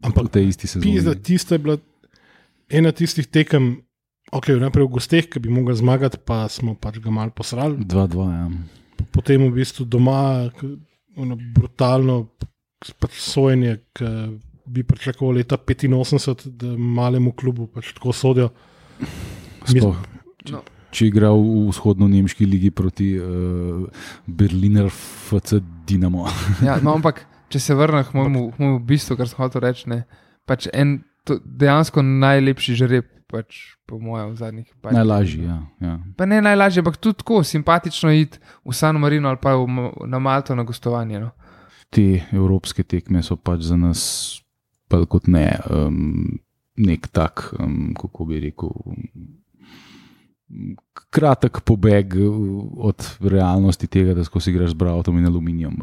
Ampak 0.02 0.26
v 0.26 0.32
tej 0.32 0.48
isti 0.48 0.66
pizda, 0.76 0.82
sezoni. 1.12 1.22
tista 1.22 1.56
je 1.56 1.60
bila 1.60 1.78
ena 2.70 2.92
tistih 2.96 3.28
tekem, 3.28 3.82
ok, 4.32 4.52
najprej 4.62 4.86
v 4.86 4.94
gosteh, 4.94 5.30
ki 5.30 5.42
bi 5.42 5.50
mogli 5.54 5.76
zmagati, 5.76 6.20
pa 6.26 6.44
smo 6.50 6.76
pač 6.80 7.00
ga 7.04 7.14
mal 7.14 7.32
posrali. 7.36 7.82
2-2, 7.86 8.28
ja. 8.30 8.46
potem 9.12 9.48
v 9.50 9.56
bistvu 9.58 9.86
doma 9.86 10.50
ono 11.18 11.36
brutalno 11.36 12.30
pač 13.02 13.18
sojenje, 13.20 13.80
ki 13.98 14.12
bi 14.70 14.84
pričakoval 14.86 15.40
leta 15.42 15.58
85, 15.58 16.46
da 16.62 16.76
malemu 16.78 17.34
klubu 17.34 17.68
pač 17.68 17.94
tako 17.98 18.14
sodijo. 18.14 18.52
Sploh, 19.66 19.98
No. 20.50 20.62
če 20.96 21.04
je 21.06 21.10
igral 21.12 21.36
v 21.38 21.68
vzhodno-nemški 21.70 22.46
ligi 22.48 22.70
proti 22.72 23.10
uh, 23.20 23.84
Berliner 24.26 24.88
FC 24.90 25.60
Dinamo. 25.86 26.24
Ja, 26.66 26.80
no, 26.82 26.96
ampak 26.96 27.26
če 27.52 27.60
se 27.60 27.76
vrnem 27.76 28.06
k 28.08 28.16
mojemu, 28.16 28.44
k 28.56 28.62
mojemu 28.64 28.80
bistvu, 28.88 29.18
kar 29.20 29.30
sem 29.30 29.42
hotel 29.42 29.62
reči, 29.68 29.90
ne, 29.92 30.00
pač 30.50 30.70
en 30.72 31.02
dejansko 31.38 32.02
najlepši 32.02 32.76
žreb, 32.80 33.08
pač 33.30 33.78
po 33.86 34.00
mojem, 34.02 34.34
v 34.34 34.38
zadnjih 34.42 34.70
pač. 34.82 34.94
Najlažji, 34.98 35.46
ja. 35.46 35.60
ja. 35.82 35.96
Pa 36.18 36.26
ne 36.30 36.42
najlažje, 36.42 36.82
ampak 36.82 36.98
tudi 36.98 37.22
tako 37.22 37.44
simpatično 37.46 38.14
iti 38.14 38.42
v 38.66 38.74
San 38.74 38.98
Marino 39.02 39.30
ali 39.30 39.42
pa 39.42 39.54
v, 39.58 39.90
na 40.10 40.20
Malto 40.20 40.58
na 40.58 40.66
gostovanje. 40.66 41.22
No. 41.22 41.32
Te 41.94 42.26
evropske 42.34 42.86
tekme 42.86 43.22
so 43.26 43.38
pač 43.38 43.70
za 43.70 43.78
nas, 43.78 44.02
pa 44.90 45.02
kot 45.06 45.30
ne, 45.30 45.48
um, 45.70 46.40
nek 46.78 47.10
tak, 47.14 47.50
um, 47.58 47.94
kako 47.98 48.30
bi 48.30 48.44
rekel. 48.50 48.74
Kratek 51.14 51.62
pobeg 51.62 52.18
uh, 52.18 52.34
od 52.90 53.06
realnosti 53.22 53.90
tega, 53.90 54.18
da 54.18 54.26
skozi 54.26 54.50
igraš 54.54 54.74
z 54.74 54.82
Brautom 54.82 55.18
in 55.22 55.30
aluminijem. 55.30 55.78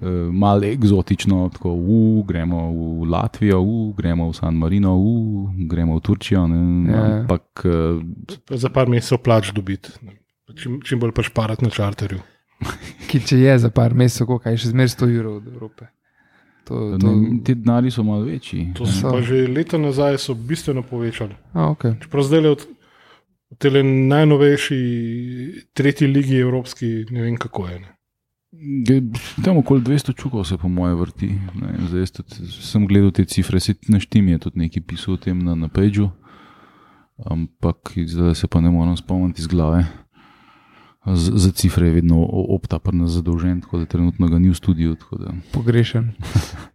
Eh, 0.00 0.32
Malo 0.32 0.64
eksotično, 0.64 1.50
tako 1.52 1.74
uh, 1.74 2.26
gremo 2.26 2.70
v 2.72 3.10
Latvijo, 3.10 3.60
uh, 3.60 3.96
gremo 3.96 4.30
v 4.30 4.34
San 4.34 4.54
Marino, 4.56 4.96
uh, 4.96 5.50
gremo 5.68 5.96
v 5.96 6.00
Turčijo. 6.00 6.46
Ne, 6.48 6.92
Ja. 6.92 7.04
Ampak 7.20 7.64
eh, 7.64 8.56
Za 8.56 8.68
par 8.68 8.88
mesecev 8.88 9.18
plač 9.18 9.52
dobiti, 9.52 9.92
čim, 10.56 10.80
čim 10.80 11.00
bolj 11.00 11.12
pač 11.12 11.28
parati 11.34 11.64
na 11.64 11.70
čarterju. 11.70 12.18
Ki 13.12 13.20
če 13.20 13.38
je 13.44 13.58
za 13.58 13.70
par 13.70 13.94
mesecev, 13.94 14.32
kaj 14.40 14.56
je 14.56 14.62
še 14.64 14.72
zmeraj 14.72 14.94
100 14.96 15.10
evrov 15.12 15.36
od 15.42 15.52
Evrope. 15.52 15.90
To, 16.64 16.96
to, 16.96 17.12
ne, 17.12 17.36
ti 17.44 17.54
denari 17.54 17.90
so 17.90 18.02
malo 18.06 18.24
večji. 18.24 18.70
To 18.78 18.86
so 18.88 19.12
pa 19.12 19.20
že 19.20 19.44
leta 19.52 19.78
nazaj 19.78 20.16
so 20.22 20.34
bistveno 20.34 20.82
povečali. 20.82 21.36
a, 21.52 21.68
okay. 21.74 21.98
Čeprav 22.00 22.24
zdaj 22.24 22.40
le 22.40 22.56
od 22.56 22.68
v 23.50 23.56
tej 23.58 23.82
najnovejši 23.84 24.80
tretji 25.74 26.06
ligi 26.06 26.38
evropski, 26.38 27.10
ne 27.10 27.26
vem 27.26 27.36
kako 27.36 27.68
je. 27.68 27.78
Ne. 27.80 27.99
Tam 29.44 29.62
okoli 29.62 29.80
200 29.80 30.16
čukov 30.18 30.44
se 30.44 30.58
po 30.58 30.68
moje 30.68 30.94
vrti. 30.94 31.38
Ne, 31.54 31.86
zdaj 31.86 32.06
tudi 32.18 32.50
sem 32.50 32.86
gledal 32.86 33.14
te 33.14 33.24
cifre, 33.24 33.60
se 33.60 33.74
naštim 33.88 34.28
je 34.28 34.38
tudi 34.38 34.66
nekaj 34.66 34.82
pisal 34.82 35.14
o 35.14 35.20
tem 35.22 35.38
na, 35.38 35.54
na 35.54 35.68
Pageu, 35.70 36.10
ampak 37.22 37.94
zdaj 37.94 38.34
se 38.34 38.50
pa 38.50 38.60
ne 38.60 38.70
morem 38.70 38.96
spomniti 38.98 39.40
iz 39.40 39.46
glave. 39.46 39.86
Z, 41.06 41.30
za 41.38 41.50
cifre 41.54 41.86
je 41.86 42.02
vedno 42.02 42.18
opta 42.26 42.78
pa 42.78 42.92
nas 42.92 43.14
zadolžen, 43.14 43.62
tako 43.62 43.78
da 43.78 43.86
trenutno 43.86 44.28
ga 44.28 44.38
ni 44.38 44.50
v 44.50 44.58
studiu. 44.58 44.96
da. 45.18 45.34
pogrešen. 45.52 46.12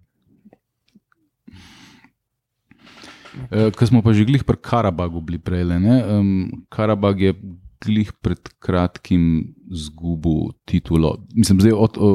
E, 3.51 3.67
Ker 3.75 3.83
smo 3.83 3.99
pa 3.99 4.15
že 4.15 4.23
glih 4.23 4.47
pri 4.47 4.55
Karabagu 4.55 5.19
bili 5.19 5.35
prej. 5.35 5.67
Um, 5.67 6.63
Karabag 6.71 7.19
je 7.19 7.35
glih 7.83 8.11
pred 8.21 8.39
kratkim 8.59 9.55
izgubil 9.71 10.53
titulo. 10.65 11.17
Mislim, 11.35 11.61
zdaj 11.61 11.73
od, 11.73 11.97
o, 11.97 12.09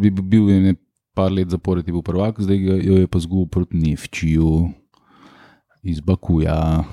bi 0.00 0.10
bil 0.10 0.50
je 0.50 0.74
par 1.14 1.32
let 1.32 1.50
zapored 1.52 1.84
bil 1.84 2.02
prvak, 2.02 2.40
zdaj 2.40 2.58
jo 2.58 2.98
je 3.02 3.06
pa 3.06 3.20
zgubil 3.20 3.46
proti 3.46 3.76
Nevčiju 3.76 4.70
iz 5.82 6.00
Bakuja. 6.00 6.84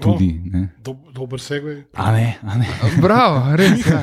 Tudi, 0.00 0.40
ne. 0.50 0.68
Dob, 0.84 0.96
dober 1.14 1.38
segway. 1.40 1.84
A 1.94 2.10
ne, 2.12 2.38
a 2.42 2.56
ne. 2.58 2.66
Bravo, 3.00 3.54
res. 3.56 3.86
Ja. 3.86 4.00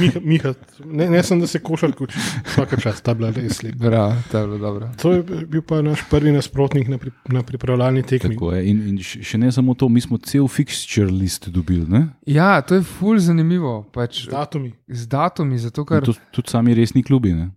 Miha, 0.00 0.20
Miha, 0.24 0.52
ne, 0.84 1.10
ne 1.10 1.20
sem, 1.22 1.40
da 1.40 1.46
se 1.46 1.60
košarko 1.60 2.04
uči, 2.04 2.18
vsaka 2.46 2.78
čas, 2.80 3.02
ta 3.04 3.12
bila 3.14 3.28
res 3.30 3.60
lepa. 3.62 3.76
Bravo, 3.76 4.16
to 4.30 4.38
je 4.38 4.46
bilo 4.46 4.58
dobro. 4.58 4.88
To 5.02 5.12
je 5.12 5.22
bil 5.46 5.62
pa 5.62 5.82
naš 5.84 6.00
prvi 6.10 6.32
nasprotnik 6.32 6.88
na, 6.88 6.98
pri, 6.98 7.12
na 7.28 7.42
pripravljalni 7.44 8.02
tekmi. 8.02 8.34
Tako 8.34 8.54
je. 8.56 8.64
In, 8.70 8.80
in 8.88 8.98
še 9.04 9.38
ne 9.38 9.52
samo 9.52 9.74
to, 9.74 9.88
mi 9.92 10.00
smo 10.00 10.16
cel 10.18 10.48
fixture 10.48 11.10
list 11.12 11.48
dobili. 11.52 11.84
Ne? 11.88 12.06
Ja, 12.26 12.56
to 12.64 12.80
je 12.80 12.82
ful 12.82 13.20
zanimivo. 13.20 13.82
Pač, 13.92 14.24
Z 14.24 14.32
datumi. 14.32 14.72
z 14.88 15.06
datumi, 15.12 15.58
zato 15.60 15.84
ker. 15.84 16.08
To, 16.08 16.16
tudi 16.32 16.50
sami 16.50 16.74
resni 16.74 17.04
klubi. 17.04 17.36
Ne? 17.36 17.50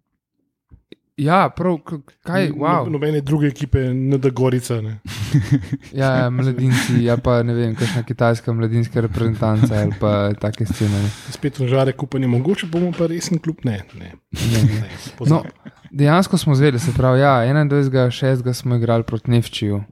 Ja, 1.17 1.49
prav, 1.49 1.77
kaj, 2.23 2.49
wow. 2.51 2.83
No, 2.83 2.89
nobene 2.89 3.21
druge 3.21 3.47
ekipe, 3.47 3.79
ne 3.93 4.17
da 4.17 4.29
Gorica. 4.29 4.81
Ne. 4.81 4.99
Ja, 5.99 6.09
ja, 6.15 6.29
mladinci, 6.29 7.03
ja 7.03 7.15
pa 7.17 7.37
ne 7.43 7.53
vem, 7.53 7.75
kakšna 7.75 8.03
kitajska 8.03 8.53
mladinska 8.53 9.01
reprezentanca 9.01 9.75
ali 9.81 9.93
pa 9.99 10.33
take 10.39 10.65
scene. 10.65 10.91
ne. 10.91 11.09
Spet 11.31 11.61
žare 11.61 11.91
kupanje, 11.91 12.27
mogoče 12.27 12.67
bomo 12.71 12.91
pa 12.97 13.07
resen 13.07 13.39
klub. 13.39 13.63
Ne, 13.63 13.81
ne. 13.93 14.11
Ne. 14.31 14.63
ne 14.63 15.29
No, 15.29 15.43
dejansko 15.91 16.37
smo 16.37 16.55
zvedeli, 16.55 16.79
se 16.79 16.91
pravi, 16.97 17.19
ja, 17.19 17.39
21.6. 17.47 18.53
smo 18.53 18.75
igrali 18.75 19.03
proti 19.03 19.31
Nevčiju. 19.31 19.83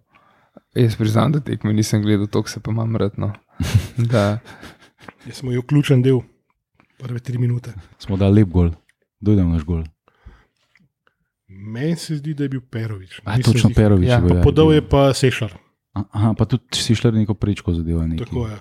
Jaz 0.76 0.96
priznam, 0.96 1.32
da 1.32 1.40
tekme 1.40 1.74
nisem 1.74 2.02
gledal, 2.02 2.28
to 2.28 2.44
se 2.48 2.60
pa 2.60 2.72
imam 2.72 2.96
rad. 2.96 3.12
No. 3.18 3.32
Da, 4.12 4.40
Jaz 5.26 5.36
smo 5.36 5.52
jo 5.52 5.62
ključen 5.62 6.02
del, 6.02 6.20
prve 7.00 7.20
tri 7.20 7.38
minute. 7.38 7.74
Smo 8.00 8.18
dali 8.18 8.42
lep 8.42 8.50
gol, 8.50 8.72
dojdem 9.20 9.52
naš 9.52 9.64
gol. 9.64 9.84
Meni 11.64 11.96
se 11.96 12.16
zdi, 12.16 12.34
da 12.34 12.44
je 12.44 12.50
bil 12.50 12.62
Perovič. 12.62 13.22
A, 13.24 13.38
točno 13.40 13.70
zdi- 13.70 13.76
Perovič. 13.76 14.06
Ja, 14.06 14.20
Pa 14.20 14.36
ja, 14.36 14.42
podal 14.42 14.70
je 14.70 14.82
pa 14.84 15.14
Sešar. 15.14 15.56
Aha, 15.94 16.34
pa 16.34 16.44
tudi 16.44 16.64
si 16.74 16.92
šel 16.92 17.12
neko 17.14 17.34
prečko 17.34 17.72
zadeva. 17.72 18.04
nekaj. 18.04 18.26
Tako 18.26 18.48
je. 18.48 18.58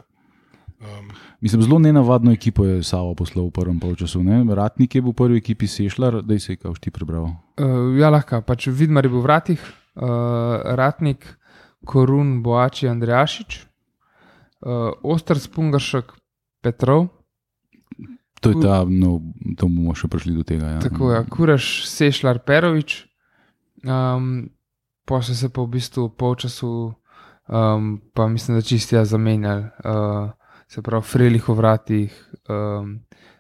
Um, 0.79 1.11
Mislim, 1.41 1.63
zelo 1.63 1.79
nenavadno 1.79 2.33
ekipo 2.33 2.65
je 2.65 2.83
Savo 2.83 3.15
poslal 3.15 3.47
v 3.47 3.51
prvem 3.53 3.79
polčasu. 3.79 4.21
Ne? 4.21 4.43
Ratnik 4.45 4.93
je 4.93 5.01
bil 5.01 5.11
v 5.11 5.17
prvi 5.17 5.37
ekipi 5.39 5.67
Sešljar, 5.67 6.23
da 6.23 6.39
se 6.39 6.53
je 6.53 6.57
kao 6.57 6.75
ti 6.75 6.91
prebral. 6.91 7.25
uh, 7.25 7.35
ja, 7.95 8.11
lahko, 8.11 8.41
pač 8.41 8.67
Vidmar 8.69 9.05
je 9.05 9.11
bil 9.11 9.19
v 9.19 9.23
vratih, 9.23 9.61
uh, 9.97 10.03
Ratnik, 10.73 11.27
Korun, 11.83 12.43
Boači, 12.43 12.87
Andrejašič, 12.87 13.67
uh, 14.61 14.71
Ostr 15.05 15.35
Spungaršek, 15.37 16.13
Petrov, 16.61 17.09
To 18.43 18.51
je 18.51 18.59
ta, 18.59 18.83
no, 18.89 19.21
to 19.55 19.71
bomo 19.71 19.95
še 19.95 20.11
prišli 20.11 20.35
do 20.35 20.43
tega. 20.43 20.77
Ja. 20.77 20.81
tako 20.83 21.13
je, 21.15 21.23
Kuraš, 21.31 21.67
Sešljar, 21.87 22.43
Perovič. 22.43 23.05
Um, 23.87 24.51
pa 25.07 25.23
so 25.23 25.35
se 25.35 25.51
pa 25.51 25.63
v 25.63 25.79
bistvu 25.79 26.09
polčasu, 26.19 26.95
um, 27.47 28.01
pa 28.15 28.27
mislim, 28.29 28.59
da 28.59 28.67
čistija 28.67 29.05
zamenjali. 29.07 29.71
Uh, 29.87 30.35
se 30.67 30.83
pravi, 30.83 31.07
Frelih 31.07 31.49
v 31.49 31.55
vratih, 31.55 32.19
um, 32.51 32.99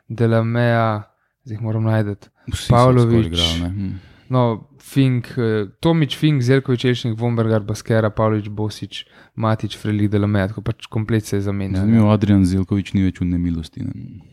Delameja, 0.08 1.08
zdaj 1.44 1.56
jih 1.56 1.62
moram 1.66 1.90
najti. 1.90 2.30
Pavlović. 2.68 3.58
Hm. 3.58 3.92
No, 4.32 4.68
Fink, 4.80 5.34
eh, 5.38 5.66
Tomič, 5.80 6.16
Fink, 6.16 6.42
Zelkovič, 6.42 6.84
Elšnik, 6.84 7.18
Vombergar, 7.18 7.60
Baskera, 7.60 8.10
Pavlič, 8.10 8.48
Bosič, 8.48 9.04
Matič, 9.34 9.76
Frelih, 9.76 10.10
Delameja, 10.10 10.48
tako 10.48 10.62
pač 10.62 10.86
komplet 10.86 11.26
se 11.26 11.36
je 11.36 11.46
zamenjal. 11.48 11.84
Zanimivo, 11.84 12.10
Adrian 12.12 12.44
Zelkovič 12.44 12.94
ni 12.96 13.04
več 13.04 13.20
v 13.20 13.28
nemilosti. 13.28 13.84
Ne. 13.84 14.31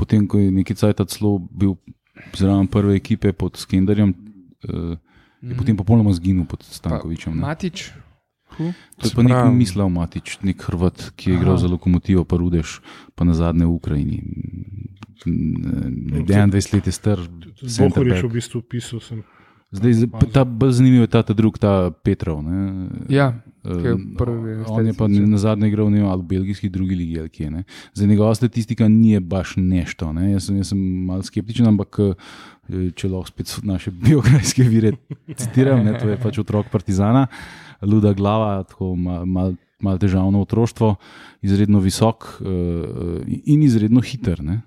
Potem, 0.00 0.24
ko 0.24 0.40
je 0.40 0.48
neki 0.48 0.72
cajt 0.72 1.04
celo 1.12 1.36
bil 1.52 1.76
zraven 2.32 2.64
prve 2.72 2.96
ekipe 2.96 3.32
pod 3.36 3.60
Skenderjem, 3.60 4.14
uh, 4.64 4.96
je 5.44 5.56
potem 5.56 5.76
popolnoma 5.76 6.12
zginil 6.16 6.48
pod 6.48 6.64
Stankovičem. 6.64 7.36
ne. 7.36 7.44
Matič, 7.44 7.92
hu? 8.56 8.72
To 8.96 9.08
je 9.08 9.12
pa 9.12 9.22
nek. 9.24 9.52
Mislav 9.52 9.92
Matič, 9.92 10.40
nek 10.40 10.56
Hrvat, 10.64 11.12
ki 11.16 11.30
je 11.30 11.36
igral 11.36 11.60
Aha. 11.60 11.64
za 11.64 11.68
lokomotivo, 11.68 12.24
pa 12.24 12.40
Rudeš, 12.40 12.80
pa 13.12 13.28
na 13.28 13.36
zadnje 13.36 13.68
v 13.68 13.76
Ukrajini. 13.76 14.18
No, 15.26 16.24
21 16.24 16.72
let 16.72 16.86
je 16.88 16.92
star, 16.92 17.20
center 17.68 17.92
Bohor 17.92 18.06
je 18.08 18.12
back. 18.16 18.20
še 18.24 18.28
v 18.28 18.32
bistvu 18.40 18.58
pisal. 18.64 19.00
Sem. 19.04 19.20
Zdaj, 19.70 19.92
ta 20.34 20.44
bolj 20.44 20.72
zanimiv 20.80 21.06
je 21.06 21.10
ta, 21.10 21.22
ta 21.22 21.34
drug, 21.34 21.58
ta 21.58 21.90
Petrov. 22.02 22.42
Ne? 22.42 22.88
Ja, 23.08 23.32
Eh, 23.64 23.96
prvi 24.18 24.64
On 24.68 24.86
je 24.86 24.94
pa 24.96 25.04
na 25.08 25.38
zadnje 25.38 25.68
igral 25.68 25.90
ne, 25.90 26.00
ali 26.00 26.22
v 26.22 26.26
belgijski 26.26 26.68
drugi 26.68 26.94
ligi 26.94 27.20
ali 27.20 27.28
kje. 27.28 27.50
Ne? 27.50 27.64
Za 27.94 28.06
njegova 28.06 28.34
statistika 28.34 28.88
ni 28.88 29.20
baš 29.20 29.52
nešto. 29.56 30.12
Ne? 30.12 30.32
Jaz, 30.32 30.46
sem, 30.46 30.56
jaz 30.56 30.68
sem 30.68 30.78
malo 31.04 31.22
skeptičen, 31.22 31.66
ampak 31.68 31.98
eh, 32.00 32.14
če 32.96 33.08
lahko 33.08 33.28
spet 33.28 33.58
naše 33.62 33.90
biografske 34.06 34.64
vire 34.64 34.94
citiram, 35.36 35.84
ne? 35.84 35.98
to 36.00 36.08
je 36.08 36.16
pač 36.16 36.38
otrok 36.40 36.72
Partizana, 36.72 37.26
luda 37.82 38.14
glava, 38.16 38.62
tako 38.64 38.94
malo 38.96 39.26
mal, 39.26 39.52
mal 39.80 40.00
težavno 40.00 40.40
otroštvo, 40.40 40.94
izredno 41.42 41.80
visok 41.80 42.24
uh, 42.40 43.20
in 43.26 43.62
izredno 43.64 44.00
hiter. 44.00 44.42
Ne? 44.44 44.60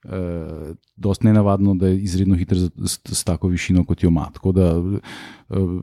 Uh, 0.00 0.72
dost 0.96 1.22
nenavadno, 1.22 1.74
da 1.76 1.90
je 1.90 1.98
izredno 2.00 2.36
hiter 2.36 2.56
z, 2.56 2.70
s, 2.88 3.00
s 3.04 3.24
tako 3.24 3.50
višino, 3.52 3.84
kot 3.84 4.00
jo 4.02 4.08
ima. 4.08 4.30
Tako 4.32 4.52
da 4.52 4.70
uh, 4.80 5.82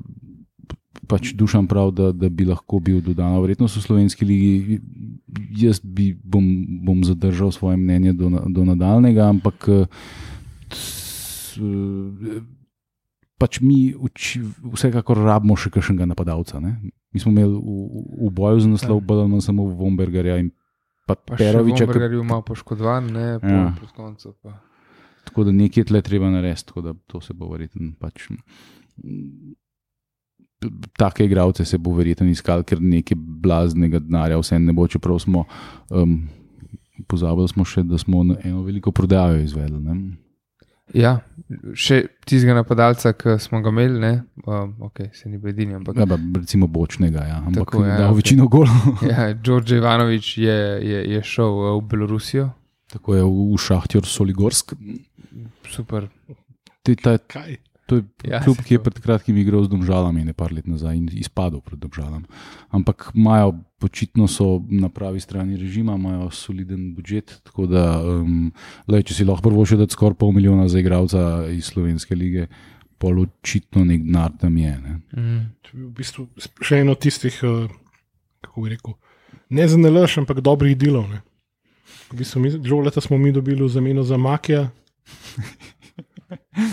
pač 1.07 1.33
dušam 1.37 1.67
prav, 1.69 1.91
da, 1.93 2.09
da 2.11 2.29
bi 2.29 2.45
lahko 2.45 2.79
bil 2.79 2.97
dodana 3.05 3.37
vrednost 3.39 3.77
v 3.77 3.81
slovenski 3.81 4.25
ligi. 4.25 4.79
Jaz 5.61 5.79
bi 5.83 6.15
bom, 6.23 6.43
bom 6.81 7.03
zadržal 7.05 7.51
svoje 7.53 7.77
mnenje 7.77 8.13
do, 8.17 8.31
do 8.49 8.65
nadaljnega, 8.65 9.29
ampak 9.29 9.69
eh, 9.69 9.85
s- 10.73 11.61
eh, 11.61 12.41
pač 13.37 13.61
mi 13.61 13.93
uči, 13.93 14.41
vsekakor 14.73 15.21
rabimo 15.21 15.55
še 15.55 15.69
kakšnega 15.69 16.09
napadalca. 16.09 16.57
Ne? 16.59 16.79
Mi 17.13 17.21
smo 17.21 17.31
imeli 17.31 17.53
v, 17.53 17.77
v 18.27 18.33
boju 18.33 18.65
za 18.65 18.69
naslov 18.73 19.05
ali 19.05 19.29
manj 19.29 19.45
samo 19.45 19.69
Vombergarja 19.69 20.41
in 20.41 20.49
pa, 21.07 21.15
Pa 21.15 21.35
Peroviča, 21.35 21.87
ki- 21.87 21.99
je 21.99 22.09
bil 22.09 22.23
malo 22.25 22.43
poškodovan, 22.43 23.07
ne, 23.07 23.39
po, 23.39 23.47
Ja. 23.47 23.61
ja. 23.61 23.73
pred 23.73 23.91
koncem. 23.91 24.33
Pa. 24.43 24.57
Tako 25.23 25.43
da 25.43 25.51
nekaj 25.53 25.83
tle 25.85 26.01
treba 26.01 26.29
narediti, 26.29 26.65
tako 26.65 26.81
da 26.83 26.93
to 27.05 27.21
se 27.21 27.33
bo 27.33 27.47
verjetno 27.47 27.93
pač. 27.97 28.27
Take 30.95 31.25
igralce 31.25 31.63
se 31.63 31.77
bo 31.77 31.93
verjetno 31.93 32.25
iskal, 32.27 32.63
ker 32.63 32.79
nekaj 32.81 33.15
blaznega 33.17 33.99
denarja 33.99 34.39
vse 34.39 34.57
ne 34.59 34.73
bo, 34.73 34.87
čeprav 34.87 35.19
smo 35.19 35.43
um, 35.91 36.15
pozabili 37.05 37.47
smo 37.47 37.63
še, 37.63 37.83
da 37.83 37.97
smo 37.97 38.23
eno 38.35 38.63
veliko 38.63 38.91
prodajo 38.91 39.37
izvedli. 39.39 39.77
Ne? 39.79 39.97
Ja, 40.95 41.17
še 41.75 41.97
tistega 42.23 42.53
napadalca, 42.55 43.11
ki 43.17 43.35
smo 43.43 43.59
ga 43.63 43.73
imeli, 43.73 43.99
ne, 43.99 44.11
um, 44.45 44.69
okay, 44.87 45.09
se 45.15 45.27
ni 45.27 45.39
bil 45.41 45.51
edini, 45.51 45.75
ampak 45.75 45.99
Ja, 45.99 46.07
pa 46.07 46.15
recimo 46.15 46.69
bočnega, 46.71 47.25
ja. 47.27 47.39
ampak 47.43 47.65
Tako, 47.65 47.83
je 47.83 47.89
ja, 47.91 47.97
dal 47.99 48.13
okej. 48.13 48.19
večino 48.21 48.47
golov. 48.47 49.01
ja, 49.11 49.33
Đorđe 49.33 49.81
Ivanovič 49.81 50.37
je, 50.37 50.57
je, 50.87 51.03
je 51.11 51.23
šel 51.23 51.51
uh, 51.51 51.69
v 51.75 51.83
Belorusijo. 51.91 52.49
Tako 52.93 53.15
je 53.15 53.23
v, 53.27 53.57
Šahtjor 53.59 54.07
Soligorsk. 54.07 54.73
Super. 55.67 56.07
Je, 56.87 56.95
ta, 56.95 57.17
Kaj? 57.19 57.57
To 57.87 57.95
je 57.95 58.03
Ja, 58.27 58.41
klub, 58.43 58.59
ki 58.59 58.75
je 58.75 58.83
pred 58.83 58.99
kratkim 58.99 59.37
igral 59.39 59.63
z 59.63 59.71
Domžalami, 59.71 60.25
ne 60.25 60.33
par 60.35 60.51
let 60.51 60.67
nazaj 60.67 60.93
in 60.93 61.07
izpadel 61.15 61.61
pred 61.63 61.79
Domžalami. 61.79 62.27
Ampak 62.69 63.11
imajo, 63.15 63.53
očitno 63.79 64.27
so 64.27 64.59
na 64.67 64.89
pravi 64.89 65.19
strani 65.19 65.55
režima, 65.55 65.95
imajo 65.95 66.27
soliden 66.31 66.91
budžet. 66.95 67.39
Tako 67.47 67.67
da, 67.67 67.83
um, 68.01 68.51
lej, 68.87 69.03
če 69.03 69.13
si 69.13 69.25
lahko 69.25 69.47
prvo 69.47 69.63
še 69.63 69.77
dati 69.77 69.93
skoraj 69.93 70.17
pol 70.17 70.31
milijona 70.31 70.67
za 70.67 70.79
igralca 70.79 71.47
iz 71.47 71.69
slovenske 71.69 72.15
lige, 72.15 72.47
pol 72.97 73.21
očitno 73.21 73.85
nek 73.85 74.03
denar 74.03 74.33
tam 74.35 74.57
je. 74.57 74.73
Ne. 74.77 74.93
Mm. 75.13 75.41
To 75.61 75.69
je 75.73 75.83
v 75.85 75.91
bistvu 75.93 76.27
še 76.59 76.81
eno 76.81 76.95
tistih, 76.95 77.37
eh, 77.43 77.69
kako 78.41 78.61
bi 78.61 78.69
rekel, 78.69 78.97
ne 79.49 79.67
za 79.67 79.77
nalaš, 79.77 80.17
ampak 80.17 80.41
dobrih 80.41 80.75
delov. 80.75 81.07
ne. 81.07 81.21
V 82.11 82.17
bistvu, 82.17 82.39
mi- 82.41 82.57
Žoleta 82.63 83.01
smo 83.01 83.17
mi 83.17 83.31
dobili 83.31 83.63
v 83.63 83.69
zameno 83.69 84.03
za 84.03 84.17
Makija 84.17 84.71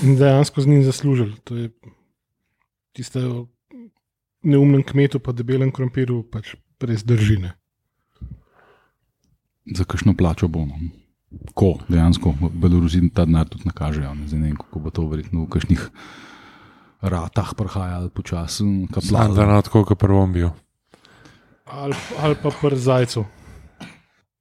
in 0.03 0.17
dejansko 0.17 0.61
z 0.61 0.67
njim 0.67 0.83
zaslužili. 0.85 1.35
To 1.45 1.57
je 1.57 1.71
tiste 2.93 3.27
o 3.27 3.47
neumnem 4.43 4.83
kmetu, 4.83 5.19
pa 5.19 5.33
debelem 5.33 5.73
krompirju, 5.73 6.23
pač 6.31 6.55
res 6.81 7.05
držine. 7.05 7.55
Za 9.65 9.85
kakšno 9.89 10.15
plačo 10.15 10.49
bomo. 10.49 10.77
Ko 11.55 11.79
dejansko 11.89 12.35
v 12.41 12.51
Belorusiji 12.63 13.11
ta 13.15 13.25
denar 13.25 13.49
tudi 13.49 13.67
nakažejo. 13.67 14.13
Ne, 14.15 14.29
Zdaj 14.29 14.41
ne 14.41 14.53
vem, 14.53 14.59
kako 14.61 14.85
bo 14.85 14.93
to 14.95 15.07
verjetno 15.09 15.47
v 15.47 15.51
kakšnih 15.51 15.89
ratah 17.05 17.55
prihajalo 17.57 18.13
počasi. 18.13 18.65
Da 19.11 19.47
na 19.47 19.63
tako, 19.63 19.85
kot 19.85 19.99
prvom 19.99 20.33
bil. 20.33 20.53
Ali, 21.65 21.97
ali 22.21 22.37
pa 22.37 22.53
pr 22.53 22.77
zajcev. 22.77 23.25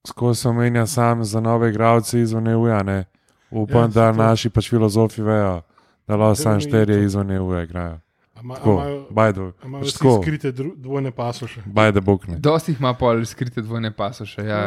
Skozi 0.06 0.40
se 0.40 0.52
menja 0.52 0.86
sam 0.86 1.24
za 1.24 1.40
nove 1.40 1.70
igralce 1.70 2.20
izven 2.20 2.48
EU-ja. 2.48 3.04
Ne. 3.50 3.58
Upam, 3.58 3.76
Ja, 3.76 3.80
ja, 3.82 3.88
da 3.88 4.12
to. 4.12 4.18
naši 4.18 4.48
pač 4.50 4.70
filozofi 4.70 5.22
vejo, 5.22 5.62
da 6.08 6.16
lahko 6.16 6.30
Da 6.30 6.34
sam 6.36 6.54
ni 6.54 6.60
šterje 6.60 7.04
izven 7.04 7.30
EU-ja 7.32 7.62
igrajo. 7.62 8.00
Imajo- 8.36 9.06
bajdo. 9.10 9.52
a 9.54 9.66
Imajo 9.66 9.84
vsi 9.84 9.98
tako, 9.98 10.22
skrite 10.22 10.52
dvojne 10.76 11.10
pasoše. 11.10 11.60
Bajde 11.66 12.00
bukne. 12.00 12.36
Dosti 12.36 12.72
jih 12.72 12.80
ima 12.80 12.94
pol 12.94 13.24
skrite 13.24 13.62
dvojne 13.62 13.90
pasoše. 13.90 14.42
Ja, 14.42 14.60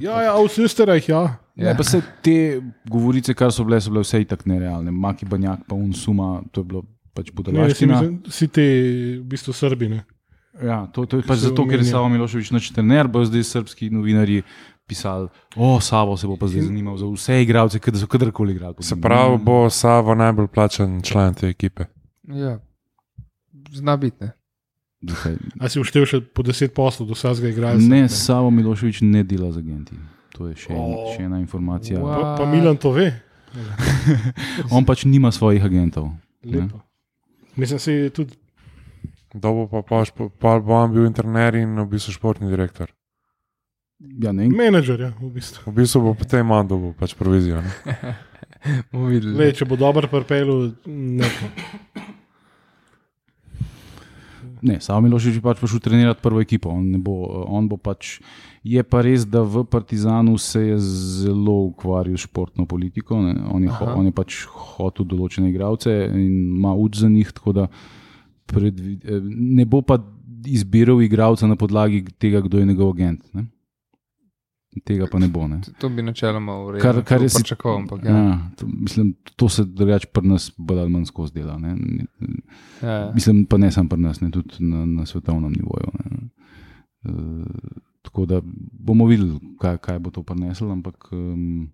Ja, 0.00 0.22
ja, 0.22 0.32
v 0.32 0.48
Österreich, 0.58 1.08
ja. 1.08 1.20
Ja. 1.54 1.64
Ne, 1.64 1.76
pa 1.76 1.82
se 1.82 2.00
te 2.22 2.60
govorice, 2.84 3.34
kar 3.34 3.52
so 3.52 3.64
bile, 3.64 3.80
so 3.80 3.90
bile 3.90 4.00
vse 4.00 4.20
itak 4.20 4.46
nerealne. 4.46 4.90
Maki 4.90 5.26
Banjak, 5.26 5.58
pa 5.68 5.74
Unsuma, 5.74 6.42
to 6.50 6.60
je 6.60 6.64
bilo 6.64 6.82
pač 7.14 7.26
Ne, 7.26 7.30
si 7.30 7.32
budalaština. 7.32 7.94
mislim, 7.94 8.22
Vsi 8.26 8.48
ti, 8.48 8.66
v 9.18 9.24
bistvu 9.24 9.52
Srbine. 9.52 10.04
Ja, 10.62 10.86
to, 10.86 11.06
to 11.06 11.16
je 11.16 11.22
pač 11.22 11.38
zato, 11.38 11.64
ker 11.64 11.78
je. 11.78 11.84
Savo 11.84 12.08
Miloševič 12.08 12.50
nač 12.50 12.70
trener, 12.70 13.06
bojo 13.06 13.24
zdaj 13.24 13.42
srbski 13.44 13.90
novinarji 13.90 14.42
pisali, 14.86 15.28
o, 15.56 15.80
Savo 15.80 16.16
se 16.16 16.26
bo 16.26 16.36
pa 16.36 16.46
zdaj 16.46 16.62
zanimal 16.62 16.96
za 16.96 17.06
vse 17.06 17.42
igralce, 17.42 17.78
ki 17.78 17.94
so 17.94 18.06
kadarkoli 18.06 18.52
igrali. 18.52 18.74
Se 18.80 18.94
njim." 18.94 19.02
pravi, 19.02 19.38
bo 19.38 19.70
Savo 19.70 20.14
najbolj 20.14 20.46
plačan 20.46 21.02
član 21.02 21.34
te 21.34 21.48
ekipe. 21.48 21.84
ja. 22.28 22.58
Zna 23.72 23.96
biti. 23.96 24.16
ne. 24.20 24.32
Zakaj? 25.02 25.34
A 25.60 25.68
si 25.68 25.80
uštev 25.80 26.04
še 26.06 26.20
po 26.20 26.42
10 26.42 26.68
poslov 26.68 27.08
do 27.08 27.14
vsakega 27.14 27.48
igralca? 27.48 27.82
Ne, 27.82 28.08
Savo 28.08 28.50
Miloševič 28.50 29.00
ne 29.02 29.24
dela 29.24 29.50
z 29.52 29.58
agenti. 29.58 29.96
To 30.38 30.46
je 30.48 30.54
še, 30.56 30.72
en, 30.72 30.78
O. 30.78 31.10
še 31.16 31.22
ena 31.22 31.38
informacija. 31.42 31.98
Wow. 32.00 32.36
Pa, 32.36 32.36
pa 32.38 32.44
Milan 32.46 32.76
to 32.76 32.92
ve. 32.92 33.10
On 34.74 34.84
pač 34.84 35.04
nima 35.04 35.32
svojih 35.32 35.64
agentov. 35.64 36.12
Mislim, 37.56 37.78
si 37.78 38.10
tudi 38.14 38.38
Dobo 39.32 39.64
pa 39.64 39.80
paš, 39.80 40.12
pa 40.12 40.60
bo 40.60 40.76
on 40.76 40.92
bil 40.92 41.06
interner 41.08 41.54
in 41.56 41.72
v 41.80 41.86
bistvu 41.88 42.12
športni 42.12 42.50
direktor. 42.52 42.92
Ja, 44.02 44.32
ne, 44.34 44.48
menedžer, 44.50 45.00
ja, 45.00 45.10
v 45.20 45.30
bistvu. 45.38 45.70
V 45.70 45.74
bistvu 45.78 46.02
bo 46.02 46.12
potem 46.18 46.50
on 46.50 46.66
dobil 46.66 46.90
pač 46.98 47.14
provizijo. 47.14 47.62
Le, 49.38 49.50
če 49.54 49.66
bo 49.66 49.78
dober 49.78 50.06
prpelu, 50.10 50.70
ne. 50.86 51.26
ne 54.62 54.76
Savo 54.82 55.02
Miloševič 55.02 55.38
je 55.38 55.42
pač 55.42 55.58
prišel 55.58 55.82
trenirati 55.82 56.22
prvo 56.22 56.42
ekipo. 56.42 56.70
On, 56.70 56.82
ne 56.82 56.98
bo, 57.02 57.26
on 57.50 57.66
bo 57.70 57.78
pač. 57.78 58.20
Je 58.62 58.82
pa 58.86 59.02
res, 59.02 59.26
da 59.26 59.42
v 59.42 59.64
Partizanu 59.66 60.36
se 60.38 60.62
je 60.62 60.76
zelo 60.82 61.72
ukvarjal 61.72 62.14
s 62.14 62.28
športno 62.28 62.66
politiko. 62.70 63.18
Ne. 63.18 63.34
On, 63.50 63.62
je, 63.62 63.70
ho, 63.70 63.86
Aha. 63.86 63.98
on 63.98 64.06
je 64.06 64.14
pač 64.14 64.44
hotel 64.46 65.08
določene 65.10 65.50
igralce 65.50 65.90
in 65.90 66.62
ima 66.62 66.74
uč 66.78 67.02
za 67.02 67.10
njih. 67.10 67.34
tako 67.34 67.56
da 67.62 67.66
Predvi, 68.52 68.98
eh, 69.02 69.22
ne 69.22 69.64
bo 69.66 69.82
pa 69.82 69.98
izbiral 70.46 71.02
igralca 71.02 71.46
na 71.46 71.56
podlagi 71.56 72.04
tega, 72.18 72.42
kdo 72.42 72.58
je 72.58 72.66
njegov 72.66 72.94
agent. 72.94 73.26
Ne? 73.34 73.46
Tega 74.80 75.06
pa 75.06 75.18
ne 75.18 75.28
bo. 75.28 75.44
Ne? 75.48 75.60
To 75.78 75.88
bi 75.88 76.02
načeloma 76.02 76.54
uredil. 76.58 76.82
Kar- 76.82 77.04
kar 77.04 77.22
je 77.22 77.28
si- 77.28 77.36
pričakoval, 77.36 77.78
ampak 77.78 78.04
ja. 78.04 78.10
Ja, 78.10 78.38
to, 78.56 78.66
mislim, 78.68 79.14
to 79.36 79.48
se 79.48 79.64
drugače 79.64 80.06
pri 80.06 80.28
nas 80.28 80.52
bolj 80.58 80.80
ali 80.80 80.90
manj 80.90 81.04
skozi 81.04 81.34
dela. 81.34 81.58
Ne? 81.58 81.76
Ja, 82.82 82.90
ja. 82.90 83.10
Mislim, 83.14 83.44
pa 83.44 83.56
ne 83.56 83.70
samo 83.70 83.88
pri 83.88 84.00
nas, 84.00 84.20
ne, 84.20 84.30
tudi 84.30 84.54
na, 84.60 84.86
na 84.86 85.06
svetovnem 85.06 85.52
nivoju. 85.52 85.92
Ne. 85.94 86.28
E, 87.04 87.10
tako 88.02 88.26
da 88.26 88.40
bomo 88.72 89.06
videli, 89.06 89.38
kaj, 89.60 89.78
kaj 89.78 89.98
bo 89.98 90.10
to 90.10 90.22
prineslo, 90.22 90.72
ampak 90.72 91.08
um, 91.12 91.68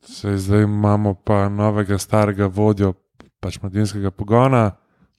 Sej 0.00 0.36
zdaj 0.38 0.62
imamo 0.62 1.14
pa 1.14 1.48
novega 1.48 1.98
starega 1.98 2.46
vodjo 2.46 2.92
pač 3.40 3.58
mladinskega 3.62 4.10
pogona, 4.10 4.70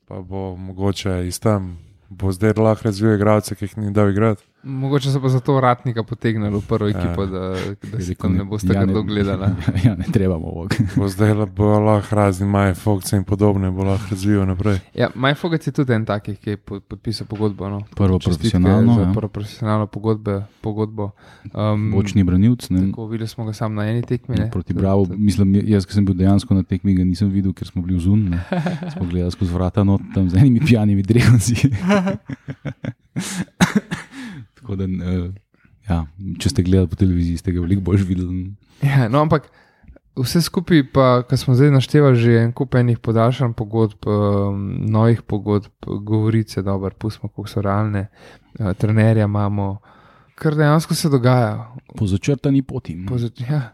pa 0.08 0.22
bo 0.22 0.56
mogoče 0.56 1.28
iz 1.28 1.40
tam, 1.40 1.78
bo 2.10 2.32
zdaj 2.32 2.54
lahko 2.58 2.84
razvil 2.86 3.16
igralce, 3.16 3.56
ki 3.56 3.66
jih 3.66 3.78
ni 3.78 3.92
dal 3.92 4.10
igrati. 4.10 4.44
Mogoče 4.64 5.12
so 5.12 5.22
pa 5.22 5.30
zato 5.30 5.62
ratnika 5.62 6.04
potegnili 6.04 6.50
v 6.52 6.62
prvo 6.68 6.90
ekipo, 6.90 7.26
da, 7.26 7.56
da 7.92 8.02
si 8.02 8.16
tam 8.16 8.34
ne 8.36 8.44
boste 8.44 8.74
ja, 8.74 8.86
grdo 8.86 9.04
gledali. 9.04 9.42
Ja, 9.44 9.74
ja, 9.86 9.96
ne 9.96 10.06
treba 10.14 10.36
ovog. 10.36 10.76
Bo 10.98 11.08
zdaj 11.08 11.34
bo 11.56 11.80
lahko 11.80 12.16
razni 12.16 12.48
Maj, 12.48 12.74
Fox 12.74 13.14
in 13.14 13.24
podobne, 13.24 13.72
bo 13.72 13.84
lahko 13.84 14.06
razvijal 14.12 14.46
naprej. 14.46 14.80
Ja, 14.94 15.10
Majfogec 15.16 15.68
je 15.68 15.72
tudi 15.72 15.94
en 15.94 16.06
takih, 16.06 16.40
ki 16.40 16.50
je 16.50 16.58
po- 16.58 16.80
podpisal 16.80 17.28
pogodbo. 17.28 17.70
No. 17.70 17.82
Prvo 17.96 18.20
Čestitke 18.20 18.60
profesionalno, 18.60 18.96
Za 18.96 19.02
ja. 19.02 19.14
prvo 19.14 19.28
profesionalno 19.28 19.88
pogodbe, 19.88 20.44
pogodbo. 20.62 21.12
Um, 21.54 21.90
Močni 21.90 22.24
branilc. 22.24 22.70
ne. 22.70 22.92
Tako 22.92 23.08
videli 23.08 23.28
smo 23.28 23.46
ga 23.46 23.54
samo 23.54 23.76
na 23.76 23.90
eni 23.90 24.02
tekmi. 24.02 24.36
ne. 24.36 24.52
Proti 24.52 24.74
Bravo, 24.74 25.08
mislim, 25.10 25.62
jaz, 25.66 25.86
ki 25.86 25.94
sem 25.94 26.06
bil 26.06 26.16
dejansko 26.16 26.54
na 26.54 26.64
tekmi, 26.64 26.96
ga 26.96 27.04
nisem 27.04 27.30
videl, 27.30 27.54
ker 27.54 27.68
smo 27.68 27.82
bili 27.82 27.96
v 27.96 28.00
zunju. 28.00 28.38
Smo 28.94 29.06
gledali 29.08 29.32
skozi 29.32 29.54
vrata, 29.54 29.84
not, 29.84 30.02
tam 30.14 30.30
z 30.30 30.36
enimi 30.36 30.60
pijanimi 30.60 31.04
drevenci. 31.04 31.56
Da, 34.80 34.88
uh, 34.88 35.30
ja, 35.86 36.04
če 36.38 36.50
ste 36.50 36.64
gledali 36.64 36.88
po 36.88 36.96
televiziji, 36.96 37.38
ste 37.38 37.52
ga 37.52 37.62
veliko 37.62 37.82
bolj 37.84 38.06
videli. 38.06 38.44
Ja, 38.82 39.08
no, 39.08 39.20
ampak 39.20 39.50
vse 40.16 40.42
skupaj, 40.42 40.84
pa, 40.92 41.06
ko 41.24 41.36
smo 41.36 41.56
zdaj 41.56 41.72
naštevali 41.72 42.18
že 42.18 42.34
en 42.40 42.52
kup 42.52 42.76
enih 42.76 43.00
podaljšanih 43.00 43.56
pogodb, 43.56 44.04
um, 44.04 44.60
novih 44.86 45.22
pogodb, 45.24 45.72
govorice, 46.04 46.62
dobro, 46.62 46.92
pustimo, 46.92 47.30
kako 47.30 47.48
so 47.48 47.62
realne, 47.62 48.08
uh, 48.58 48.74
trenerja 48.74 49.26
imamo, 49.26 49.78
kar 50.36 50.56
dejansko 50.56 50.96
se 50.96 51.10
dogaja. 51.10 51.72
Po 51.96 52.08
začrtani 52.08 52.62
poti. 52.62 52.98
Po 53.06 53.18
zač- 53.18 53.40
Ja, 53.42 53.74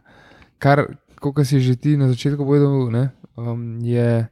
kar, 0.57 0.85
kot 1.17 1.41
si 1.43 1.59
že 1.59 1.75
ti 1.75 1.97
na 1.97 2.07
začetku 2.07 2.41
povedal, 2.41 2.89
ne, 2.89 3.05
um, 3.35 3.79
je, 3.81 4.27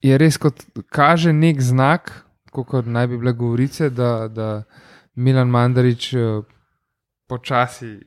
je 0.00 0.14
res 0.14 0.36
kot 0.36 0.60
kaže 0.86 1.32
nek 1.32 1.60
znak, 1.60 2.12
kot 2.52 2.86
naj 2.86 3.06
bi 3.06 3.18
bile 3.18 3.32
govorice, 3.32 3.90
da, 3.90 4.28
da 4.28 4.64
Milan 5.16 5.48
Mandarič 5.48 6.12
uh, 6.14 6.44
počasi. 7.28 7.98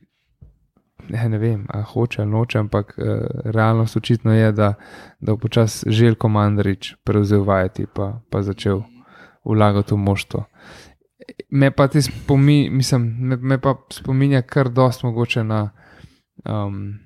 Ne, 1.09 1.29
ne 1.29 1.37
vem, 1.37 1.65
ali 1.69 1.83
hoče 1.83 2.21
ali 2.21 2.31
noče, 2.31 2.59
ampak 2.59 2.93
uh, 2.97 3.05
realnost 3.45 3.97
očitno 3.97 4.33
je, 4.33 4.51
da, 4.51 4.73
da 5.19 5.31
bo 5.33 5.37
počasi 5.37 5.91
Željko 5.91 6.29
Mandarič 6.29 6.95
prevzel 7.03 7.43
vajeti 7.43 7.85
pa, 7.95 8.21
pa 8.29 8.41
začel 8.41 8.81
vlagati 9.45 9.93
v 9.93 9.97
moštvo. 9.97 10.43
Me 11.49 11.71
pa, 11.71 11.87
te 11.87 12.01
spomi, 12.01 12.69
mislim, 12.69 13.15
me, 13.19 13.37
me 13.37 13.57
pa 13.61 13.75
spominja 13.93 14.41
kar 14.41 14.69
dost 14.69 15.03
mogoče 15.03 15.43
na, 15.43 15.69
um, 16.45 16.99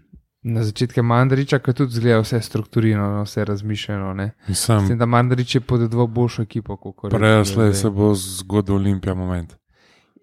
na 0.44 0.64
začetke 0.64 1.02
Mandariča, 1.02 1.60
ki 1.60 1.74
tudi 1.74 1.94
zgleda 1.94 2.20
vse 2.20 2.42
strukturirano, 2.42 3.24
vse 3.24 3.46
razmišljeno. 3.46 4.14
Mislim, 4.48 4.98
da 4.98 5.06
Mandarič 5.06 5.56
je 5.56 5.62
podedval 5.62 6.08
boljšo 6.08 6.42
ekipo 6.42 6.78
kot 6.78 7.12
prej 7.12 7.46
slej 7.46 7.74
se 7.74 7.90
bo 7.90 8.14
zgodil 8.16 8.76
Olimpija 8.76 9.14
moment. 9.14 9.56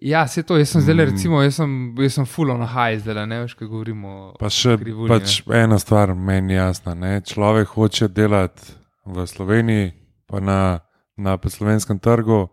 Ja, 0.01 0.27
se 0.27 0.43
to, 0.43 0.57
jaz 0.57 0.69
sem 0.69 0.81
zdaj, 0.81 0.95
Mm. 0.95 0.99
recimo, 0.99 1.41
jaz 1.41 1.55
sem, 1.55 1.95
jaz 1.97 2.13
sem 2.13 2.25
full 2.25 2.49
on 2.51 2.65
high 2.65 2.97
zdaj, 2.99 3.25
ne 3.27 3.41
veš, 3.43 3.53
kaj 3.53 3.67
govorimo. 3.67 4.33
Pa 4.39 4.49
še 4.49 4.77
Krivulji, 4.77 5.09
pač 5.09 5.41
ena 5.53 5.77
stvar 5.79 6.15
meni 6.15 6.53
jasna. 6.53 6.95
Ne? 6.95 7.21
Človek 7.21 7.67
hoče 7.67 8.07
delati 8.07 8.73
v 9.05 9.27
Sloveniji, 9.27 9.91
pa 10.25 10.39
na, 10.39 10.79
na 11.17 11.37
slovenskem 11.37 11.99
trgu, 11.99 12.47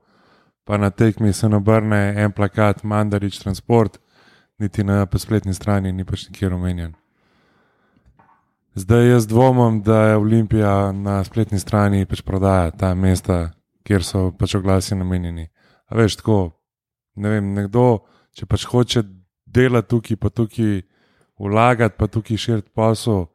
pa 0.65 0.77
na 0.77 0.91
tekmi 0.91 1.33
se 1.33 1.49
nabrne 1.49 2.15
en 2.21 2.33
plakat, 2.33 2.85
Mandarič 2.85 3.39
transport, 3.41 3.97
niti 4.59 4.85
na 4.85 5.07
spletni 5.17 5.55
strani 5.55 5.93
ni 5.93 6.05
pač 6.05 6.29
nikjer 6.29 6.53
omenjen. 6.53 6.95
Zdaj 8.75 9.09
jaz 9.11 9.27
dvomim, 9.27 9.83
da 9.83 10.03
je 10.13 10.17
Olimpija 10.17 10.93
na 10.93 11.25
spletni 11.25 11.59
strani 11.59 12.05
pač 12.07 12.21
prodaja 12.23 12.71
ta 12.71 12.95
mesta, 12.95 13.51
kjer 13.83 14.05
so 14.05 14.31
pač 14.37 14.55
oglasi 14.55 14.95
namenjeni. 14.95 15.49
A 15.89 15.95
veš, 15.97 16.17
tako, 16.21 16.58
ne 17.19 17.35
vem, 17.35 17.51
nekdo, 17.57 18.05
če 18.37 18.47
pač 18.49 18.67
hoče 18.71 19.03
delati 19.49 19.91
tukaj, 19.91 20.21
pa 20.21 20.31
tukaj 20.31 20.81
vlagati, 21.39 21.97
pa 21.99 22.09
tukaj 22.11 22.41
širiti 22.41 22.73
posel, 22.75 23.27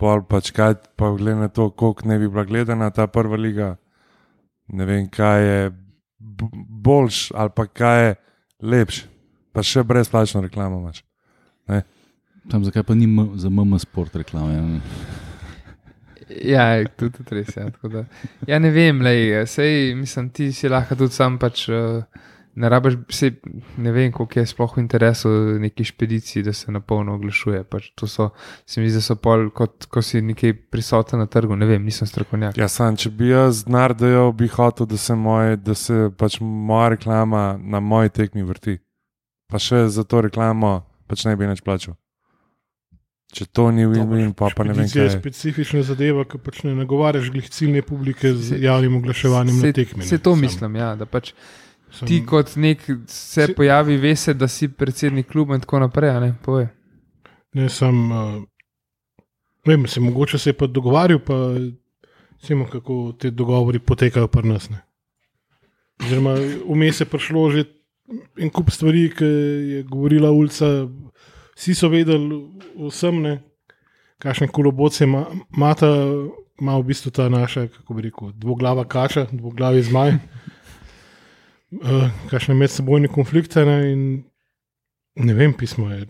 pol 0.00 0.24
pač 0.28 0.52
kaj, 0.56 0.78
pa 0.96 1.12
glede 1.16 1.40
na 1.42 1.48
to, 1.52 1.70
koliko 1.70 2.08
ne 2.08 2.18
bi 2.18 2.28
bila 2.28 2.46
gledana 2.48 2.90
ta 2.94 3.06
prva 3.10 3.36
liga, 3.36 3.74
ne 4.72 4.86
vem, 4.88 5.08
kaj 5.12 5.44
je 5.44 5.70
boljš 6.20 7.30
ali 7.34 7.50
pa 7.56 7.66
kaj 7.66 8.04
je 8.04 8.14
lepš, 8.62 9.04
pa 9.52 9.64
še 9.64 9.84
brezplačno 9.84 10.44
reklamo 10.44 10.80
imaš. 10.80 11.02
Tam 12.50 12.64
zakaj 12.64 12.84
pa 12.88 12.94
ni 12.96 13.06
za 13.38 13.50
MM 13.50 13.78
sport 13.78 14.16
reklame? 14.16 14.54
Ja. 14.54 14.62
Ja, 16.30 16.64
tudi, 16.96 17.18
tudi 17.18 17.40
res 17.40 17.56
je. 17.56 17.64
Ja, 17.66 17.88
da, 17.90 18.04
ja, 18.46 18.58
ne 18.62 18.70
vem, 18.70 19.00
lej, 19.02 19.42
sej, 19.50 19.94
mislim, 19.98 20.28
ti 20.30 20.52
si 20.54 20.70
lahko 20.70 20.94
tudi 20.96 21.16
sam 21.16 21.40
pač. 21.42 21.66
Uh, 21.68 22.04
Ne 22.54 22.68
rabiš, 22.68 22.96
sej, 23.14 23.30
ne 23.78 23.92
vem, 23.94 24.10
koliko 24.12 24.40
je 24.40 24.46
sploh 24.46 24.72
v 24.76 24.82
interesu 24.82 25.30
neki 25.62 25.84
špediciji, 25.84 26.42
da 26.42 26.52
se 26.52 26.72
na 26.72 26.80
polno 26.80 27.14
oglašuje. 27.14 27.62
Pač 27.70 27.90
to 27.94 28.08
so, 28.10 28.30
se 28.66 28.80
mi 28.80 28.90
zdi, 28.90 28.98
da 28.98 29.04
so 29.06 29.14
pol, 29.16 29.48
kot 29.54 29.86
ko 29.86 30.02
si 30.02 30.18
nekaj 30.22 30.56
prisoten 30.70 31.22
na 31.22 31.26
trgu. 31.30 31.56
Ne 31.56 31.66
vem, 31.70 31.84
nisem 31.86 32.10
strokovnjak. 32.10 32.58
Ja, 32.58 32.68
sam, 32.68 32.98
če 32.98 33.10
bi 33.14 33.30
jaz 33.30 33.64
denar 33.68 33.94
dajal, 33.94 34.32
bi 34.34 34.50
hotel, 34.50 34.90
da 34.90 34.98
se, 34.98 35.14
moje, 35.14 35.56
da 35.62 35.78
se 35.78 36.10
pač 36.18 36.40
moja 36.42 36.88
reklama 36.96 37.54
na 37.62 37.80
moji 37.80 38.10
tekmi 38.10 38.42
vrti. 38.42 38.80
Pa 39.50 39.58
še 39.62 39.86
za 39.88 40.02
to 40.04 40.20
reklamo 40.26 40.80
pač 41.10 41.26
ne 41.26 41.34
bi 41.38 41.48
več 41.50 41.62
plačal. 41.66 41.96
Če 43.30 43.46
to 43.54 43.68
ni 43.70 43.84
win-win, 43.86 44.32
pa, 44.34 44.48
pa 44.50 44.64
ne 44.66 44.74
vem, 44.74 44.88
kaj 44.90 45.04
je 45.06 45.10
specifična 45.14 45.84
zadeva, 45.86 46.24
ki 46.26 46.38
pač 46.42 46.64
ne 46.66 46.74
nagovarjaš 46.74 47.30
glih 47.30 47.46
ciljne 47.46 47.82
publike 47.86 48.32
z 48.34 48.56
Se- 48.56 48.58
javnim 48.62 48.96
oglaševanjem 48.98 49.60
na 49.62 49.70
tekmi. 49.74 50.06
Se 50.06 50.18
to 50.18 50.34
mislim, 50.38 50.74
ja, 50.80 50.96
da 50.98 51.06
pač 51.06 51.30
sam- 51.90 52.08
ti 52.08 52.26
kot 52.26 52.56
nek 52.56 52.80
se 53.06 53.46
Si- 53.46 53.54
pojavi, 53.54 53.96
veš, 53.96 54.26
da 54.34 54.48
si 54.48 54.68
predsednik 54.68 55.26
kluba 55.26 55.54
in 55.54 55.60
tako 55.60 55.78
naprej. 55.78 56.20
Ne, 56.20 56.34
Povej. 56.42 56.66
Ne, 57.52 57.68
sam, 57.68 58.12
uh, 58.12 58.42
vem, 59.66 59.86
se 59.86 60.00
mogoče 60.00 60.38
se 60.38 60.50
je 60.50 60.54
pa 60.54 60.66
dogovarjal, 60.66 61.18
pa 61.18 61.34
Vemo, 62.40 62.64
kako 62.66 63.12
te 63.12 63.30
dogovori 63.30 63.78
potekajo 63.78 64.26
pri 64.28 64.48
nas. 64.48 64.70
Ne. 64.70 64.78
Oziroma, 66.00 66.34
vmes 66.66 67.00
je 67.00 67.04
prišlo 67.04 67.50
že 67.50 67.64
en 68.38 68.50
kup 68.50 68.70
stvari, 68.70 69.10
ki 69.10 69.24
je 69.70 69.82
govorila 69.82 70.30
ulica. 70.30 70.88
Vsi 71.54 71.74
so 71.74 71.88
vedeli, 71.88 72.40
vsem, 72.80 73.20
ne, 73.22 73.42
kakšne 74.18 74.48
koloboce 74.48 75.04
ima, 75.04 75.26
mata, 75.50 75.86
ima 76.56 76.78
v 76.78 76.82
bistvu 76.82 77.10
ta 77.10 77.28
naša, 77.28 77.68
kako 77.68 77.94
bi 77.94 78.02
rekel, 78.02 78.32
dvoglava 78.32 78.84
kača, 78.84 79.26
dvoglavi 79.32 79.82
zmaj, 79.82 80.16
uh, 81.78 82.08
kakšne 82.30 82.54
medsebojne 82.54 83.08
konflikte. 83.12 83.64
Ne, 83.66 83.78
in 83.92 84.02
ne 85.14 85.34
vem, 85.34 85.54
pismo 85.54 85.90
je, 85.90 86.06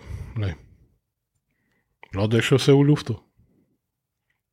da 2.12 2.36
je 2.36 2.46
še 2.46 2.58
vse 2.58 2.74
v 2.76 2.86
luftu. 2.90 3.16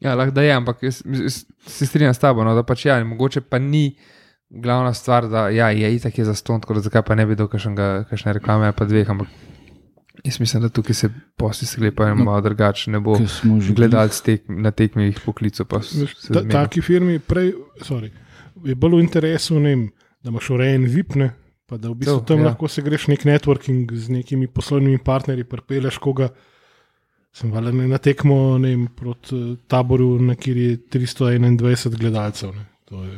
Ja, 0.04 0.14
lahko 0.14 0.36
da 0.36 0.46
je, 0.46 0.54
ampak 0.54 0.84
jaz, 0.86 1.02
jaz 1.06 1.42
se 1.66 1.88
strinjam 1.90 2.14
s 2.14 2.22
tabo, 2.22 2.44
no, 2.46 2.54
da 2.54 2.62
pač 2.66 2.86
ja, 2.86 3.00
mogoče 3.04 3.42
pa 3.50 3.58
ni 3.58 3.98
glavna 4.50 4.94
stvar, 4.94 5.26
da 5.28 5.48
ja, 5.50 5.72
je 5.74 5.90
itak 5.96 6.18
je 6.18 6.26
za 6.26 6.36
ston, 6.38 6.62
tako 6.62 6.78
da 6.78 6.86
zakaj 6.86 7.02
pa 7.02 7.16
ne 7.18 7.26
bi 7.26 7.36
do 7.36 7.48
kakšne 7.50 8.36
reklame, 8.38 8.70
pa 8.78 8.86
dveh, 8.86 9.10
ampak 9.10 9.28
jaz 10.24 10.40
mislim, 10.40 10.64
da 10.64 10.70
tukaj 10.70 10.96
se 10.96 11.10
posli 11.38 11.68
sklepajo 11.68 12.16
no, 12.16 12.24
malo 12.30 12.42
drugače, 12.42 12.92
ne 12.92 13.00
bo 13.00 13.18
gledalci 13.76 14.24
tek, 14.24 14.46
na 14.48 14.72
tekmih 14.72 15.20
poklicu. 15.26 15.66
Ta, 15.66 16.44
taki 16.52 16.82
firmi 16.82 17.20
prej, 17.20 17.54
sorry, 17.82 18.12
je 18.66 18.76
bolj 18.76 19.00
v 19.00 19.04
interesu, 19.08 19.60
vem, 19.60 19.88
da 20.28 20.34
imaš 20.34 20.50
urejen 20.50 20.84
VIP, 20.92 21.16
ne, 21.16 21.30
pa 21.66 21.78
da 21.80 21.90
v 21.90 22.02
bistvu 22.02 22.20
to, 22.20 22.26
tam 22.34 22.44
ja. 22.44 22.50
lahko 22.52 22.68
se 22.68 22.84
greš 22.84 23.08
nek 23.08 23.24
networking 23.28 23.94
z 23.96 24.12
nekimi 24.12 24.50
poslovnimi 24.52 25.00
partnerji, 25.00 25.48
prepeleš 25.48 26.02
koga. 26.04 26.34
Sem 27.38 27.52
val 27.54 27.70
na 27.72 28.00
tekmo 28.02 28.58
vem, 28.58 28.88
proti 28.98 29.36
eh, 29.36 29.56
taboru, 29.70 30.16
na 30.20 30.36
kjer 30.36 30.58
je 30.58 30.78
321 30.96 31.98
gledalcev. 32.00 32.56
Je... 32.92 33.18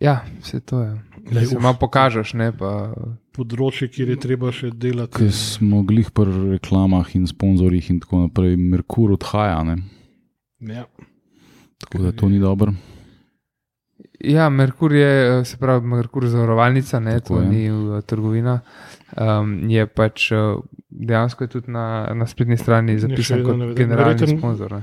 Ja, 0.00 0.20
vse 0.40 0.62
to 0.64 0.82
je. 0.82 0.94
Le, 1.30 1.46
se 1.46 1.58
malo 1.58 1.76
pokažeš. 1.80 2.34
Ne, 2.40 2.50
pa... 2.56 2.92
Področje, 3.36 3.86
kjer 3.92 4.10
je 4.10 4.20
treba 4.20 4.50
še 4.50 4.72
delati. 4.74 5.20
Ker 5.20 5.28
smo 5.36 5.84
glih 5.86 6.08
pri 6.10 6.56
reklamah 6.56 7.12
in 7.14 7.28
sponzorjih 7.30 7.92
in 7.92 8.00
tako 8.02 8.24
naprej, 8.24 8.56
Merkur 8.58 9.12
odhaja. 9.14 9.60
Ja. 10.66 10.88
Tako 11.84 12.02
da 12.08 12.16
to 12.16 12.28
ni 12.32 12.40
dobro. 12.42 12.74
Ja, 14.24 14.48
Merkur 14.48 14.92
je, 14.92 15.40
eh, 15.40 15.44
se 15.44 15.56
pravi, 15.56 15.86
Merkur 15.86 16.26
zavarovalnica, 16.28 17.00
ne, 17.00 17.20
to 17.20 17.40
je. 17.40 17.46
ni 17.48 17.70
uh, 17.70 18.00
trgovina. 18.04 18.60
Um, 19.16 19.70
je 19.70 19.86
pač 19.86 20.30
uh, 20.32 20.60
dejansko 20.90 21.44
je 21.44 21.48
tudi 21.48 21.70
na, 21.70 22.10
na 22.14 22.26
spletni 22.26 22.56
strani 22.56 22.98
zapisan 22.98 23.44
kot 23.44 23.76
generalni 23.76 24.14
Verjetno, 24.14 24.38
sponzor. 24.38 24.82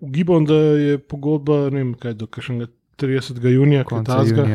Ugibam, 0.00 0.44
da 0.44 0.54
je 0.54 0.98
pogodba 0.98 1.68
vem, 1.68 1.94
kaj, 1.94 2.14
do 2.14 2.26
30. 2.26 3.48
junija, 3.48 3.84
kot 3.84 3.98
je 3.98 4.04
ta 4.04 4.24
zgor. 4.24 4.48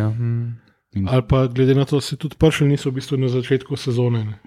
Ali 1.07 1.23
pa 1.29 1.47
glede 1.47 1.75
na 1.75 1.85
to, 1.85 1.99
da 1.99 2.01
se 2.01 2.15
tudi 2.15 2.35
prši 2.39 2.65
niso 2.65 2.89
v 2.89 2.99
bistvu 2.99 3.17
na 3.17 3.27
začetku 3.27 3.75
sezone. 3.75 4.23
Ne. 4.23 4.39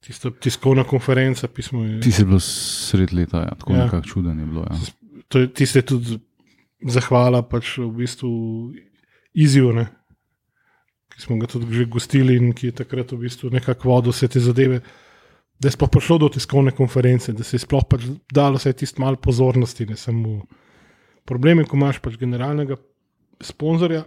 Tista 0.00 0.30
tiskovna 0.30 0.84
konferenca, 0.84 1.48
pismo 1.48 1.82
je. 1.84 2.00
Ti 2.00 2.12
si 2.12 2.24
bil 2.24 2.38
sred 2.40 3.12
leta, 3.12 3.42
ja, 3.42 3.54
tako 3.58 3.72
ja. 3.72 3.84
nekako 3.84 4.06
čuden 4.06 4.38
je 4.40 4.46
bilo. 4.46 4.66
Ja. 4.70 4.78
To 5.28 5.38
je 5.38 5.50
tiste 5.52 5.82
tudi 5.82 6.20
zahvala 6.86 7.42
pač 7.42 7.78
v 7.78 7.90
bistvu 8.02 8.30
izjivne 9.34 9.88
ki 11.18 11.26
smo 11.26 11.36
ga 11.36 11.50
tudi 11.50 11.74
že 11.74 11.90
gostili 11.90 12.36
in 12.38 12.52
ki 12.54 12.70
je 12.70 12.78
takrat 12.78 13.10
v 13.12 13.26
bistvu 13.26 13.50
nekako 13.50 13.90
vodil 13.90 14.14
vse 14.14 14.28
te 14.30 14.40
zadeve. 14.40 14.80
Da 15.58 15.66
je 15.66 15.74
sploh 15.74 15.90
prišlo 15.90 16.18
do 16.22 16.28
tiskovne 16.30 16.70
konference, 16.70 17.32
da 17.34 17.42
se 17.42 17.58
je 17.58 17.64
sploh 17.66 17.82
pač 17.82 18.06
dalo 18.30 18.54
vse 18.54 18.70
tisto 18.72 19.02
malo 19.02 19.18
pozornosti. 19.18 19.88
Problem 21.26 21.58
je, 21.58 21.64
ko 21.66 21.76
imaš 21.76 21.98
pač 21.98 22.14
generalnega 22.14 22.78
sponzorja, 23.42 24.04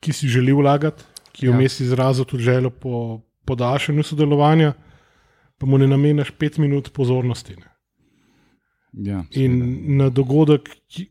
ki 0.00 0.12
si 0.16 0.32
želi 0.32 0.56
vlagati, 0.56 1.04
ki 1.36 1.46
je 1.46 1.52
vmes 1.52 1.76
ja. 1.76 1.84
izrazil 1.84 2.24
tudi 2.24 2.48
željo 2.48 2.70
po 2.72 3.20
podaljšanju 3.44 4.02
sodelovanja, 4.02 4.72
pa 5.60 5.68
mu 5.68 5.76
ne 5.76 5.86
namenjaš 5.86 6.32
pet 6.40 6.56
minut 6.56 6.88
pozornosti. 6.96 7.60
Ja, 8.90 9.22
in 9.38 9.60
na 9.96 10.08
dogodek, 10.10 10.66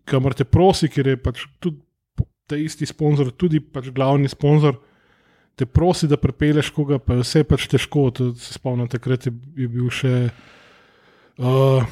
kamor 0.09 0.35
te 0.35 0.43
prosi, 0.43 0.89
ker 0.91 1.07
je 1.07 1.19
pač 1.21 1.45
tudi 1.63 1.79
ta 2.49 2.57
isti 2.59 2.87
sponzor, 2.89 3.31
tudi 3.37 3.61
pač 3.61 3.91
glavni 3.95 4.27
sponzor 4.31 4.79
te 5.59 5.67
prosi, 5.67 6.07
da 6.09 6.17
prepeleš 6.19 6.71
koga, 6.75 6.99
pa 7.03 7.17
je 7.17 7.23
vse 7.23 7.43
pač 7.47 7.67
težko. 7.71 8.09
Se 8.39 8.55
spomnim, 8.55 8.89
takrat 8.91 9.27
je, 9.27 9.33
je 9.59 9.67
bil 9.71 9.89
še 9.93 10.13
uh, 11.39 11.83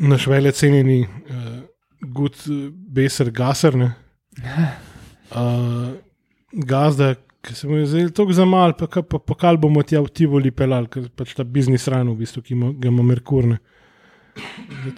naš 0.00 0.26
velje 0.32 0.54
cenjeni 0.60 1.02
uh, 1.04 1.60
Gud 2.04 2.40
Beser 2.96 3.30
Gasser. 3.32 3.76
Uh, 5.32 5.92
gazda, 6.72 7.14
ki 7.44 7.54
se 7.54 7.68
mu 7.68 7.76
je 7.76 7.86
zdelo 7.86 8.10
tako 8.16 8.32
za 8.32 8.44
mal, 8.48 8.72
pa, 8.78 8.88
pa, 8.88 9.18
pa 9.18 9.36
kal 9.36 9.60
bomo 9.60 9.82
ti 9.84 9.96
avtivoli 9.96 10.52
pelali, 10.56 10.88
ker 10.88 11.08
pač 11.16 11.34
ta 11.36 11.44
biznis 11.44 11.88
rano, 11.92 12.14
v 12.14 12.24
bistvu, 12.24 12.42
ki 12.44 12.58
ga 12.80 12.92
ima 12.92 13.04
Merkurne. 13.04 13.60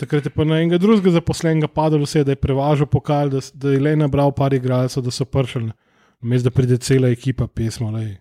Takrat 0.00 0.26
je 0.26 0.30
pa 0.30 0.44
na 0.44 0.60
enega 0.60 0.78
drugega 0.78 1.10
zaposlenega 1.18 1.68
padlo 1.68 2.04
vse, 2.04 2.24
da 2.24 2.34
je 2.34 2.40
prevažal 2.40 2.86
pokal, 2.86 3.30
da, 3.30 3.40
da 3.54 3.74
je 3.74 3.80
le 3.80 3.96
nabral 3.96 4.32
par 4.34 4.54
igralcev, 4.54 5.04
da 5.04 5.10
so 5.14 5.24
pršali 5.24 5.72
vmes 6.20 6.42
da 6.42 6.50
pride 6.50 6.78
cela 6.78 7.08
ekipa 7.08 7.46
pismo. 7.46 7.90
Lej. 7.90 8.16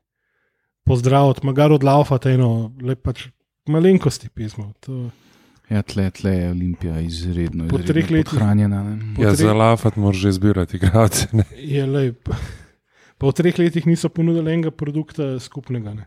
Pozdrav, 0.86 1.34
magar 1.44 1.72
od 1.72 1.84
Laufa, 1.84 2.20
eno, 2.30 2.72
le 2.82 2.96
pač 2.96 3.28
malenkosti 3.68 4.30
pismo. 4.30 4.74
To... 4.86 5.10
Ja, 5.70 5.82
tle, 5.82 6.12
tle 6.14 6.32
je 6.32 6.50
Olimpija 6.52 7.00
izredno, 7.02 7.66
po 7.72 7.80
treh 7.82 8.12
letih 8.12 8.38
hranjena. 8.38 8.84
Ja, 9.18 9.32
treh... 9.32 9.40
za 9.40 9.54
Laufat 9.54 9.96
moraš 9.98 10.22
že 10.28 10.36
zbirati 10.38 10.78
igralce. 10.78 11.26
Ja, 11.58 11.88
pa 13.18 13.32
v 13.32 13.34
treh 13.34 13.58
letih 13.58 13.88
niso 13.90 14.12
ponudili 14.14 14.54
enega 14.54 14.70
produkta 14.72 15.40
skupnega. 15.40 15.96
Ne. 15.98 16.06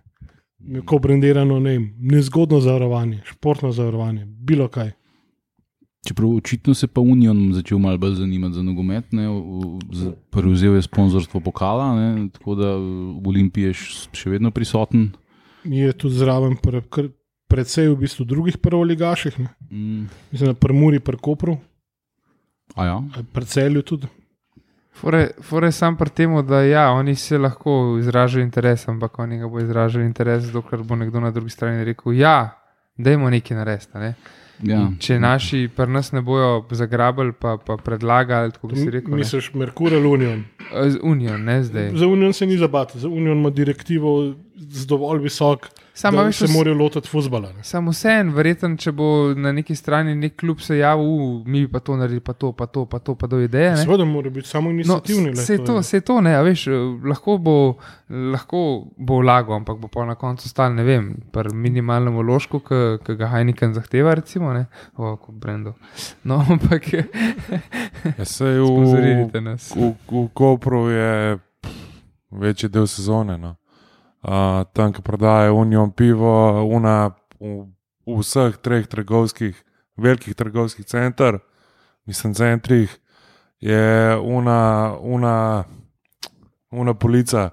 Ko 0.87 0.99
brendirano, 1.03 1.59
ne, 1.63 1.79
nezgodno 1.99 2.61
zavarovanje, 2.61 3.23
športno 3.27 3.73
zavarovanje, 3.73 4.27
bilo 4.27 4.69
kaj. 4.71 4.93
Čeprav 6.09 6.31
očitno 6.39 6.73
se 6.75 6.87
pa 6.89 7.03
Union 7.05 7.51
začel 7.53 7.79
malo 7.79 7.99
bolj 8.01 8.15
zanimati 8.23 8.55
za 8.55 8.63
nogomet, 8.65 9.11
prevzel 10.31 10.79
je 10.79 10.83
sponzorstvo 10.83 11.41
pokala, 11.45 11.91
ne, 11.97 12.29
tako 12.33 12.55
da 12.57 12.71
v 12.81 13.29
Olimpiji 13.29 13.69
je 13.69 13.75
še 14.17 14.33
vedno 14.33 14.49
prisoten. 14.51 15.11
Je 15.69 15.93
tudi 15.93 16.17
zraven, 16.17 16.57
pre, 16.63 16.81
predvsej 17.53 17.91
v 17.93 17.99
bistvu 18.07 18.25
drugih 18.25 18.57
prvoligaših, 18.57 19.37
mm. 19.37 20.07
mislim, 20.33 20.55
na 20.55 20.57
Prmuri, 20.57 21.03
Prkopru. 21.05 21.59
Ja. 22.77 23.03
Predvsej 23.37 23.83
tudi. 23.83 24.09
Fore 24.99 25.69
je 25.69 25.73
sam 25.73 25.97
pri 25.97 26.11
tem, 26.11 26.33
da 26.47 26.63
ja, 26.65 26.89
oni 26.91 27.15
se 27.15 27.39
lahko 27.39 27.99
izražajo 28.01 28.43
interes, 28.43 28.89
ampak 28.89 29.19
oni 29.19 29.39
ga 29.39 29.49
bo 29.49 29.61
izražali 29.61 30.07
interes, 30.07 30.49
dokler 30.53 30.83
bo 30.83 30.97
nekdo 30.97 31.21
na 31.21 31.31
drugi 31.31 31.51
strani 31.51 31.85
rekel: 31.85 32.17
Ja, 32.17 32.59
dajmo 32.97 33.31
nekaj 33.31 33.57
narediti. 33.57 33.99
Ne. 33.99 34.15
Ja. 34.63 34.89
Če 34.99 35.19
naši 35.23 35.69
pri 35.77 35.87
nas 35.93 36.13
ne 36.13 36.23
bojo 36.23 36.65
zagrabili, 36.71 37.33
pa, 37.33 37.57
pa 37.63 37.77
predlagali, 37.77 38.53
kako 38.53 38.73
bi 38.73 38.77
si 38.77 38.91
rekel. 38.91 39.15
Misliš, 39.15 39.53
Merkur 39.55 39.95
ali 39.95 40.07
Union? 40.07 40.45
Z 40.73 40.99
Union, 41.03 41.45
ne 41.45 41.63
zdaj. 41.63 41.93
Za 41.95 42.07
Union 42.07 42.33
se 42.33 42.47
ni 42.47 42.59
zabati, 42.59 42.99
za 42.99 43.09
Union 43.09 43.39
ima 43.39 43.51
direktivo 43.51 44.35
z 44.57 44.87
dovolj 44.87 45.23
visok. 45.23 45.69
Samo 45.99 46.23
da 46.23 46.33
se 46.33 46.47
morajo 46.53 46.77
lotiti 46.77 47.09
futbola. 47.09 47.53
Samo 47.63 47.91
vse 47.91 48.09
en, 48.21 48.29
verjeten, 48.35 48.77
če 48.79 48.93
bo 48.95 49.35
na 49.35 49.51
neki 49.53 49.75
strani 49.75 50.15
nek 50.15 50.37
klub 50.39 50.61
se 50.63 50.77
javil, 50.79 51.43
mi 51.47 51.65
pa 51.71 51.81
to 51.83 51.97
naredili, 51.99 52.21
pa 52.23 52.33
to, 52.39 52.53
pa 52.53 52.67
to, 52.67 52.85
pa 52.87 53.01
to, 53.03 53.17
pa 53.19 53.27
do 53.27 53.41
ideje. 53.43 53.73
Seveda 53.77 54.05
mora 54.07 54.31
biti 54.31 54.49
samo 54.49 54.71
inicijativni. 54.71 55.33
No, 55.33 55.41
vse 55.41 55.59
to, 55.67 55.79
vse 55.83 56.01
to, 56.07 56.21
ne, 56.23 56.37
veš, 56.47 56.67
lahko 57.03 57.35
bo, 57.43 57.57
lahko 58.09 58.61
bo 58.97 59.19
vlago, 59.25 59.57
ampak 59.59 59.81
bo 59.83 59.91
pa 59.91 60.07
na 60.07 60.15
koncu 60.15 60.49
stal, 60.49 60.71
ne 60.75 60.87
vem, 60.87 61.11
pri 61.35 61.51
minimalnem 61.55 62.15
vložku, 62.23 62.63
ki 62.63 63.19
ga 63.19 63.33
Heineken 63.35 63.75
zahteva, 63.75 64.15
recimo, 64.19 64.48
ne, 64.53 64.67
o, 64.97 65.17
kot 65.17 65.35
Brendo. 65.35 65.75
No, 66.25 66.45
ampak. 66.53 66.93
ja, 66.93 68.25
se 68.25 68.45
je 68.45 68.61
v, 68.61 69.31
v, 69.77 69.95
v 70.11 70.29
Kopru 70.35 70.89
je 70.89 71.39
večji 72.31 72.69
del 72.69 72.87
sezone. 72.87 73.39
No 73.39 73.57
uh, 74.23 74.65
tam, 74.73 74.93
ki 74.93 75.03
prodajajo 75.03 75.55
unijo 75.55 75.91
pivo, 75.97 76.65
una, 76.65 77.11
v, 77.41 77.67
v 78.07 78.19
vseh 78.21 78.57
treh 78.63 78.87
trgovskih, 78.87 79.57
velikih 79.97 80.35
trgovskih 80.35 80.87
centrih, 80.87 81.41
mislim, 82.07 82.35
centrih, 82.35 82.99
je 83.61 84.17
una, 84.19 84.95
una, 85.01 85.65
una 86.71 86.95
polica, 86.95 87.51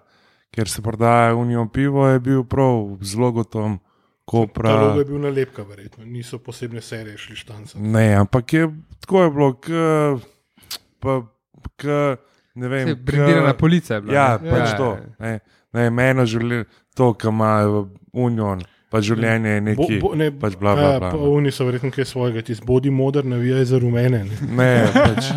kjer 0.53 0.69
se 0.69 0.81
prodaja 0.81 1.35
unijo 1.35 1.67
pivo, 1.73 2.07
je 2.07 2.19
bil 2.19 2.43
prav 2.43 2.97
zelo 4.31 4.45
gotom. 4.45 4.53
Pravno 4.53 4.99
je 4.99 5.05
bil 5.05 5.19
nalepka, 5.21 5.63
verjetno, 5.63 6.05
niso 6.05 6.39
posebne 6.39 6.81
serije 6.81 7.17
šli 7.17 7.35
štance. 7.35 7.79
Ne, 7.79 8.13
ampak 8.15 8.53
je 8.53 8.69
tako 8.99 9.23
je 9.23 9.31
bilo, 9.31 9.53
k, 9.53 9.69
pa, 10.99 11.21
k, 11.75 12.15
ne 12.55 12.67
vem. 12.67 13.05
Pridina 13.05 13.53
policija 13.53 13.97
je 13.97 14.01
bila. 14.01 14.13
Ja, 14.13 14.39
pač 14.39 14.69
ja, 14.69 14.77
to. 14.77 14.97
Ne. 15.19 15.39
Ne, 15.73 15.89
meni 15.89 16.25
želi 16.25 16.63
to, 16.95 17.13
kar 17.13 17.29
ima 17.29 17.85
Union. 18.13 18.63
pa 18.89 19.01
življenje 19.03 19.49
je 19.49 19.61
neki. 19.61 19.97
Bo, 19.99 20.09
bo, 20.09 20.15
ne, 20.15 20.29
pač 20.31 20.53
bla, 20.55 20.75
bla, 20.77 20.83
ja, 20.93 20.99
bla, 20.99 21.09
pa 21.11 21.17
ne. 21.19 21.31
Oni 21.35 21.51
so 21.51 21.65
verjetno 21.67 21.89
kaj 21.91 22.05
svojega, 22.07 22.43
ti 22.45 22.55
bodi 22.63 22.93
moder, 22.93 23.25
navijaj 23.27 23.65
za 23.73 23.79
rumene. 23.81 24.21
Ne. 24.23 24.37
Ne, 24.55 24.69
pač, 24.93 25.27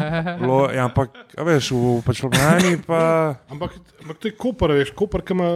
lo, 0.44 0.60
ja, 0.70 0.84
ampak, 0.86 1.16
a 1.34 1.46
veš, 1.48 1.72
v 1.74 1.96
pač 2.06 2.22
Ljubljani 2.22 2.76
pa. 2.86 3.00
Ampak, 3.52 3.74
ampak 4.04 4.20
to 4.22 4.30
je 4.30 4.36
Koper, 4.38 4.76
veš, 4.78 4.94
Koper, 4.94 5.24
ki 5.26 5.34
ima. 5.34 5.50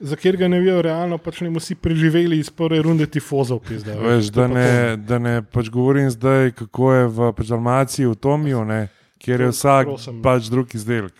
Za 0.00 0.16
kjer 0.16 0.36
ga 0.36 0.48
ne 0.48 0.60
vijo, 0.60 0.82
realno 0.82 1.16
pač 1.18 1.40
ne 1.40 1.48
bomo 1.48 1.60
vsi 1.62 1.74
preživeli 1.74 2.36
iz 2.38 2.50
prve 2.52 2.82
runde 2.84 3.06
tifozov. 3.08 3.62
Pizda, 3.64 3.94
Veš, 3.96 4.28
da, 4.28 4.44
ne, 4.48 4.96
da 4.96 5.18
ne 5.18 5.38
pač 5.42 5.70
govorim 5.72 6.10
zdaj, 6.12 6.52
kako 6.58 6.92
je 6.92 7.06
v 7.06 7.30
pač 7.36 7.48
Dalmaciji, 7.48 8.10
v 8.10 8.18
Tomiju, 8.20 8.64
ne, 8.68 8.80
kjer 9.18 9.46
je 9.46 9.48
vsak 9.54 9.88
prosim. 9.88 10.18
pač 10.22 10.50
drug 10.52 10.74
izdelek. 10.76 11.14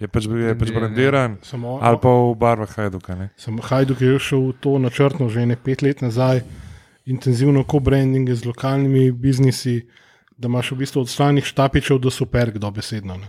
Je 0.00 0.08
pač, 0.08 0.30
je 0.30 0.54
pač 0.56 0.70
brandiran, 0.72 1.36
Samo, 1.44 1.76
ali 1.82 1.98
pa 2.00 2.08
v 2.08 2.36
barvah 2.38 2.70
Hajduka. 2.72 3.18
Ne. 3.18 3.26
Sem 3.36 3.58
Hajduk 3.58 4.00
je 4.00 4.14
šel 4.16 4.46
v 4.46 4.54
to 4.62 4.78
načrtno 4.80 5.28
že 5.28 5.44
ne 5.44 5.58
pet 5.60 5.82
let 5.82 6.00
nazaj, 6.00 6.40
intenzivno 7.04 7.66
co-branding 7.66 8.30
z 8.30 8.46
lokalnimi 8.46 9.10
biznisi, 9.12 9.82
da 10.38 10.48
imaš 10.48 10.70
v 10.72 10.86
bistvu 10.86 11.02
od 11.02 11.10
stranih 11.10 11.44
štapičev 11.44 11.98
do 11.98 12.08
super, 12.08 12.54
kdo 12.54 12.70
besedno, 12.70 13.18
ne. 13.18 13.28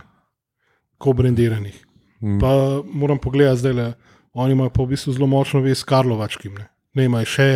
co-brandiranih. 1.02 1.76
Mm. 2.22 2.38
Pa 2.38 2.80
moram 2.86 3.18
pogledati 3.18 3.58
zdaj, 3.58 3.72
le, 3.72 3.92
oni 4.32 4.52
imajo 4.52 4.70
pa 4.70 4.82
v 4.82 4.94
bistvu 4.94 5.12
zelo 5.12 5.26
močno 5.26 5.60
vez 5.60 5.78
s 5.78 5.84
Karlovačkim. 5.84 6.54
Ne, 6.58 6.68
ne 6.94 7.04
imajo 7.10 7.28
še 7.28 7.50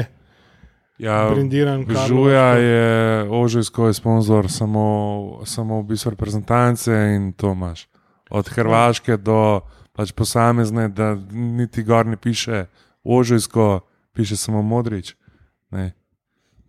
Ja, 0.99 1.29
brendiran 1.31 1.85
Žuja 2.09 2.57
je 2.57 3.29
ožijsko 3.31 3.87
je 3.87 3.95
sponzor 3.95 4.51
samo, 4.51 5.41
samo 5.45 5.81
v 5.81 5.85
bistvu 5.85 6.11
reprezentance 6.11 6.93
in 7.17 7.33
to 7.33 7.53
imaš. 7.53 7.89
Od 8.31 8.49
Hrvaške 8.49 9.17
do 9.17 9.61
pač 9.93 10.13
posamezne, 10.13 10.89
da 10.89 11.15
niti 11.33 11.83
gor 11.83 12.07
ne 12.07 12.17
piše 12.17 12.65
ožijsko, 13.05 13.81
piše 14.13 14.37
samo 14.37 14.63
modrič. 14.63 15.15
Ne. 15.71 15.93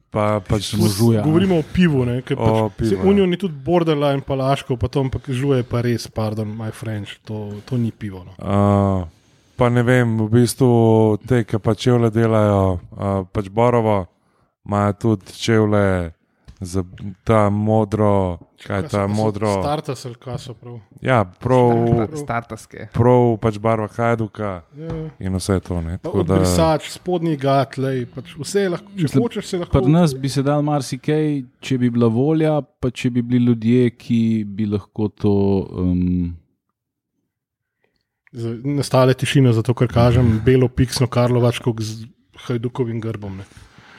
Pa 0.10 0.42
pač 0.48 0.76
Žuja. 0.76 1.24
Govorimo 1.24 1.60
o 1.60 1.64
pivu, 1.74 2.06
ne, 2.06 2.20
O 2.36 2.70
pač, 2.70 2.78
pivu, 2.78 2.90
se 2.90 2.96
ja. 2.96 3.04
Union 3.04 3.32
je 3.32 3.38
tudi 3.38 3.56
borderline, 3.64 4.22
pa 4.28 4.36
laško, 4.36 4.78
pa 4.78 4.88
to, 4.88 5.08
ampak 5.08 5.30
žuje 5.30 5.64
pa 5.64 5.82
res, 5.82 6.08
pardon, 6.08 6.48
my 6.48 6.72
French, 6.72 7.20
to, 7.24 7.62
to 7.66 7.78
ni 7.78 7.92
pivo. 7.92 8.24
No. 8.24 8.36
Uh, 8.40 9.17
pa 9.58 9.70
ne 9.70 9.84
vem, 9.84 10.18
v 10.22 10.30
bistvu 10.30 11.18
te, 11.28 11.44
ki 11.44 11.60
pa 11.60 11.74
čevlje 11.76 12.12
delajo, 12.14 12.62
uh, 12.78 13.26
pač 13.34 13.50
Borovo, 13.50 14.06
imajo 14.66 14.94
tudi 15.02 15.34
čevlje 15.34 16.14
za 16.60 16.84
ta 17.24 17.50
modro, 17.50 18.38
kaj 18.66 18.82
je 18.82 18.88
ta 18.90 19.08
modro. 19.08 19.52
Startas 19.62 20.06
ali 20.06 20.16
kaj 20.16 20.38
so 20.38 20.54
prav. 20.54 20.80
Ja, 21.02 21.26
prav, 21.26 21.72
Startaske. 22.18 22.88
prav 22.94 23.38
pač 23.42 23.60
barva 23.60 23.88
Hajduka 23.88 24.62
Ja. 24.78 24.94
in 25.20 25.36
vse 25.36 25.60
to. 25.60 25.82
Ne. 25.82 25.98
Tako 25.98 26.24
da, 26.24 26.42
spodnji 26.82 27.38
gat, 27.38 27.78
lej, 27.78 28.06
pač 28.16 28.34
vse 28.40 28.62
je 28.62 28.70
lahko, 28.70 28.92
če 28.98 29.20
hočeš, 29.20 29.46
se 29.46 29.58
lahko. 29.58 29.82
Pri 29.82 29.92
nas 29.92 30.16
bi 30.16 30.30
se 30.30 30.44
dal 30.44 30.62
marsikaj, 30.62 31.44
če 31.62 31.78
bi 31.78 31.90
bila 31.90 32.08
volja, 32.08 32.62
pa 32.62 32.90
če 32.90 33.10
bi 33.10 33.22
bili 33.22 33.46
ljudje, 33.46 33.90
ki 33.98 34.44
bi 34.48 34.66
lahko 34.66 35.10
to. 35.10 35.36
Um, 35.72 36.36
Nastale 38.34 39.14
tišine, 39.14 39.54
zato 39.54 39.74
ker 39.74 39.88
kažem 39.88 40.42
belo 40.46 40.68
piksno 40.68 41.08
Karlovačko 41.08 41.74
z 41.80 42.08
Hajdukovim 42.48 43.00
grbom. 43.00 43.38
Ne. 43.38 43.46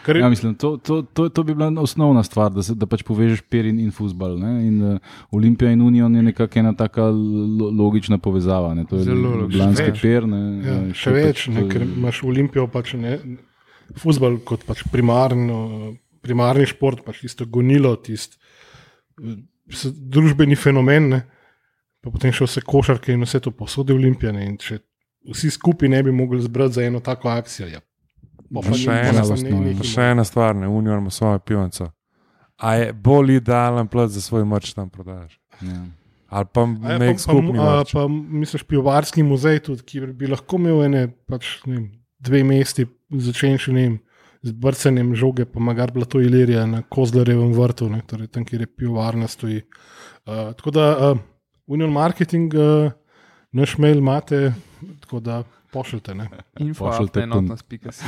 Ker, 0.05 0.17
ja, 0.17 0.29
mislim, 0.29 0.55
to, 0.55 0.77
to, 0.77 1.03
to, 1.03 1.29
to 1.29 1.43
bi 1.43 1.53
bila 1.53 1.69
osnovna 1.83 2.23
stvar, 2.23 2.53
da, 2.53 2.63
se, 2.63 2.73
da 2.75 2.87
pač 2.87 3.03
povežeš 3.05 3.43
perin 3.51 3.81
in 3.81 3.91
futbal. 3.91 4.39
In 4.41 4.77
uh, 4.83 4.99
Olimpija 5.31 5.73
in 5.73 5.83
Union 5.83 6.15
je 6.15 6.23
nekako 6.23 6.59
ena 6.59 6.73
taka 6.73 7.09
lo, 7.09 7.69
logična 7.71 8.17
povezava. 8.19 8.75
Ne? 8.75 8.85
To 8.85 8.97
je 8.97 9.05
Zelo 9.05 9.35
logično. 9.43 9.73
Per. 10.01 10.27
Ne? 10.27 10.41
ja, 10.65 10.77
Eh, 10.79 10.95
še 10.95 11.11
to 11.11 11.17
je 11.17 11.25
več, 11.25 11.43
pač, 11.43 11.49
ne, 11.53 11.61
je- 11.61 11.69
ker 11.69 11.83
imaš 11.85 12.23
Olimpijo, 12.25 12.69
pač 12.73 12.95
ne, 12.95 13.19
futbol 13.97 14.39
kot 14.45 14.65
pač 14.65 14.85
primarno, 14.93 15.59
primarni 16.25 16.65
šport, 16.67 17.05
pač 17.05 17.21
tisto 17.27 17.45
gonilo, 17.45 17.97
tisti 17.97 18.37
družbeni 20.09 20.57
fenomen. 20.57 21.09
Ne. 21.09 21.21
Pa 22.09 22.15
potem 22.17 22.33
še 22.33 22.47
vse 22.47 22.63
košarke 22.65 23.13
in 23.13 23.21
vse 23.27 23.41
to 23.45 23.53
posode 23.53 23.93
Olimpijane. 23.93 24.47
In 24.49 24.57
če 24.57 24.79
vsi 25.29 25.51
skupaj 25.53 25.91
ne 25.93 26.01
bi 26.03 26.15
mogli 26.15 26.41
zbrati 26.41 26.79
za 26.79 26.87
eno 26.89 27.03
tako 27.05 27.29
akcijo, 27.29 27.69
ja. 27.69 27.83
bo 28.49 28.63
Pa 28.63 28.71
pa 28.71 28.79
še 28.81 28.89
ni- 28.89 29.09
ena 29.11 29.23
pa 29.27 29.37
pa 29.37 29.61
nekaj 29.61 29.91
še 29.91 30.07
ena 30.15 30.25
stvar, 30.25 30.57
ne 30.57 30.69
Union 30.73 31.03
ima 31.03 31.13
svojo 31.13 31.39
pivanco. 31.45 31.91
A 32.59 32.75
je 32.75 32.93
bolj 32.93 33.37
idealen 33.37 33.87
plat 33.93 34.11
za 34.11 34.25
svoj 34.25 34.47
mrč 34.49 34.73
tam 34.75 34.89
prodajaš? 34.91 35.37
Ja. 35.61 35.85
Ali 36.29 36.49
pa 36.53 36.65
ja, 36.65 36.99
nek 36.99 37.17
pa, 37.17 37.23
skupni 37.23 37.59
pa, 37.59 37.69
a, 37.69 37.77
mrč? 37.83 37.93
pa 37.93 38.09
misliš, 38.09 38.65
pivovarski 38.65 39.23
muzej, 39.23 39.61
tudi, 39.69 39.85
ki 39.85 40.01
bi 40.17 40.33
lahko 40.33 40.57
imel 40.57 40.83
ene, 40.89 41.07
pač, 41.29 41.59
ne 41.69 41.77
vem, 41.77 41.87
dve 42.19 42.43
mesti, 42.45 42.89
začenši 43.13 43.73
ne 43.77 43.85
vem, 43.85 43.97
z 44.49 44.55
brcanjem 44.55 45.15
žoge, 45.19 45.45
pa 45.51 45.61
magar 45.61 45.93
bila 45.93 46.07
to 46.09 46.21
Ilirija 46.23 46.65
na 46.67 46.83
Kozlarevem 46.89 47.53
vrtu, 47.53 47.89
ne, 47.93 48.01
torej 48.07 48.31
tam, 48.33 48.45
kjer 48.49 48.65
je 48.65 48.71
pivovarna 48.71 49.29
stoji. 49.29 49.63
Uh, 50.25 50.53
tako 50.57 50.71
da 50.71 50.85
uh, 51.13 51.19
Union 51.69 51.93
Marketing, 51.93 52.55
uh, 52.55 52.91
naš 53.53 53.79
mail 53.79 53.99
imate, 53.99 54.53
tako 55.01 55.21
da 55.21 55.43
pošljite. 55.73 56.15
Ne. 56.15 56.29
Info, 56.59 56.87
Pošljite 56.87 57.21
enotnost.si. 57.21 58.05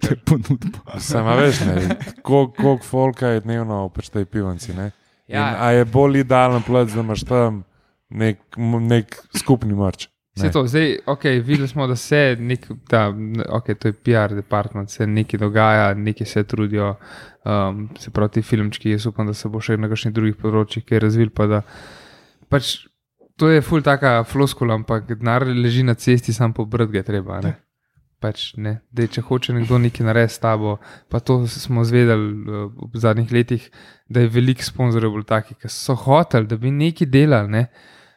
To 0.00 0.08
je 0.10 0.16
ponudba. 0.18 0.98
Sama 1.00 1.34
veš, 1.34 1.60
ne, 1.60 1.76
kol- 2.22 2.52
koliko 2.52 2.84
folka 2.84 3.28
je 3.28 3.40
dnevno 3.40 3.88
pač 3.88 4.08
tej 4.08 4.24
pivanci. 4.24 4.74
Ne? 4.74 4.90
In 5.26 5.34
Ja, 5.34 5.56
A 5.58 5.70
je 5.70 5.84
bolj 5.84 6.20
idealen 6.20 6.62
plat, 6.62 6.88
da 6.88 7.00
imaš 7.00 7.24
tam 7.24 7.64
nek, 8.10 8.38
nek 8.82 9.16
skupni 9.34 9.74
mrč? 9.74 10.06
Vse 10.36 10.50
to, 10.52 10.66
zdaj, 10.68 10.98
okay, 11.08 11.40
videli 11.40 11.64
smo, 11.68 11.86
da 11.88 11.96
se 11.96 12.36
nek, 12.38 12.66
ta, 12.88 13.06
okay, 13.48 13.74
to 13.74 13.88
je 13.88 13.96
PR 13.96 14.34
department, 14.36 14.90
se 14.90 15.06
nekaj 15.06 15.40
dogaja, 15.40 15.94
nekaj 15.94 16.26
se 16.26 16.44
trudijo, 16.44 16.90
um, 17.42 17.88
se 17.98 18.10
pravi, 18.10 18.30
ti 18.30 18.42
filmčki. 18.42 18.90
Jaz 18.90 19.06
upam, 19.06 19.26
da 19.26 19.34
se 19.34 19.48
bo 19.48 19.60
še 19.60 19.76
na 19.76 19.88
kakšnih 19.88 20.12
drugih 20.14 20.36
področjih 20.36 20.84
kaj 20.84 21.00
razvil. 21.00 21.32
Pa 21.32 21.46
da, 21.46 21.62
pač, 22.52 22.86
to 23.36 23.50
je 23.52 23.62
ful 23.64 23.84
taka 23.84 24.24
floskula, 24.24 24.74
ampak 24.74 25.06
denar 25.10 25.46
leži 25.46 25.84
na 25.86 25.94
cesti, 25.94 26.32
sam 26.32 26.54
pobrat 26.56 26.90
ga 26.90 27.02
je 27.02 27.08
treba. 27.10 27.40
Ne? 27.44 27.54
Pač, 28.22 28.54
ne. 28.56 28.78
Dej, 28.96 29.10
če 29.16 29.26
hoče 29.28 29.52
nekdo 29.52 29.78
nekaj 29.82 30.06
narediti 30.08 30.38
s 30.38 30.40
tabo, 30.40 30.78
pa 31.12 31.20
to 31.20 31.42
smo 31.50 31.84
zvedeli 31.84 32.32
uh, 32.32 32.70
v 32.72 33.02
zadnjih 33.02 33.32
letih, 33.32 33.68
da 34.08 34.24
je 34.24 34.32
veliko 34.32 34.64
sponzorjev 34.64 35.12
bolj 35.18 35.26
takih, 35.28 35.58
ki 35.60 35.70
so 35.72 35.98
hoteli, 36.06 36.48
da 36.48 36.56
bi 36.60 36.72
nekaj 36.72 37.10
delali. 37.12 37.52
Ne? 37.52 37.66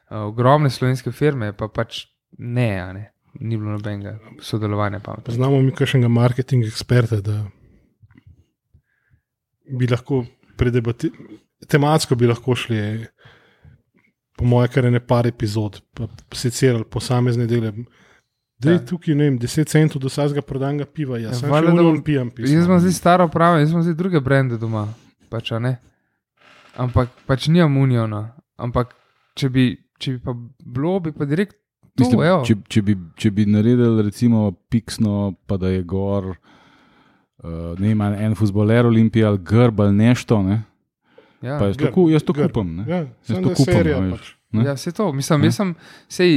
Uh, 0.07 0.29
ogromne 0.29 0.71
slovenske 0.71 1.11
firme, 1.11 1.51
pa 1.53 1.67
pač 1.67 2.05
ne, 2.39 2.71
ne. 2.95 3.05
ni 3.39 3.57
bilo 3.57 3.75
nobenega 3.75 4.15
sodelovanja. 4.41 4.99
pametnega. 5.03 5.35
Znamo 5.35 5.59
mi 5.61 5.75
kakšnega 5.75 6.07
marketing 6.07 6.65
eksperta, 6.65 7.19
da 7.21 7.43
bi 9.69 9.87
lahko 9.87 10.23
predebatirali, 10.57 11.39
tematsko 11.69 12.15
bi 12.15 12.27
lahko 12.27 12.55
šli, 12.55 12.79
po 14.39 14.45
moje, 14.45 14.69
kar 14.69 14.85
je 14.85 14.91
ne 14.91 15.01
par 15.01 15.27
epizod, 15.27 15.81
pa 15.91 16.07
secirali 16.31 16.85
posamezne 16.85 17.43
dele. 17.45 17.73
Da 18.57 18.71
je 18.71 18.75
Ja. 18.75 18.85
tukaj, 18.85 19.13
ne 19.13 19.23
vem, 19.25 19.37
10 19.37 19.67
centov 19.67 19.99
do 19.99 20.07
vsakega 20.07 20.41
prodanega 20.41 20.85
piva, 20.85 21.17
jaz 21.17 21.31
Ja, 21.31 21.37
sem 21.37 21.49
valjda, 21.49 21.67
še 21.67 21.71
da 21.71 21.77
vedno 21.77 21.91
bom- 21.91 22.03
pijem 22.03 22.29
pivo. 22.29 22.47
Jaz 22.47 22.65
imam 22.65 22.79
zdaj 22.79 22.91
staro 22.93 23.27
pravo, 23.27 23.57
jaz 23.57 23.71
imam 23.71 23.83
zdaj 23.83 23.95
druge 23.95 24.19
brende 24.21 24.57
doma, 24.57 24.87
pač, 25.29 25.51
a 25.51 25.59
ne. 25.59 25.77
Ampak 26.75 27.09
pač 27.25 27.47
nimam 27.47 27.77
uniona. 27.77 28.23
Ampak 28.57 28.95
če 29.35 29.49
bi, 29.49 29.63
če 29.97 30.11
bi 30.11 30.19
pa 30.19 30.33
bilo, 30.65 30.99
bi 30.99 31.11
pa 31.11 31.25
direkt 31.25 31.55
to, 31.95 32.03
Mislim, 32.03 32.21
evo. 32.21 32.43
če, 32.45 32.55
če, 32.67 32.81
bi, 32.81 32.95
če 33.15 33.31
bi 33.31 33.45
naredili, 33.45 34.03
recimo, 34.03 34.51
piksno, 34.69 35.15
pa 35.47 35.57
da 35.57 35.67
je 35.67 35.83
gor, 35.83 36.35
uh, 37.43 37.47
ne 37.75 37.87
vem, 37.87 38.01
en 38.01 38.35
futboler 38.35 38.85
Olimpije 38.85 39.25
ali 39.25 39.37
grb 39.39 39.79
ali 39.79 39.93
nešto, 39.95 40.43
ne, 40.43 40.61
Ja. 41.41 41.57
pa 41.59 41.65
jaz 41.65 41.77
to, 41.77 41.91
ku- 41.91 42.09
jaz 42.09 42.23
to 42.23 42.33
grb. 42.33 42.47
kupam. 42.47 42.75
Ne. 42.75 42.83
Ja, 42.85 42.97
Jaz 43.25 43.37
to 43.37 43.49
kupam, 43.49 43.65
serija. 43.65 43.99
veš. 43.99 44.11
Pač. 44.11 44.35
ne. 44.51 44.63
Ja, 44.65 44.77
se 44.77 44.91
to, 44.91 45.13
mislim, 45.13 45.39
Ja. 45.39 45.45
jaz 45.45 45.55
sem, 45.55 45.75
sej, 46.09 46.31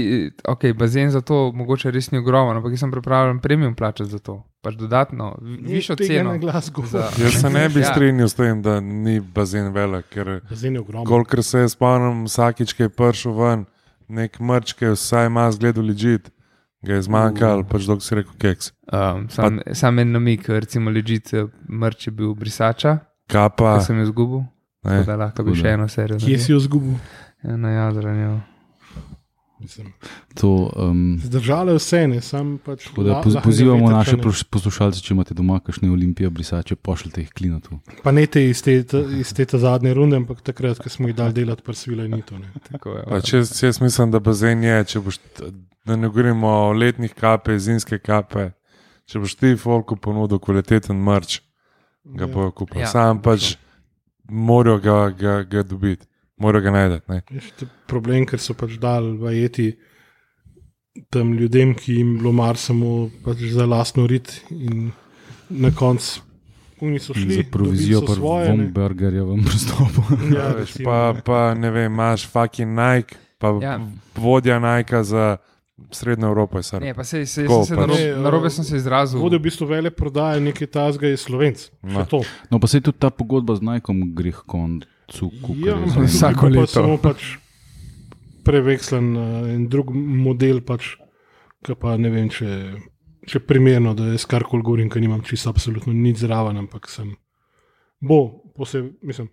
ok, 0.44 0.64
bazen 0.72 1.10
za 1.10 1.20
to 1.20 1.52
mogoče 1.52 1.90
res 1.90 2.10
ni 2.10 2.18
ogromen, 2.18 2.56
ampak 2.56 2.70
jaz 2.70 2.80
sem 2.80 2.90
pripravljen 2.90 3.40
premium 3.40 3.74
plačati 3.74 4.10
za 4.10 4.18
to. 4.18 4.42
Pač 4.62 4.74
dodatno, 4.74 5.34
vi- 5.40 5.56
višjo 5.58 5.96
ceno. 5.96 6.38
za- 6.84 7.10
Jaz 7.18 7.40
se 7.40 7.50
ne 7.50 7.68
bi 7.68 7.80
Ja. 7.80 7.86
strinjal 7.86 8.28
s 8.28 8.34
tem, 8.34 8.62
da 8.62 8.80
ni 8.80 9.20
bazen 9.20 9.72
velik, 9.72 10.04
ker 10.08 10.40
Bazen 10.50 10.74
je 10.74 10.80
ogromen. 10.80 11.06
kolikor 11.06 11.42
se 11.42 11.58
jaz 11.58 11.72
spomnim, 11.72 12.24
vsakič, 12.24 12.74
ki 12.74 12.82
je 12.82 12.88
prišel 12.90 13.32
ven, 13.34 13.66
nek 14.08 14.38
mrč, 14.38 14.72
ki 14.72 14.84
je 14.84 14.90
vsaj 14.92 15.26
ima 15.26 15.50
zgled 15.50 15.76
ležit, 15.78 16.30
ga 16.84 16.94
je 16.94 17.02
zmanjkalo, 17.02 17.64
pač 17.64 17.86
dok 17.86 18.02
si 18.02 18.14
rekel 18.14 18.34
keks. 18.38 18.72
Um, 18.86 19.28
sam, 19.30 19.60
sam 19.72 19.98
en 19.98 20.12
namik, 20.12 20.46
recimo, 20.48 20.90
ležite 20.90 21.48
mrč 21.68 22.06
je 22.06 22.12
bil 22.12 22.34
brisača, 22.34 23.00
Kapa, 23.28 23.78
ki 23.78 23.84
sem 23.84 23.96
jo 23.96 24.02
izgubil. 24.04 24.44
Ne, 24.84 25.02
Da 25.04 25.16
lahko 25.16 25.42
bi 25.42 25.54
še 25.54 25.68
eno 25.70 25.88
serijo. 25.88 26.18
Kje 26.18 26.38
si 26.38 26.52
jo 26.52 26.58
zgubil? 26.60 26.96
Ja, 27.42 27.56
na 27.56 27.70
jadranju. 27.70 28.40
Mislim, 29.60 29.92
To, 30.34 30.48
um, 30.76 31.20
Zdržale 31.22 31.74
vse, 31.74 32.08
ne, 32.08 32.20
sam 32.20 32.56
pač. 32.58 32.88
da 32.96 33.20
poz, 33.22 33.36
pozivamo 33.44 33.90
naše 33.90 34.16
poslušalce, 34.50 34.98
če 35.00 35.14
imate 35.14 35.34
doma 35.34 35.60
kakšne 35.60 35.86
olimpije, 35.86 36.30
brisače, 36.30 36.74
pošljite 36.76 37.20
jih 37.20 37.30
klinatu. 37.30 37.78
Pa 38.02 38.10
ne 38.10 38.26
te 38.26 38.42
iz 38.42 38.62
te, 38.62 38.80
iz 39.14 39.30
te 39.32 39.44
ta 39.44 39.58
zadnje 39.58 39.94
runde, 39.94 40.16
ampak 40.16 40.40
takrat, 40.42 40.80
ko 40.82 40.90
smo 40.90 41.06
jih 41.06 41.14
dali 41.14 41.32
delati, 41.32 41.62
prsvila 41.62 42.04
in 42.04 42.22
to. 42.22 42.38
Ne. 42.38 42.50
Tako 42.72 42.96
je. 42.96 43.04
jaz, 43.32 43.54
jaz 43.62 43.78
mislim, 43.80 44.10
da 44.10 44.18
bazen 44.20 44.64
je, 44.64 44.84
če 44.84 45.00
boš, 45.00 45.20
da 45.84 45.96
ne 45.96 46.08
govorimo 46.08 46.48
o 46.48 46.72
letnih 46.72 47.14
kape, 47.14 47.54
zimske 47.58 47.98
kape. 47.98 48.50
če 49.06 49.18
boš 49.18 49.34
ti 49.36 49.54
folku 49.56 49.94
ponudil 49.96 50.38
kvaliteten 50.38 50.96
mrč, 50.98 51.38
ga 52.04 52.24
Ja. 52.24 52.34
bojo 52.34 52.50
kupili. 52.50 52.80
Ja, 52.80 52.82
Ja, 52.82 52.90
Sam 52.90 53.22
pač 53.22 53.54
morajo 54.24 54.78
ga, 54.78 55.10
ga, 55.10 55.42
ga 55.42 55.62
dobiti, 55.62 56.06
morajo 56.36 56.62
ga 56.62 56.70
najti. 56.70 57.02
ne. 57.08 57.22
Je 57.30 57.40
še 57.40 57.66
problem, 57.86 58.26
ker 58.26 58.38
so 58.38 58.54
pač 58.54 58.78
dali 58.78 59.16
vajeti 59.16 59.72
tem 61.10 61.32
ljudem, 61.32 61.74
ki 61.74 61.94
jim 61.94 62.18
bilo 62.18 62.32
mar 62.32 62.56
samo 62.56 63.10
pač 63.24 63.36
za 63.48 63.66
lastno 63.66 64.06
rit, 64.06 64.28
in 64.50 64.92
na 65.48 65.70
koncu 65.70 66.20
šli 66.78 67.34
Za 67.34 67.42
provizijo 67.50 68.00
dobili 68.00 68.06
so 68.06 68.06
pa 68.06 68.14
svoje. 68.14 68.48
ne. 68.48 68.64
Vombergerjevem 68.64 69.44
pristopu. 69.48 70.02
Ja, 70.28 70.38
Ja, 70.38 70.52
recimo, 70.52 70.84
pa, 70.84 71.14
pa 71.24 71.54
ne 71.54 71.70
vem, 71.70 71.92
imaš 71.92 72.26
fucking 72.26 72.70
Nike, 72.70 73.14
pa 73.38 73.48
Ja. 73.48 73.60
ja. 73.62 73.80
vodja 74.14 74.58
Nike 74.58 75.02
za 75.04 75.36
Srednjo 75.90 76.28
Evropo. 76.28 76.58
je 76.58 76.62
Srb. 76.64 76.80
Ne, 76.80 76.92
pa 76.92 77.02
sej, 77.02 77.24
sej, 77.24 77.44
Tako 77.44 77.58
sem 77.58 77.66
se 77.66 77.74
pač. 77.74 77.80
narobe, 77.82 78.22
narobe 78.22 78.46
eh, 78.46 78.50
sem 78.50 78.64
se 78.64 78.76
izrazil. 78.76 79.18
Vode 79.18 79.34
v 79.34 79.42
bistvu 79.42 79.66
vele 79.66 79.90
prodaje 79.90 80.40
nekaj 80.40 80.66
tazga 80.68 81.06
je 81.06 81.16
slovenc. 81.16 81.58
Še 81.58 81.70
No. 81.88 82.04
to. 82.04 82.20
No, 82.50 82.58
pa 82.58 82.66
se 82.66 82.80
tudi 82.80 82.98
ta 82.98 83.08
pogodba 83.08 83.54
z 83.54 83.62
Nikeom 83.62 84.12
gre 84.12 84.30
h 84.30 84.42
koncu. 84.42 85.32
Ja. 85.58 85.76
Vsako 85.76 86.06
tukaj 86.46 86.54
pa 86.54 86.60
leto. 86.60 86.66
Samo 86.68 86.96
pač 86.98 87.36
prevekslen 88.42 89.06
uh, 89.12 89.24
in 89.48 89.66
drug 89.66 89.90
model, 89.92 90.60
pač, 90.60 90.96
ki 91.60 91.74
pa 91.74 91.94
ne 91.96 92.10
vem, 92.10 92.26
če, 92.28 92.48
če 93.24 93.38
primerno, 93.40 93.94
da 93.94 94.08
jaz 94.08 94.24
karkoli 94.24 94.62
govorim, 94.62 94.88
ker 94.88 94.98
nimam 94.98 95.22
čisto 95.22 95.48
absolutno 95.48 95.92
nič 95.92 96.18
zraven, 96.18 96.58
ampak 96.58 96.88
sem. 96.88 97.12
Bo, 97.98 98.18
posebej, 98.52 98.98
mislim, 99.02 99.28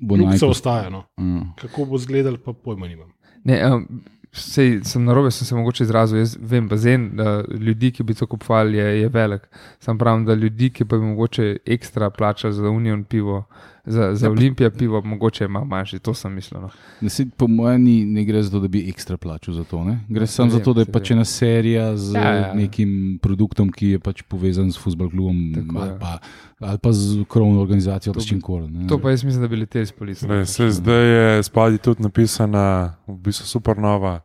Bo 0.00 0.16
Ljubce 0.16 0.36
Nike- 0.36 0.48
ostaja. 0.48 0.90
No. 0.90 1.04
Ja. 1.16 1.42
Kako 1.56 1.86
bo 1.86 1.96
izgledal, 1.96 2.36
pa 2.36 2.52
pojma 2.52 2.86
nimam. 2.86 3.10
Ne, 3.44 3.58
um, 3.64 3.86
sej, 4.32 4.80
sem 4.84 5.04
narobe, 5.04 5.30
sem 5.30 5.46
se 5.46 5.54
mogoče 5.54 5.84
izrazil. 5.84 6.18
Jaz 6.18 6.36
vem, 6.40 6.68
bazen 6.68 7.10
ljudi, 7.58 7.90
ki 7.92 8.02
bi 8.02 8.14
to 8.14 8.26
kupovali, 8.26 8.78
je, 8.78 9.00
je 9.00 9.08
velik. 9.08 9.48
Sam 9.80 9.98
pravim, 9.98 10.24
da 10.24 10.34
ljudi, 10.34 10.70
ki 10.70 10.84
pa 10.84 10.96
bi 10.96 11.04
mogoče 11.04 11.56
ekstra 11.66 12.10
plačali 12.10 12.54
za 12.54 12.70
Union 12.70 13.04
pivo, 13.04 13.44
za, 13.88 14.14
za 14.14 14.26
Ja, 14.26 14.30
Olimpijo 14.30 14.70
pivo, 14.72 15.02
mogoče 15.02 15.44
ima 15.44 15.62
manjši, 15.62 15.98
to 15.98 16.14
sem 16.14 16.32
mislil. 16.32 16.60
No. 16.60 16.70
Saj 17.04 17.26
po 17.32 17.46
mojem 17.48 17.82
ni, 17.82 18.04
ne 18.06 18.24
gre 18.24 18.42
za 18.42 18.50
to, 18.50 18.60
da 18.60 18.68
bi 18.68 18.84
ekstra 18.86 19.16
plačal 19.16 19.54
za 19.54 19.64
to. 19.64 19.84
Ne? 19.84 20.00
Gre 20.08 20.22
Ja, 20.22 20.26
samo 20.28 20.50
za 20.50 20.60
to, 20.60 20.72
da 20.72 20.80
je 20.80 20.86
pač 20.88 21.10
ena 21.10 21.24
serija 21.24 21.96
z 21.96 22.12
Ja, 22.12 22.20
ja, 22.20 22.30
ja. 22.30 22.36
ja. 22.38 22.54
nekim 22.54 22.92
produktom, 23.18 23.70
ki 23.70 23.88
je 23.88 23.98
pač 24.00 24.22
povezan 24.24 24.68
s 24.68 24.78
futbol 24.78 25.08
klubom 25.08 25.36
Tako 25.54 25.78
ali 25.78 25.90
je. 25.90 25.98
pa, 25.98 26.18
ali 26.60 26.78
pa 26.78 26.92
z 26.92 27.02
krovno 27.26 27.60
organizacijo, 27.60 28.12
ali 28.12 28.20
s 28.20 28.24
bi- 28.24 28.28
čim 28.28 28.40
koli. 28.42 28.68
ne. 28.68 28.86
To 28.86 28.98
pa 28.98 29.10
jaz 29.10 29.24
mislim, 29.24 29.42
da 29.42 29.48
bi 29.48 29.56
leteli 29.56 29.86
s 29.86 29.92
policijo. 29.92 30.26
Zdaj, 30.26 30.46
se, 30.46 30.70
zdaj 30.72 31.04
je 31.06 31.42
spadi 31.42 31.78
tudi 31.78 32.02
napisana, 32.02 32.64
v 33.06 33.16
bistvu 33.18 33.46
supernova. 33.46 34.20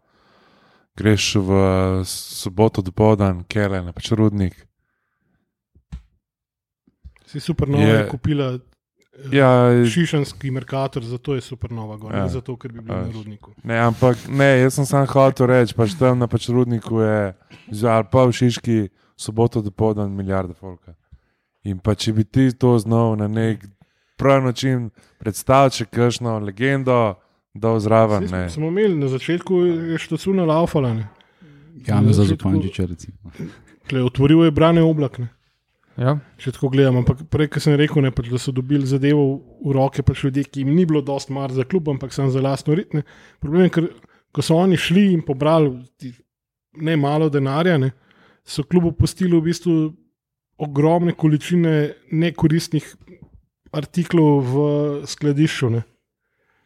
Greš 0.95 1.35
v 1.37 1.49
soboto 2.05 2.81
do 2.81 2.91
povdan, 2.91 3.43
kele, 3.43 3.81
na 3.81 3.91
pač 3.91 4.11
rudnik. 4.11 4.53
Si 7.25 7.39
supernova 7.39 7.83
Je- 7.83 7.95
je 7.95 8.07
kupila 8.07 8.59
Ja, 9.31 9.49
šišanski 9.85 10.51
merkator, 10.51 11.03
zato 11.03 11.35
je 11.35 11.41
supernova 11.41 11.97
gor, 11.97 12.11
Ja. 12.11 12.23
ne 12.23 12.29
zato, 12.29 12.55
ker 12.57 12.71
bi 12.71 12.81
bil 12.81 12.95
A 12.95 13.01
na 13.01 13.11
rudniku. 13.11 13.51
ne, 13.63 13.77
ampak 13.79 14.17
ne, 14.27 14.59
jaz 14.59 14.73
sem 14.73 14.85
sam 14.85 15.05
hotel 15.05 15.47
reči, 15.47 15.73
pač 15.73 15.93
tam 15.93 16.17
na 16.17 16.27
pač 16.27 16.49
rudniku 16.49 16.99
je, 16.99 17.33
ali 17.83 18.05
pa 18.05 18.23
v 18.23 18.31
Šiški, 18.31 18.77
soboto 19.15 19.61
do 19.61 19.71
povdan, 19.71 20.09
milijarde 20.11 20.53
folka. 20.53 20.95
In 21.63 21.77
pa 21.77 21.93
če 21.93 22.11
bi 22.11 22.23
ti 22.23 22.51
to 22.51 22.79
znal 22.79 23.15
na 23.15 23.27
nek 23.27 23.61
prav 24.17 24.43
način 24.43 24.89
predstaviti, 25.19 25.75
še 25.75 25.85
kakšno 25.87 26.39
legendo, 26.39 27.15
da 27.53 27.69
vzraven. 27.71 28.27
Smo, 28.27 28.37
ne. 28.37 28.49
smo 28.49 28.67
imeli 28.67 28.95
na 28.95 29.07
začetku 29.07 29.53
je 29.91 29.97
štacuna 29.99 30.43
laufala. 30.43 30.93
ne. 30.93 31.07
Janez 31.77 32.15
za 32.15 32.23
Na 32.23 32.25
začetku- 32.25 32.49
Zupančiča, 32.49 32.85
recimo. 32.85 33.17
Otvoril 34.01 34.43
je 34.43 34.51
brane 34.51 34.81
oblak. 34.81 35.19
Ja? 35.99 36.15
Če 36.41 36.55
tako 36.55 36.71
gledam, 36.73 36.97
ampak 37.01 37.21
prej, 37.31 37.51
ko 37.53 37.61
sem 37.61 37.75
rekel, 37.77 38.01
ne, 38.05 38.11
pač, 38.15 38.29
da 38.33 38.39
so 38.41 38.53
dobili 38.55 38.87
zadevo 38.89 39.25
v 39.61 39.75
roke 39.77 40.05
pač 40.05 40.23
ljudje, 40.25 40.47
ki 40.49 40.63
jim 40.63 40.73
ni 40.73 40.87
bilo 40.89 41.03
dost 41.05 41.29
mar 41.33 41.53
za 41.53 41.65
klub, 41.69 41.91
ampak 41.93 42.15
samo 42.15 42.33
za 42.33 42.41
lastno 42.41 42.77
ritme. 42.77 43.03
Problem 43.43 43.67
je, 43.67 43.73
ker 43.77 43.89
ko 44.33 44.45
so 44.45 44.57
oni 44.57 44.79
šli 44.79 45.11
in 45.13 45.21
pobrali 45.25 45.75
ne 46.81 46.95
malo 46.97 47.29
denarja, 47.29 47.77
ne, 47.77 47.91
so 48.43 48.65
klubu 48.65 48.91
pustili 48.97 49.37
v 49.37 49.45
bistvu 49.45 49.75
ogromne 50.63 51.13
količine 51.17 51.75
nekoristnih 52.11 52.87
artiklov 53.73 54.41
v 54.49 54.55
skladišču. 55.09 55.69
Ne. 55.73 55.83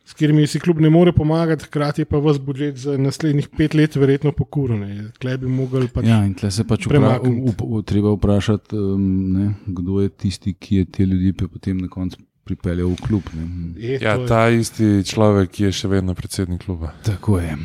S 0.08 0.14
katerimi 0.14 0.48
si 0.48 0.60
klub 0.60 0.80
ne 0.80 0.88
more 0.90 1.12
pomagati, 1.12 1.66
hkrati 1.66 2.02
je 2.02 2.06
pa 2.06 2.18
vas 2.18 2.38
budžet 2.40 2.78
za 2.78 2.94
naslednjih 2.98 3.50
pet 3.50 3.74
let 3.74 3.96
verjetno 3.96 4.32
pokuren. 4.32 4.86
Klej 5.20 5.38
bi 5.38 5.48
mogli 5.48 5.90
pač 5.90 6.06
Ja, 6.06 6.22
in 6.24 6.32
tle 6.34 6.48
se 6.50 6.64
pač 6.64 6.86
vpra, 6.86 6.96
premakniti. 6.96 7.42
up, 7.44 7.62
up, 7.62 7.86
treba 7.86 8.14
vprašati, 8.14 8.72
um, 8.74 9.04
ne, 9.34 9.48
kdo 9.68 10.00
je 10.00 10.10
tisti, 10.10 10.54
ki 10.56 10.76
je 10.76 10.86
te 10.88 11.06
ljudi 11.06 11.34
potem 11.34 11.78
na 11.78 11.90
koncu 11.90 12.18
pripeljal 12.46 12.88
v 12.88 13.02
klub. 13.02 13.24
Ne. 13.34 13.50
Je, 13.78 14.00
Ja, 14.00 14.14
je- 14.14 14.28
ta 14.28 14.48
isti 14.50 15.04
človek 15.04 15.60
je 15.60 15.72
še 15.74 15.88
vedno 15.90 16.16
predsednik 16.16 16.64
kluba. 16.64 16.94
Tako 17.04 17.40
je. 17.40 17.58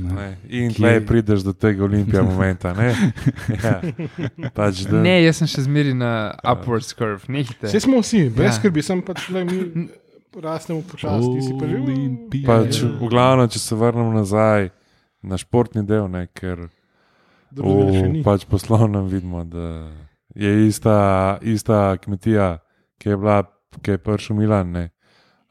Ne. 0.00 0.12
Ne? 0.14 0.28
In 0.48 0.70
Kje- 0.70 0.76
tleh 0.76 1.02
prideš 1.04 1.42
do 1.42 1.52
tega 1.52 1.84
olimpija 1.84 2.22
momenta. 2.22 2.72
Ne? 2.72 2.94
Ja. 3.58 3.82
Pač, 4.50 4.86
da, 4.86 5.02
Ne, 5.02 5.18
jaz 5.20 5.36
sem 5.36 5.46
še 5.48 5.62
zmeri 5.62 5.92
na 5.94 6.30
upward 6.44 6.86
curve. 6.86 7.26
Vse 7.60 7.80
smo 7.80 8.00
vsi, 8.00 8.30
brez 8.30 8.46
Ja. 8.46 8.52
skrbi, 8.52 8.82
sem 8.82 9.02
pač 9.02 9.28
le 9.28 9.44
mi 9.44 9.58
rastemo 10.40 10.80
počasi, 10.80 11.28
ti 11.36 11.40
si 11.42 11.52
pa 11.58 11.68
že. 11.68 11.76
Olimpija. 11.76 12.46
pač, 12.46 12.80
v 12.82 13.08
glavnem, 13.10 13.48
če 13.52 13.58
se 13.58 13.76
vrnem 13.76 14.14
nazaj 14.16 14.70
na 15.22 15.36
športni 15.36 15.84
del, 15.84 16.08
ne, 16.08 16.26
ker 16.32 16.70
v 17.52 18.08
ni. 18.08 18.22
pač 18.24 18.46
poslovnem 18.48 19.06
vidimo, 19.12 19.44
da 19.44 19.92
je 20.34 20.66
ista, 20.66 21.38
ista 21.44 21.96
kmetija, 22.00 22.62
ki 22.96 23.12
je 23.12 23.16
bila, 23.16 23.42
ki 23.82 23.96
je 23.96 23.98
prišel 24.00 24.36
Milan. 24.36 24.72
Ne. 24.72 24.84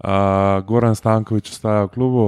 Uh, 0.02 0.66
Goran 0.66 0.98
Stankovič 0.98 1.54
ostaja 1.54 1.86
v 1.86 1.94
klubu 1.94 2.26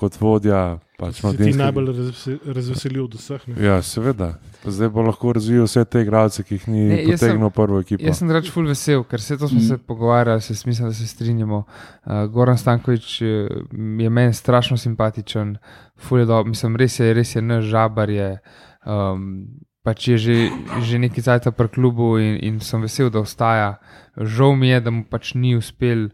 kot 0.00 0.16
vodja. 0.16 0.78
Pač 0.96 1.20
Si 1.20 1.36
ti 1.38 1.52
najbolj 1.56 1.86
razvese- 1.90 2.38
razveselil 2.46 3.04
od 3.04 3.14
vseh. 3.14 3.40
Ne? 3.48 3.54
Ja, 3.58 3.78
seveda. 3.80 4.34
Pa 4.60 4.68
zdaj 4.70 4.88
bo 4.88 5.00
lahko 5.02 5.32
razvijal 5.32 5.64
vse 5.64 5.84
te 5.84 6.02
igralce, 6.02 6.42
ki 6.42 6.54
jih 6.54 6.66
ni 6.68 6.82
Ne, 6.82 6.98
potegnil 7.06 7.46
v 7.46 7.50
prvo 7.50 7.80
ekipo. 7.80 8.04
Jaz 8.04 8.18
sem 8.18 8.28
reč 8.30 8.50
ful 8.50 8.68
vesel, 8.68 9.04
ker 9.04 9.16
se 9.18 9.36
to 9.36 9.48
smo 9.48 9.58
Mm. 9.58 9.68
se 9.68 9.78
pogovarjali, 9.78 10.40
se 10.40 10.56
mislim, 10.66 10.88
da 10.88 10.94
se 10.94 11.06
strinjamo. 11.06 11.64
Uh, 12.04 12.26
Goran 12.26 12.58
Stankovič 12.58 13.22
eh, 13.22 13.48
je 13.98 14.10
meni 14.10 14.32
strašno 14.34 14.76
simpatičen, 14.76 15.56
ful 15.96 16.18
je 16.18 16.26
dobro, 16.26 16.48
mislim, 16.48 16.76
res 16.76 17.00
je, 17.00 17.14
res 17.14 17.32
je 17.32 17.42
naš 17.42 17.64
žabar 17.64 18.10
je. 18.10 18.38
Um, 18.82 19.48
pač 19.82 20.08
je 20.08 20.18
že, 20.18 20.36
že 20.82 20.98
nekaj 20.98 21.22
cajt 21.22 21.56
pri 21.56 21.68
klubu 21.68 22.18
in, 22.18 22.36
in 22.38 22.60
sem 22.60 22.80
vesel, 22.80 23.08
da 23.08 23.20
ostaja. 23.20 23.80
Žal 24.16 24.52
mi 24.52 24.68
je, 24.68 24.80
da 24.80 24.90
mu 24.90 25.04
pač 25.04 25.32
ni 25.34 25.56
uspel 25.56 26.10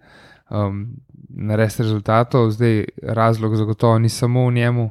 um, 0.46 0.94
narediti 1.28 1.82
rezultatov, 1.82 2.50
zdaj 2.50 2.84
razlog 3.02 3.56
zagotovo 3.56 3.98
ni 3.98 4.08
samo 4.08 4.46
v 4.48 4.52
njemu, 4.52 4.90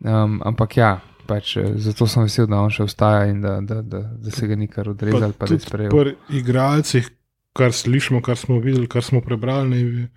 um, 0.00 0.40
ampak 0.44 0.76
ja. 0.76 1.00
Pač, 1.26 1.56
eh, 1.56 1.72
zato 1.76 2.04
sem 2.06 2.22
vesel, 2.22 2.44
da 2.46 2.58
on 2.60 2.68
še 2.68 2.82
ostaja 2.84 3.30
in 3.30 3.38
da, 3.40 3.60
da, 3.60 3.80
da, 3.82 4.02
da 4.20 4.30
se 4.30 4.44
ga 4.46 4.56
ni 4.56 4.66
kar 4.68 4.90
odrezal, 4.90 5.32
pa, 5.32 5.46
pa 5.46 5.56
pri 5.88 6.12
igralcih, 6.30 7.08
kar 7.56 7.72
slišimo, 7.72 8.20
kar 8.20 8.36
smo 8.36 8.58
videli, 8.60 8.84
kar 8.86 9.00
smo 9.02 9.22
prebrali, 9.24 9.70
ne, 9.70 9.78
je 9.80 10.08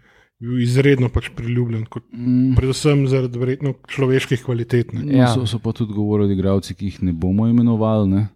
bil 0.44 0.60
izredno 0.60 1.08
pač 1.10 1.30
priljubljen. 1.36 1.86
Kot, 1.86 2.04
Mm. 2.12 2.56
predvsem 2.60 3.08
zaradi 3.08 3.40
verjetno 3.40 3.74
človeških 3.88 4.44
kvalitet. 4.44 4.92
Ne. 4.94 5.06
No, 5.06 5.18
Ja. 5.18 5.28
so, 5.32 5.48
so 5.48 5.60
pa 5.60 5.72
tudi 5.72 5.94
govorili 5.96 6.34
igravci, 6.36 6.76
ki 6.76 6.86
jih 6.92 7.00
ne 7.04 7.14
bomo 7.14 7.48
imenovali, 7.48 8.10
ne? 8.10 8.28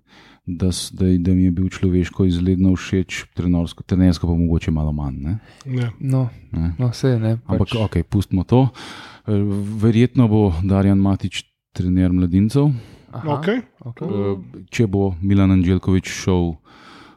Da, 0.51 0.67
da, 0.91 1.05
da 1.17 1.31
mi 1.31 1.43
je 1.43 1.51
bil 1.51 1.69
človeško 1.69 2.25
izredno 2.25 2.73
všeč, 2.75 3.25
trenersko, 3.33 3.83
trenersko 3.83 4.27
pa 4.27 4.33
mogoče 4.33 4.71
malo 4.71 4.91
manj. 4.91 5.17
Ne? 5.19 5.33
Ja. 5.65 5.91
No, 5.99 6.29
Ne? 6.51 6.73
no 6.77 6.89
vse 6.89 7.15
ne. 7.15 7.37
Ampak 7.45 7.69
Pač, 7.69 7.75
ok, 7.77 7.95
pustimo 8.03 8.43
to. 8.43 8.67
Eh, 9.23 9.31
Verjetno 9.77 10.27
bo 10.27 10.49
Darjan 10.61 10.97
Matič 10.97 11.43
trener 11.71 12.11
mladincev. 12.11 12.71
aha, 13.11 13.37
Okay. 13.37 13.61
okay. 13.85 14.07
Eh, 14.07 14.65
Če 14.69 14.87
bo 14.87 15.15
Milan 15.21 15.51
Anželjkovič 15.51 16.07
šel 16.07 16.55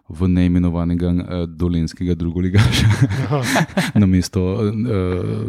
v 0.04 0.28
neimenovanega 0.28 1.08
eh, 1.10 1.46
dolenskega 1.48 2.14
drugoligaša 2.14 2.86
Aha, 3.24 3.40
na 4.00 4.06
mesto 4.06 4.42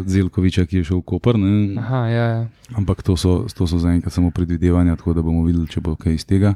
Zelkoviča, 0.06 0.66
ki 0.66 0.78
je 0.78 0.84
šel 0.84 1.02
v 1.02 1.06
Koper. 1.06 1.38
Ne? 1.38 1.76
Aha, 1.78 2.02
ja, 2.08 2.26
ja. 2.28 2.42
Ampak 2.74 3.04
to 3.04 3.18
so, 3.18 3.46
to 3.52 3.68
so 3.68 3.78
zaenkrat 3.78 4.14
samo 4.14 4.32
predvidevanja, 4.32 4.96
tako 4.96 5.14
da 5.14 5.22
bomo 5.22 5.44
videli, 5.46 5.68
če 5.68 5.82
bo 5.82 5.96
kaj 5.96 6.14
iz 6.16 6.26
tega. 6.26 6.56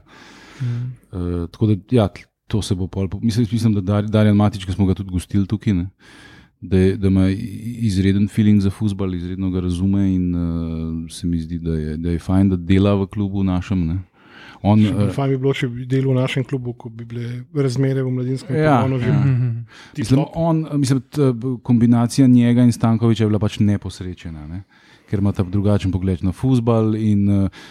Mm. 0.62 0.92
Uh, 1.12 1.48
tako 1.52 1.72
da, 1.72 1.76
ja, 1.92 2.10
to 2.48 2.62
se 2.62 2.76
bo 2.76 2.88
pol. 2.88 3.08
Mislim, 3.22 3.48
mislim 3.52 3.74
da 3.74 3.82
Dar, 3.82 4.10
Darjan 4.10 4.36
Matič, 4.36 4.66
ki 4.66 4.74
smo 4.74 4.86
ga 4.90 4.98
tudi 4.98 5.14
gostili 5.14 5.48
tukaj, 5.48 5.74
ne, 5.74 5.88
da, 6.62 6.78
je, 6.78 6.98
da 6.98 7.08
ima 7.08 7.30
izreden 7.30 8.28
feeling 8.28 8.62
za 8.62 8.70
futbol, 8.70 9.14
izredno 9.16 9.52
ga 9.52 9.62
razume 9.64 10.08
in 10.16 10.36
uh, 10.36 11.12
se 11.12 11.28
mi 11.28 11.40
zdi, 11.40 11.60
da 11.60 11.76
je, 11.78 11.98
da 11.98 12.16
je 12.16 12.20
fajn, 12.20 12.50
da 12.50 12.58
dela 12.58 12.96
v 12.96 13.08
klubu 13.08 13.44
našem. 13.44 13.86
Ne. 13.88 14.00
On, 14.62 14.82
uh, 14.86 15.12
Fajn 15.16 15.32
bi 15.32 15.38
bilo, 15.38 15.54
če 15.56 15.70
bi 15.72 15.86
delal 15.88 16.12
v 16.12 16.20
našem 16.20 16.44
klubu, 16.44 16.74
ko 16.76 16.90
bi 16.92 17.06
bile 17.08 17.30
razmere 17.56 18.04
v 18.04 18.12
mladinskem 18.12 18.58
Ja, 18.60 18.82
pogonu 18.82 19.00
že 19.00 19.08
ja. 19.08 19.20
Mhm. 19.20 19.52
mislim, 19.98 20.24
on, 20.36 20.66
mislim, 20.82 21.02
t, 21.02 21.30
kombinacija 21.64 22.28
njega 22.28 22.66
in 22.68 22.74
Stankoviča 22.76 23.24
je 23.24 23.30
bila 23.30 23.40
pač 23.40 23.60
neposrečena, 23.64 24.48
ne, 24.48 24.64
ker 25.10 25.24
ima 25.24 25.32
ta 25.32 25.46
drugačen 25.48 25.94
pogled 25.96 26.24
na 26.24 26.34
futbol. 26.36 26.96
In, 26.96 27.30
uh, 27.30 27.70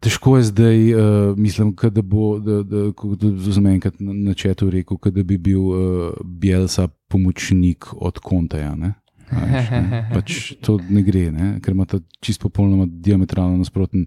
Težko 0.00 0.36
je 0.36 0.42
zdaj, 0.50 0.78
uh, 0.94 1.38
mislim, 1.38 1.72
da 1.90 2.02
bo, 2.02 2.38
da, 2.38 2.62
da, 2.62 2.92
kot 2.96 3.22
sem 3.54 3.66
enkrat 3.66 4.00
na, 4.00 4.12
na 4.12 4.34
četu 4.34 4.70
rekel, 4.70 4.98
da 5.10 5.22
bi 5.22 5.38
bil 5.38 5.60
uh, 5.60 5.78
Bielsa 6.24 6.88
pomočnik 7.08 7.88
od 7.96 8.18
Konteja. 8.18 8.74
Ne? 8.76 8.94
A 9.30 9.42
veš, 9.42 9.70
ne? 9.70 10.02
Pač 10.12 10.40
to 10.62 10.78
ne 10.90 11.02
gre, 11.06 11.30
ne? 11.34 11.46
ker 11.62 11.74
ima 11.74 11.86
ta 11.88 12.00
čisto 12.22 12.48
popolnoma 12.48 12.86
diametralno 12.86 13.58
nasproten. 13.62 14.06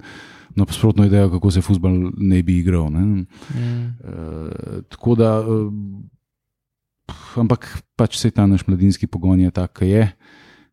Nasprotno 0.57 1.05
idejo, 1.05 1.29
kako 1.29 1.51
se 1.53 1.61
futbol 1.61 2.09
ne 2.17 2.39
bi 2.43 2.57
igral. 2.59 2.89
Ne? 2.91 3.03
Mm. 3.05 3.83
Uh, 4.01 4.81
tako 4.89 5.15
da, 5.15 5.37
uh, 5.39 5.69
ampak 7.39 7.69
pač 7.95 8.17
se 8.17 8.31
ta 8.33 8.47
naš 8.49 8.65
mladinski 8.67 9.07
pogon 9.07 9.39
je 9.39 9.51
tak, 9.53 9.77
ki 9.79 9.91
je, 9.91 10.07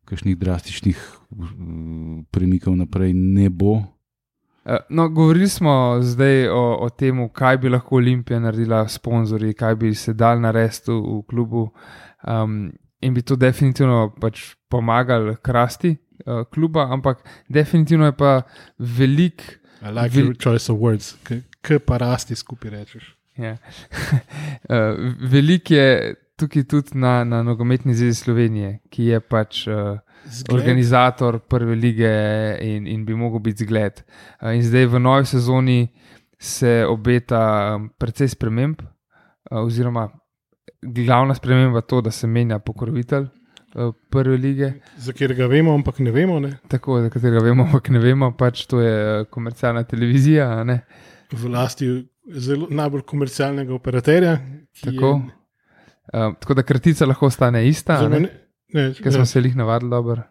kakšnih 0.09 0.37
drastičnih 0.39 0.97
uh, 0.97 1.45
premikov 2.33 2.75
naprej 2.75 3.13
ne 3.13 3.51
bo. 3.53 3.79
Eh, 4.67 4.77
No, 4.89 5.09
govorili 5.09 5.47
smo 5.49 5.97
zdaj 6.01 6.47
o, 6.47 6.77
o 6.81 6.89
tem, 6.89 7.29
kaj 7.29 7.57
bi 7.57 7.69
lahko 7.69 7.95
Olimpija 7.95 8.39
naredila, 8.39 8.87
sponzorji, 8.87 9.53
kaj 9.53 9.75
bi 9.75 9.93
se 9.95 10.13
dal 10.13 10.41
narediti 10.41 10.91
v, 10.91 10.97
v 10.99 11.21
klubu. 11.29 11.69
Um, 12.27 12.73
in 13.01 13.13
bi 13.13 13.21
to 13.21 13.35
definitivno 13.35 14.09
pač 14.21 14.41
pomagali 14.69 15.35
krasti 15.41 15.93
uh, 16.25 16.43
kluba, 16.51 16.87
ampak 16.91 17.23
definitivno 17.47 18.05
je 18.05 18.15
pa 18.17 18.41
velik. 18.77 19.59
I 19.81 19.91
like 19.91 20.09
Vil- 20.15 20.25
your 20.25 20.37
choice 20.43 20.71
of 20.73 20.79
words, 20.79 21.15
ki 21.61 21.79
pa 21.79 21.97
rasti 21.97 22.35
skupaj 22.35 22.71
rečeš. 22.71 23.13
Ja. 23.37 23.55
uh, 24.73 24.97
velik 25.21 25.71
je 25.71 26.15
tukaj 26.35 26.63
tudi 26.63 26.97
na, 26.99 27.23
na 27.23 27.43
nogometni 27.43 27.95
zvezi 27.95 28.19
Slovenije, 28.19 28.79
ki 28.89 29.13
je 29.13 29.19
pač. 29.19 29.67
Uh, 29.67 29.99
Zgled, 30.29 30.59
organizator 30.59 31.39
prve 31.39 31.75
lige 31.75 32.09
in, 32.61 32.87
in 32.87 33.05
bi 33.05 33.13
mogel 33.13 33.39
biti 33.39 33.63
zgled. 33.63 34.03
Uh, 34.41 34.49
In 34.49 34.63
zdaj 34.63 34.85
v 34.85 34.99
novi 34.99 35.25
sezoni 35.25 35.87
se 36.39 36.85
obeta 36.85 37.41
um, 37.75 37.89
precej 37.97 38.27
sprememb, 38.27 38.81
uh, 38.81 39.57
oziroma 39.57 40.09
glavna 40.83 41.33
sprememba 41.33 41.77
je 41.77 41.87
to, 41.87 42.01
da 42.01 42.11
se 42.11 42.27
menja 42.27 42.59
pokrovitelj 42.59 43.23
uh, 43.75 43.93
prve 44.09 44.37
lige, 44.37 44.73
za 44.97 45.11
katerega 45.11 45.47
vemo, 45.47 45.73
ampak 45.73 45.99
ne 45.99 46.11
vemo. 46.11 46.39
Ne? 46.39 46.57
tako 46.67 47.01
za 47.01 47.09
katerega 47.09 47.39
vemo, 47.39 47.63
ampak 47.63 47.89
ne 47.89 47.99
vemo, 47.99 48.31
pač 48.31 48.65
to 48.65 48.81
je 48.81 49.25
komercialna 49.25 49.83
televizija. 49.83 50.51
a 50.51 50.63
ne. 50.63 50.81
V 51.31 51.49
lasti 51.49 51.87
zelo, 52.29 52.67
najbolj 52.69 53.01
komercialnega 53.01 53.73
operaterja. 53.73 54.37
Tako. 54.83 55.07
je- 55.25 55.33
Uh, 56.13 56.33
tako 56.39 56.53
da 56.53 56.63
kratica 56.63 57.05
lahko 57.05 57.25
ostane 57.25 57.67
ista, 57.67 57.97
za 57.97 58.05
a 58.05 58.09
ne? 58.09 58.29
Ne, 58.73 58.93
ker 58.93 59.13
smo 59.13 59.25
se 59.25 59.39
jih 59.39 59.55
navadili 59.55 59.89
dobro. 59.91 60.23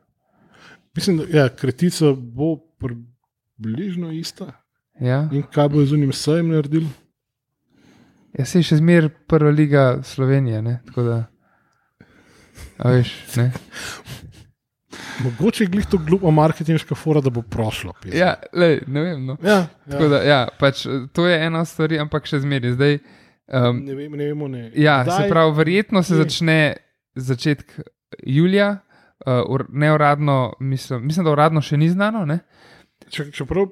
Mislim, 0.96 1.16
da 1.18 1.24
ja, 1.38 1.48
kretica 1.48 2.12
bo 2.12 2.56
približno 2.80 4.12
ista. 4.12 4.52
Ja. 5.00 5.28
In 5.32 5.42
kaj 5.52 5.68
bo 5.68 5.84
z 5.84 5.92
unim 5.92 6.12
sejem 6.12 6.48
naredil? 6.48 6.86
Jaz 8.36 8.48
se 8.52 8.62
še 8.62 8.76
zmeraj 8.76 9.10
prva 9.28 9.50
liga 9.50 9.98
Slovenije, 10.04 10.62
ne? 10.62 10.78
tako 10.86 11.02
da. 11.02 11.18
A 12.78 12.90
veš, 12.92 13.12
ne. 13.36 13.50
Mogoče 15.24 15.64
je 15.64 15.68
glih 15.68 15.86
to 15.86 15.98
glupa 15.98 16.30
marketinška 16.30 16.94
fora, 16.94 17.20
da 17.20 17.30
bo 17.30 17.42
prošlo. 17.42 17.92
pismo. 18.02 18.18
Ja, 18.18 18.34
lej, 18.52 18.82
ne 18.86 19.00
vem. 19.02 19.26
No. 19.26 19.36
ja, 19.42 19.66
ja. 19.88 20.08
da, 20.08 20.22
ja, 20.22 20.40
pač, 20.60 20.84
to 21.12 21.26
je 21.26 21.38
ena 21.46 21.64
stvar, 21.64 21.92
ampak 22.00 22.28
še 22.28 22.40
zmeraj. 22.44 22.74
Zdaj, 22.76 22.98
um, 23.48 23.80
Ne, 23.84 23.94
vem, 23.94 24.12
ne 24.12 24.28
vemo. 24.28 24.48
Ne. 24.48 24.70
ja, 24.74 24.98
Kdaj- 25.04 25.16
se 25.22 25.30
pravi, 25.32 25.54
verjetno 25.56 26.02
se 26.02 26.14
kje? 26.14 26.22
začne 26.22 26.58
začetek 27.16 27.78
julija, 28.26 28.68
uh, 29.26 29.32
ur- 29.48 29.66
neuradno, 29.68 30.52
mislim, 30.60 31.06
mislim, 31.06 31.24
da 31.24 31.32
uradno 31.32 31.60
še 31.60 31.76
ni 31.76 31.88
znano, 31.90 32.24
ne? 32.26 32.38
Če, 33.08 33.30
čeprav 33.32 33.66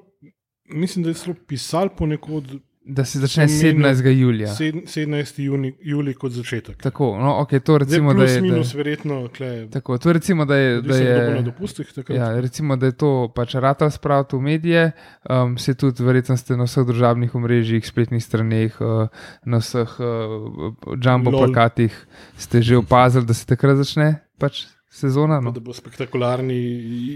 mislim, 0.65 1.03
da 1.03 1.09
je 1.09 1.13
celo 1.13 1.35
pisal 1.47 1.89
ponekod 1.97 2.43
da 2.87 3.03
se 3.03 3.19
začne 3.19 3.47
Sem 3.47 3.73
menil 3.73 3.91
17. 3.91 4.11
julija. 4.11 4.47
sed- 4.49 4.85
17. 4.85 5.39
Juni, 5.39 5.73
julij 5.81 6.13
kot 6.13 6.31
začetek. 6.31 6.77
Tako, 6.77 7.17
no, 7.17 7.39
ok, 7.39 7.59
to 7.59 7.77
recimo, 7.77 8.09
Zdaj, 8.09 8.15
da 8.15 8.19
plus, 8.19 8.31
je. 8.31 8.35
Da, 8.35 8.41
minus, 8.43 8.73
verjetno, 8.73 9.27
kle, 9.29 9.67
tako, 9.67 9.97
to 9.97 10.13
recimo, 10.13 10.45
da 10.45 10.55
je. 10.55 10.75
Da 10.75 10.81
bo 10.83 10.93
na 10.93 10.99
je 11.35 11.41
dopustih. 11.43 11.87
takrat. 11.89 12.17
Ja, 12.17 12.39
recimo, 12.39 12.75
da 12.75 12.85
je 12.85 12.91
to 12.93 13.09
pač 13.29 13.55
rata 13.55 13.89
spraviti 13.89 14.35
v 14.35 14.41
medije, 14.41 14.91
um, 15.25 15.57
se 15.57 15.73
tudi, 15.73 16.03
verjetno 16.03 16.37
ste 16.37 16.53
na 16.53 16.63
vseh 16.63 16.85
državnih 16.85 17.31
omrežjih, 17.31 17.81
spletnih 17.81 18.21
straneh, 18.21 18.77
uh, 18.77 19.07
na 19.43 19.57
vseh 19.57 19.89
uh, 19.97 20.71
jumbo 20.95 21.31
Lol. 21.31 21.39
plakatih 21.43 21.93
ste 22.37 22.61
že 22.61 22.77
opazili, 22.77 23.25
da 23.25 23.33
se 23.33 23.45
takrat 23.45 23.77
začne 23.77 24.07
pač 24.37 24.65
sezona. 24.87 25.41
No. 25.41 25.51
Da 25.51 25.59
bo 25.59 25.73
spektakularni 25.73 26.55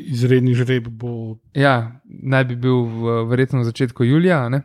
izredni 0.07 0.53
žreb. 0.53 0.87
Bo, 0.89 1.37
Ja, 1.53 1.91
naj 2.03 2.43
bi 2.45 2.55
bil 2.57 2.83
v, 2.83 2.99
verjetno 3.25 3.59
v 3.59 3.63
začetku 3.65 4.03
julija. 4.03 4.49
ne. 4.49 4.61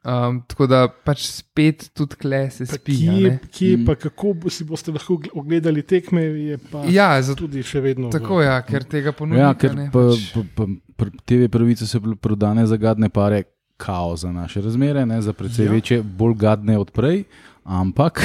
Um, 0.00 0.40
tako 0.42 0.64
da 0.64 0.78
pač 0.88 1.26
spet 1.26 1.90
tudi 1.92 2.16
kle 2.16 2.48
se 2.48 2.64
pa 2.64 2.72
spi. 2.74 2.94
kje, 2.94 3.16
ne. 3.22 3.32
kje 3.50 3.72
Mm. 3.74 3.84
pa 3.84 3.94
kako 3.96 4.32
bo, 4.34 4.48
si 4.48 4.64
boste 4.64 4.88
lahko 4.88 5.14
gl- 5.16 5.34
ogledali 5.34 5.82
tekme, 5.84 6.22
je 6.22 6.56
pa 6.62 6.84
Ja, 6.86 7.20
zato, 7.20 7.42
tudi 7.42 7.60
še 7.62 7.80
vedno. 7.80 8.08
tako 8.08 8.40
je, 8.40 8.46
ja, 8.46 8.62
ker 8.62 8.80
tega 8.82 9.12
ponudnika 9.12 9.44
Ja, 9.44 9.54
ker 9.54 9.74
ne. 9.74 9.88
pa, 9.88 9.98
pač- 10.06 10.32
pa, 10.32 10.40
pa, 10.56 10.64
pr- 10.96 11.12
TV 11.22 11.48
pravice 11.48 11.84
so 11.84 11.98
bile 11.98 12.16
prodane 12.16 12.64
za 12.64 12.78
gadne 12.78 13.10
pare, 13.10 13.42
kao 13.76 14.16
za 14.16 14.30
naše 14.30 14.60
razmere, 14.60 15.04
ne, 15.04 15.20
za 15.20 15.32
precej 15.32 15.66
Ja. 15.66 15.72
večje, 15.72 16.02
bolj 16.02 16.34
gadne 16.38 16.78
od 16.78 16.90
prej, 16.90 17.24
ampak 17.62 18.24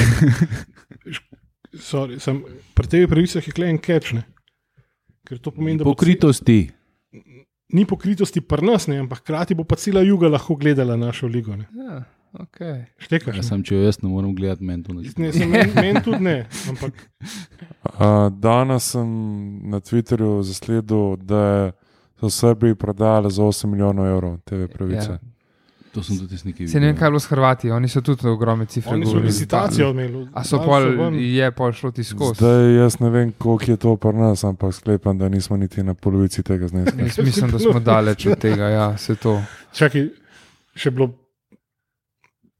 Sorry, 1.74 2.16
sem, 2.16 2.40
pri 2.72 2.86
tebi 2.86 3.06
pravicah 3.06 3.42
je 3.42 3.52
klejen 3.52 3.76
kečne. 3.78 4.24
Ker 5.22 5.36
to 5.36 5.50
pomeni, 5.50 5.76
da 5.76 5.84
bo 5.84 5.92
pokritosti. 5.92 6.70
Ni 7.72 7.86
pokritosti 7.86 8.40
pri 8.40 8.66
nas, 8.66 8.86
ne, 8.86 9.00
ampak 9.02 9.24
hkrati 9.24 9.54
bo 9.54 9.64
pa 9.64 9.76
cela 9.76 10.02
juga 10.06 10.28
lahko 10.28 10.54
gledala 10.54 10.96
našo 10.96 11.26
ligo. 11.26 11.56
Ne. 11.56 11.66
Ja, 11.74 12.04
okay. 12.38 12.86
Štekaš? 12.98 13.34
Ja, 13.34 13.42
ne? 13.42 13.48
sem, 13.48 13.62
če 13.66 13.74
jo 13.74 13.86
jaz 13.86 14.00
ne 14.02 14.10
morem 14.10 14.34
gledati, 14.36 14.64
meni 14.64 14.84
to 14.86 14.94
ne 14.94 15.06
Ne, 15.16 15.32
sem, 15.32 15.50
men, 15.50 15.72
men 15.74 16.02
tudi 16.04 16.22
ne, 16.24 16.38
ampak 16.70 17.06
Uh, 17.86 18.28
danes 18.34 18.90
sem 18.92 19.06
na 19.70 19.78
Twitterju 19.80 20.42
zasledil, 20.42 21.16
da 21.22 21.72
so 22.18 22.30
Srbiji 22.30 22.74
prodali 22.74 23.30
za 23.30 23.42
8 23.42 23.66
milijonov 23.70 24.06
evrov 24.06 24.38
TV 24.44 24.66
pravice. 24.66 25.10
Ja. 25.10 25.18
To 25.96 26.02
sem 26.04 26.18
tudi 26.20 26.36
nekaj 26.44 26.68
Se 26.68 26.80
ne 26.80 26.90
vem, 26.90 26.96
kaj 26.96 27.06
je 27.06 27.10
bilo 27.10 27.20
s 27.20 27.28
Hrvati, 27.30 27.70
oni 27.72 27.88
so 27.88 28.02
tudi 28.04 28.28
ogromne 28.28 28.66
cifre. 28.68 28.92
oni 28.92 29.06
so 29.06 29.16
licitacijo 29.16 29.90
imeli. 29.94 30.26
A 30.36 30.44
so 30.44 30.60
pol, 30.60 30.90
ven. 30.98 31.14
je 31.16 31.50
pol 31.56 31.72
šlo 31.72 31.90
ti 31.96 32.04
skozi. 32.04 32.36
Zdaj 32.36 32.74
jaz 32.76 32.98
ne 33.00 33.10
vem, 33.10 33.32
koliko 33.38 33.70
je 33.70 33.76
to 33.76 33.94
pri 33.96 34.12
nas, 34.12 34.44
ampak 34.44 34.74
sklepam, 34.76 35.16
da 35.18 35.28
nismo 35.32 35.56
niti 35.56 35.82
na 35.82 35.94
polovici 35.94 36.42
tega 36.44 36.68
zneska. 36.68 37.00
Jaz 37.00 37.18
mislim, 37.18 37.50
da 37.50 37.58
smo 37.58 37.80
daleč 37.80 38.26
od 38.26 38.38
tega, 38.38 38.68
ja, 38.68 38.90
se 38.98 39.16
to. 39.16 39.40
Čakaj, 39.72 40.10
še 40.76 40.92
bilo. 40.92 41.14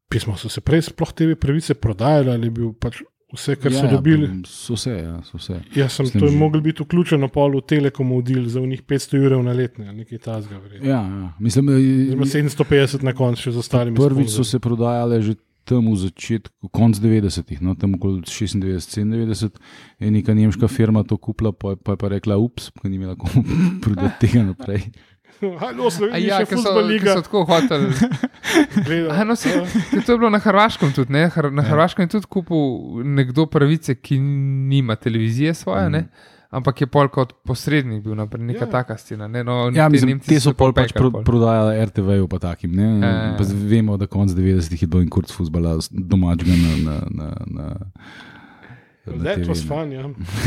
Pismo 0.08 0.36
so 0.38 0.48
se 0.48 0.62
prej 0.64 0.86
sploh 0.86 1.12
te 1.12 1.34
pravice 1.34 1.74
prodajale 1.74 2.32
ali 2.32 2.46
je 2.46 2.50
bil 2.54 2.72
pač 2.80 3.02
vse, 3.36 3.56
kar 3.56 3.70
ja, 3.70 3.78
so 3.78 3.86
dobili. 3.88 4.28
So 4.44 4.74
vse, 4.74 4.90
ja, 4.92 5.14
so 5.22 5.36
vse. 5.36 5.60
Jaz 5.74 5.92
sem 5.92 6.04
Mislim, 6.04 6.20
to 6.20 6.26
je 6.26 6.32
že- 6.32 6.38
mogel 6.38 6.60
biti 6.62 6.82
vključeno 6.82 7.28
pol 7.28 7.50
v 7.52 7.62
Telekomu 7.62 8.22
deal 8.22 8.46
za 8.46 8.60
njih 8.62 8.82
500 8.82 9.18
ur 9.20 9.42
na 9.42 9.52
letne, 9.52 9.88
ali 9.88 9.96
nekaj 9.98 10.18
tasga. 10.20 10.60
Ja, 10.76 11.00
ja. 11.00 11.32
Mislim, 11.38 11.66
Zdaj 11.66 12.16
da 12.16 12.24
750 12.24 13.02
na 13.02 13.12
koncu 13.14 13.42
še 13.42 13.52
z 13.52 13.58
ostalimi. 13.58 13.96
prvič 13.96 14.26
so 14.26 14.40
sponzorji. 14.40 14.50
se 14.50 14.58
prodajale 14.60 15.22
že 15.22 15.34
tam 15.64 15.82
v 15.84 15.96
začetku, 15.98 16.68
konc 16.68 16.94
90-ih, 16.96 17.58
no, 17.60 17.74
tam 17.74 17.94
okoli 17.94 18.22
96-97, 18.22 19.50
je 19.98 20.10
neka 20.10 20.30
nemška 20.30 20.68
firma 20.68 21.02
to 21.02 21.16
kupila, 21.16 21.50
pa 21.50 21.70
je 21.70 21.76
pa, 21.76 21.96
pa 21.96 22.08
rekla, 22.08 22.36
ups, 22.36 22.70
ker 22.72 22.86
ni 22.86 22.96
imela 22.96 23.16
komu 23.16 23.42
prodati 23.82 24.14
tega 24.22 24.44
naprej. 24.44 24.86
Halo, 25.60 25.86
A 25.86 25.90
Slovenija, 25.90 26.38
ja, 26.40 26.46
ker 26.46 26.58
so, 26.58 26.72
liga. 26.80 27.12
so 27.12 27.22
tako 27.22 27.44
hoteli. 27.44 27.90
no, 29.28 29.36
se, 29.36 29.52
ker 29.90 30.04
to 30.04 30.12
je 30.12 30.18
bilo 30.18 30.30
na 30.30 30.38
Hrvaškem 30.38 30.92
tudi. 30.92 31.12
Ne? 31.12 31.28
Na 31.52 31.62
Ja. 31.62 31.68
Hrvaškem 31.68 32.04
je 32.04 32.08
tudi 32.08 32.26
kupil 32.26 33.04
nekdo 33.04 33.46
pravice, 33.46 33.94
ki 33.94 34.18
nima 34.20 34.96
televizije 34.96 35.54
svoje, 35.54 35.90
ne? 35.90 36.08
ampak 36.50 36.80
je 36.80 36.86
pol 36.86 37.08
kot 37.08 37.32
posrednik 37.44 38.04
bil 38.04 38.14
naprej, 38.14 38.40
neka 38.44 38.64
Ja. 38.64 38.70
taka 38.70 38.96
scena. 38.96 39.26
Ne? 39.28 39.44
No, 39.44 39.70
Ja, 39.74 39.88
ti 39.88 39.92
mislim, 39.92 40.20
te 40.20 40.40
so 40.40 40.54
pol 40.54 40.72
pač 40.72 40.92
pro, 40.92 41.10
prodajali 41.10 41.84
RTV-ju, 41.84 42.28
pa 42.28 42.38
takim. 42.38 42.72
Ne? 42.72 42.82
Ja, 42.82 43.08
ja, 43.08 43.24
ja. 43.24 43.34
Pa 43.36 43.44
vemo, 43.44 43.96
da 43.96 44.06
konc 44.06 44.32
90-ih 44.32 44.82
je 44.82 44.88
bil 44.88 45.02
in 45.02 45.10
kurc 45.10 45.32
fusbala 45.32 45.76
domačega 45.90 46.54
na. 46.56 46.76
na, 46.84 46.96
na, 47.10 47.28
na 47.46 47.66
na 49.06 49.22
That 49.22 49.38
TV, 49.38 49.48
was 49.48 49.62
fun, 49.62 49.92
ja. 49.92 50.02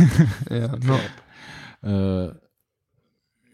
Ja, 0.61 0.67
no. 0.83 0.97
Uh, 1.81 2.35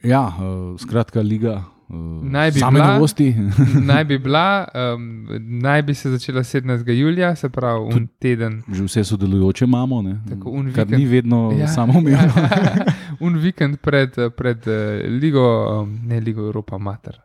ja, 0.03 0.27
uh, 0.27 0.79
skratka, 0.79 1.21
liga. 1.21 1.63
Uh, 1.89 2.23
Naj 2.25 2.51
bi 2.51 2.59
same 2.59 2.79
bila. 2.79 2.93
novosti. 2.93 3.35
naj 3.89 4.03
bi 4.03 4.17
bila, 4.17 4.67
um, 4.95 5.27
naj 5.39 5.81
bi 5.81 5.93
se 5.93 6.09
začela 6.09 6.43
17. 6.43 6.91
julija, 6.91 7.35
se 7.35 7.49
pravi, 7.49 7.79
un 7.95 8.07
teden. 8.19 8.63
Že 8.71 8.83
vse 8.83 9.03
sodelujoče 9.03 9.65
imamo, 9.65 10.01
ne? 10.01 10.19
Tako, 10.29 10.63
kar 10.75 10.89
ni 10.89 11.05
vedno 11.05 11.51
Ja. 11.51 11.59
ja. 11.61 11.67
samoumevno. 11.67 12.33
un 13.25 13.37
vikend 13.37 13.77
pred, 13.77 14.11
pred 14.37 14.67
uh, 14.67 14.73
Ligo, 15.21 15.81
um, 15.81 15.99
ne 16.05 16.19
Ligo 16.19 16.41
Evropa, 16.41 16.77
Mater. 16.77 17.21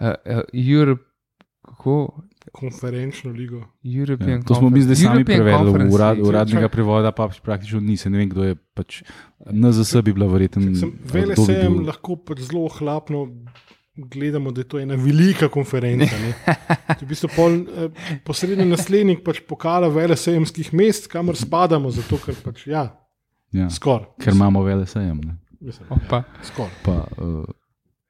Uh, 0.00 0.06
uh, 0.06 0.40
Europe, 0.52 1.02
kako? 1.62 2.22
Konferenčno 2.52 3.30
ligo. 3.30 3.62
European 3.82 4.30
Ja, 4.30 4.42
to 4.42 4.54
smo 4.54 4.70
mi 4.70 4.82
zdaj 4.82 4.94
Conference- 4.94 5.02
sami 5.02 5.16
European 5.16 5.38
prevedli, 5.38 5.64
Conference 5.64 5.94
urad, 5.94 6.18
uradnega 6.20 6.68
prevoda 6.68 7.12
pa 7.12 7.28
praktično 7.42 7.80
ni, 7.80 7.96
se 7.96 8.10
ne 8.10 8.18
vem, 8.18 8.28
kdo 8.28 8.44
je. 8.44 8.54
Pač, 8.74 9.02
NZS 9.46 10.02
bi 10.02 10.12
bila 10.12 10.26
verjetno. 10.26 10.62
Vele 11.04 11.36
sejem 11.36 11.72
bil- 11.74 11.86
lahko 11.86 12.16
pač 12.18 12.40
zelo 12.40 12.64
ohlapno 12.64 13.28
gledamo, 13.96 14.52
da 14.52 14.60
je 14.60 14.64
to 14.64 14.78
ena 14.78 14.94
velika 14.94 15.48
konferenca. 15.48 16.16
ne. 16.16 16.32
To 16.88 17.00
je 17.00 17.06
v 17.06 17.08
bistvu 17.08 17.28
pol, 17.36 17.52
eh, 17.52 17.88
posredni 18.22 18.64
naslednik 18.64 19.24
pač 19.24 19.40
pokala 19.40 19.88
velesejemskih 19.88 20.72
mest, 20.72 21.08
kamor 21.08 21.36
spadamo, 21.36 21.90
zato 21.90 22.16
ker 22.18 22.34
pač 22.36 22.66
ja, 22.66 22.84
Ja, 23.52 23.70
skoraj. 23.70 24.06
ker 24.18 24.32
imamo 24.32 24.62
vele 24.62 24.86
sejem. 24.86 25.20
Ne? 25.20 25.36
Mislim, 25.60 25.86
Opa. 25.90 26.22
Skoraj. 26.42 26.70
Pa, 26.82 27.04
uh, 27.16 27.44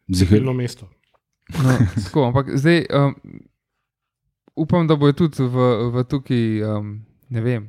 zihar, 0.09 0.38
Zelo 0.38 0.53
mesto. 0.53 0.86
No, 1.53 1.74
tako, 1.97 2.24
ampak 2.24 2.47
zdaj 2.57 2.86
um, 2.90 3.14
upam, 4.57 4.86
da 4.86 4.96
bojo 4.96 5.12
tudi 5.12 5.42
v, 5.42 5.68
v 5.92 6.05
tukaj, 6.09 6.62
um, 6.62 6.92
ne 7.28 7.40
vem. 7.40 7.68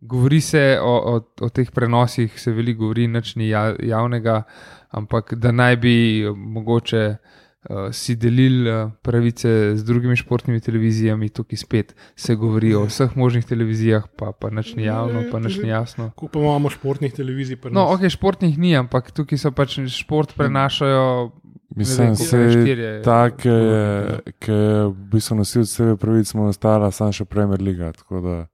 Govori 0.00 0.40
se 0.40 0.78
o, 0.82 0.94
o, 1.14 1.20
o 1.40 1.48
teh 1.48 1.70
prenosih, 1.70 2.40
se 2.40 2.52
veliko 2.52 2.86
govori, 2.86 3.06
nič 3.06 3.36
ni 3.36 3.52
ja, 3.52 3.70
javnega, 3.78 4.42
ampak 4.90 5.34
da 5.38 5.52
naj 5.52 5.76
bi 5.76 5.94
um, 6.26 6.38
mogoče 6.56 7.02
uh, 7.12 7.92
si 7.94 8.16
delili 8.18 8.66
uh, 8.66 8.90
pravice 9.02 9.76
z 9.76 9.84
drugimi 9.86 10.16
športnimi 10.16 10.60
televizijami, 10.60 11.28
tukaj 11.28 11.56
spet 11.56 11.94
se 12.16 12.34
govori 12.34 12.74
o 12.74 12.82
vseh 12.88 13.14
možnih 13.16 13.46
televizijah, 13.46 14.08
pa, 14.18 14.32
pa 14.32 14.50
nič 14.50 14.74
ni 14.74 14.88
javno, 14.88 15.22
pa 15.30 15.38
nič 15.38 15.60
ni 15.62 15.70
jasno. 15.70 16.10
Ko 16.16 16.26
pa 16.26 16.42
imamo 16.42 16.70
športnih 16.70 17.14
televizij, 17.14 17.60
pa 17.62 17.70
No, 17.70 17.86
ok, 17.94 18.08
športnih 18.10 18.58
ni, 18.58 18.74
ampak 18.76 19.14
tukaj 19.14 19.38
so 19.38 19.54
pač 19.54 19.78
šport 19.86 20.34
prenašajo. 20.34 21.30
Mislim, 21.76 22.16
koliko 22.16 22.82
je, 22.82 23.02
tak, 23.02 23.36
ki 23.36 23.48
je, 23.48 24.02
produkti, 24.04 24.32
ki 24.38 24.52
je 24.52 24.84
v 24.86 24.92
bistvu 25.12 25.36
nosil 25.36 25.64
sebe 25.66 25.96
pravic, 25.96 26.34
mu 26.34 26.48
ostala 26.48 26.90
samo 26.90 27.12
še 27.12 27.24
Premier 27.24 27.62
Da, 28.10 28.46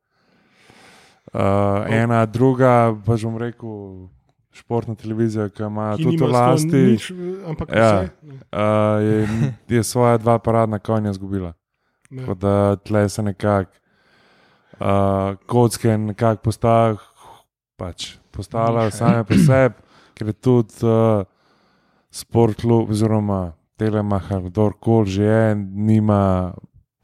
uh, 1.35 1.87
ena, 1.91 2.27
druga, 2.27 2.95
pa 3.07 3.17
že 3.17 3.27
bom 3.27 3.39
rekel, 3.41 4.09
športna 4.55 4.95
televizija, 4.95 5.49
ki 5.49 5.63
ima 5.63 5.97
ki 5.97 6.05
tudi 6.05 6.17
nima 6.17 6.27
v 6.27 6.31
sto 6.31 6.39
lasti, 6.39 6.83
Nič, 6.93 7.11
ampak 7.47 7.69
Ja. 7.75 7.91
vse. 7.91 8.11
uh, 8.53 8.99
je, 9.03 9.17
je 9.79 9.83
svoja 9.85 10.19
dva 10.19 10.39
paradna 10.39 10.79
konja 10.79 11.11
izgubila. 11.11 11.53
Tako 12.09 12.35
da 12.35 12.77
tle 12.77 13.09
se 13.09 13.23
nekako 13.23 13.71
uh, 14.81 15.37
kocke 15.47 15.99
nekako 15.99 16.43
postav, 16.43 16.97
pač, 17.77 18.17
postala 18.31 18.91
same 18.91 19.25
po 19.25 19.35
sebi, 19.35 19.75
ker 20.15 20.27
je 20.27 20.33
tudi 20.33 20.87
uh, 20.87 21.27
sport 22.11 22.61
klub, 22.61 22.91
oziroma 22.91 23.53
Telemaha, 23.79 24.41
kdorkoli 24.49 25.11
že 25.11 25.25
je, 25.25 25.55
nima 25.57 26.55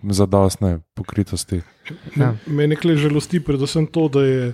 zadostne 0.03 0.81
pokritosti. 0.95 1.63
Ja. 2.17 2.35
Me 2.47 2.67
nekaj 2.67 2.97
žalosti, 2.97 3.41
predvsem 3.41 3.87
to, 3.87 4.09
da 4.09 4.25
je 4.25 4.53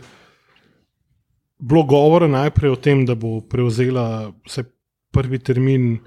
bilo 1.60 1.82
govora 1.82 2.28
najprej 2.28 2.70
o 2.70 2.76
tem, 2.76 3.04
da 3.06 3.14
bo 3.14 3.40
prevzela 3.40 4.32
vse 4.46 4.64
prvi 5.12 5.38
termin 5.38 5.98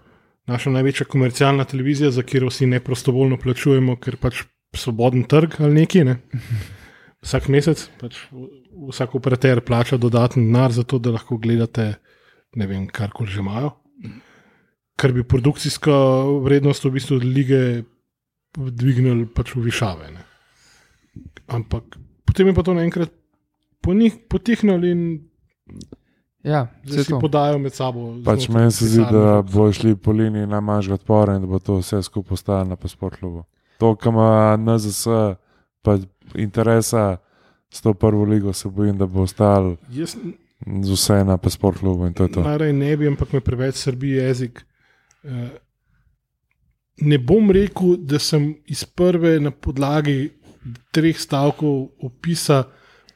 naša 0.48 0.70
največja 0.70 1.08
komercialna 1.08 1.66
televizija, 1.66 2.12
za 2.12 2.24
katero 2.24 2.52
vsi 2.52 2.68
neprostovoljno 2.68 3.38
plačujemo, 3.38 3.96
ker 3.96 4.18
pač 4.18 4.44
svoboden 4.76 5.24
trg 5.30 5.60
ali 5.60 5.84
neki. 5.84 6.04
Ne? 6.04 6.18
Vsak 7.24 7.48
mesec 7.48 7.86
pač 8.02 8.18
vsak 8.90 9.16
operater 9.16 9.62
plača 9.62 9.98
dodatni 9.98 10.44
denar 10.46 10.72
za 10.72 10.84
to, 10.84 11.00
da 11.00 11.14
lahko 11.16 11.38
gledate, 11.38 11.94
ne 12.56 12.68
vem, 12.68 12.88
karkoli 12.88 13.32
že 13.32 13.40
imajo. 13.40 13.72
Ker 14.98 15.14
bi 15.14 15.24
produkcijska 15.24 15.92
vrednost 16.44 16.84
v 16.86 16.92
bistvu 16.92 17.18
lige 17.24 17.84
dvignili 18.54 19.26
pač 19.26 19.56
v 19.56 19.66
višave. 19.66 20.12
Ne? 20.14 20.22
Ampak 21.48 21.98
potem 22.26 22.48
je 22.48 22.54
pa 22.54 22.64
to 22.64 22.74
naenkrat 22.74 23.12
po 23.82 23.94
njih 23.94 24.14
potihnilo 24.30 24.86
in 24.86 25.02
Ja, 26.44 26.68
si 26.86 27.08
to. 27.08 27.20
podajo 27.20 27.56
med 27.60 27.74
sabo. 27.74 28.20
Pač 28.26 28.50
meni 28.50 28.72
se 28.72 28.86
zdi, 28.86 29.00
da 29.08 29.42
bo 29.42 29.72
šli 29.72 29.96
po 29.96 30.12
liniji 30.12 30.48
najmanjšega 30.48 30.94
odpora 30.94 31.36
in 31.36 31.42
da 31.42 31.48
bo 31.48 31.60
to 31.60 31.78
vse 31.80 32.02
skupaj 32.04 32.34
ostalo 32.34 32.66
na 32.66 32.76
pasportlubu. 32.76 33.46
To, 33.80 33.96
kar 33.96 34.12
ima 34.12 34.58
NZS, 34.58 35.08
pa 35.82 35.98
interesa 36.36 37.18
s 37.72 37.82
to 37.82 37.94
prvo 37.94 38.24
ligo, 38.24 38.54
se 38.54 38.70
bojim, 38.70 38.98
da 38.98 39.06
bo 39.06 39.24
ostal 39.24 39.76
Jaz 39.90 40.16
z 40.84 40.90
vse 40.92 41.24
na 41.24 41.38
pasportlubu 41.38 42.06
in 42.08 42.14
to 42.14 42.24
je 42.24 42.32
to. 42.32 42.44
najraje 42.44 42.74
ne 42.74 42.98
bi, 42.98 43.08
ampak 43.08 43.34
me 43.34 43.40
preveč 43.40 43.76
srbi 43.76 44.10
jezik. 44.10 44.66
Eh, 45.24 45.50
Ne 47.02 47.18
bom 47.18 47.52
rekel, 47.52 47.96
da 47.98 48.20
sem 48.20 48.52
iz 48.70 48.84
prve 48.86 49.40
na 49.42 49.52
podlagi 49.52 50.30
treh 50.94 51.18
stavkov 51.18 51.88
opisa 52.06 52.64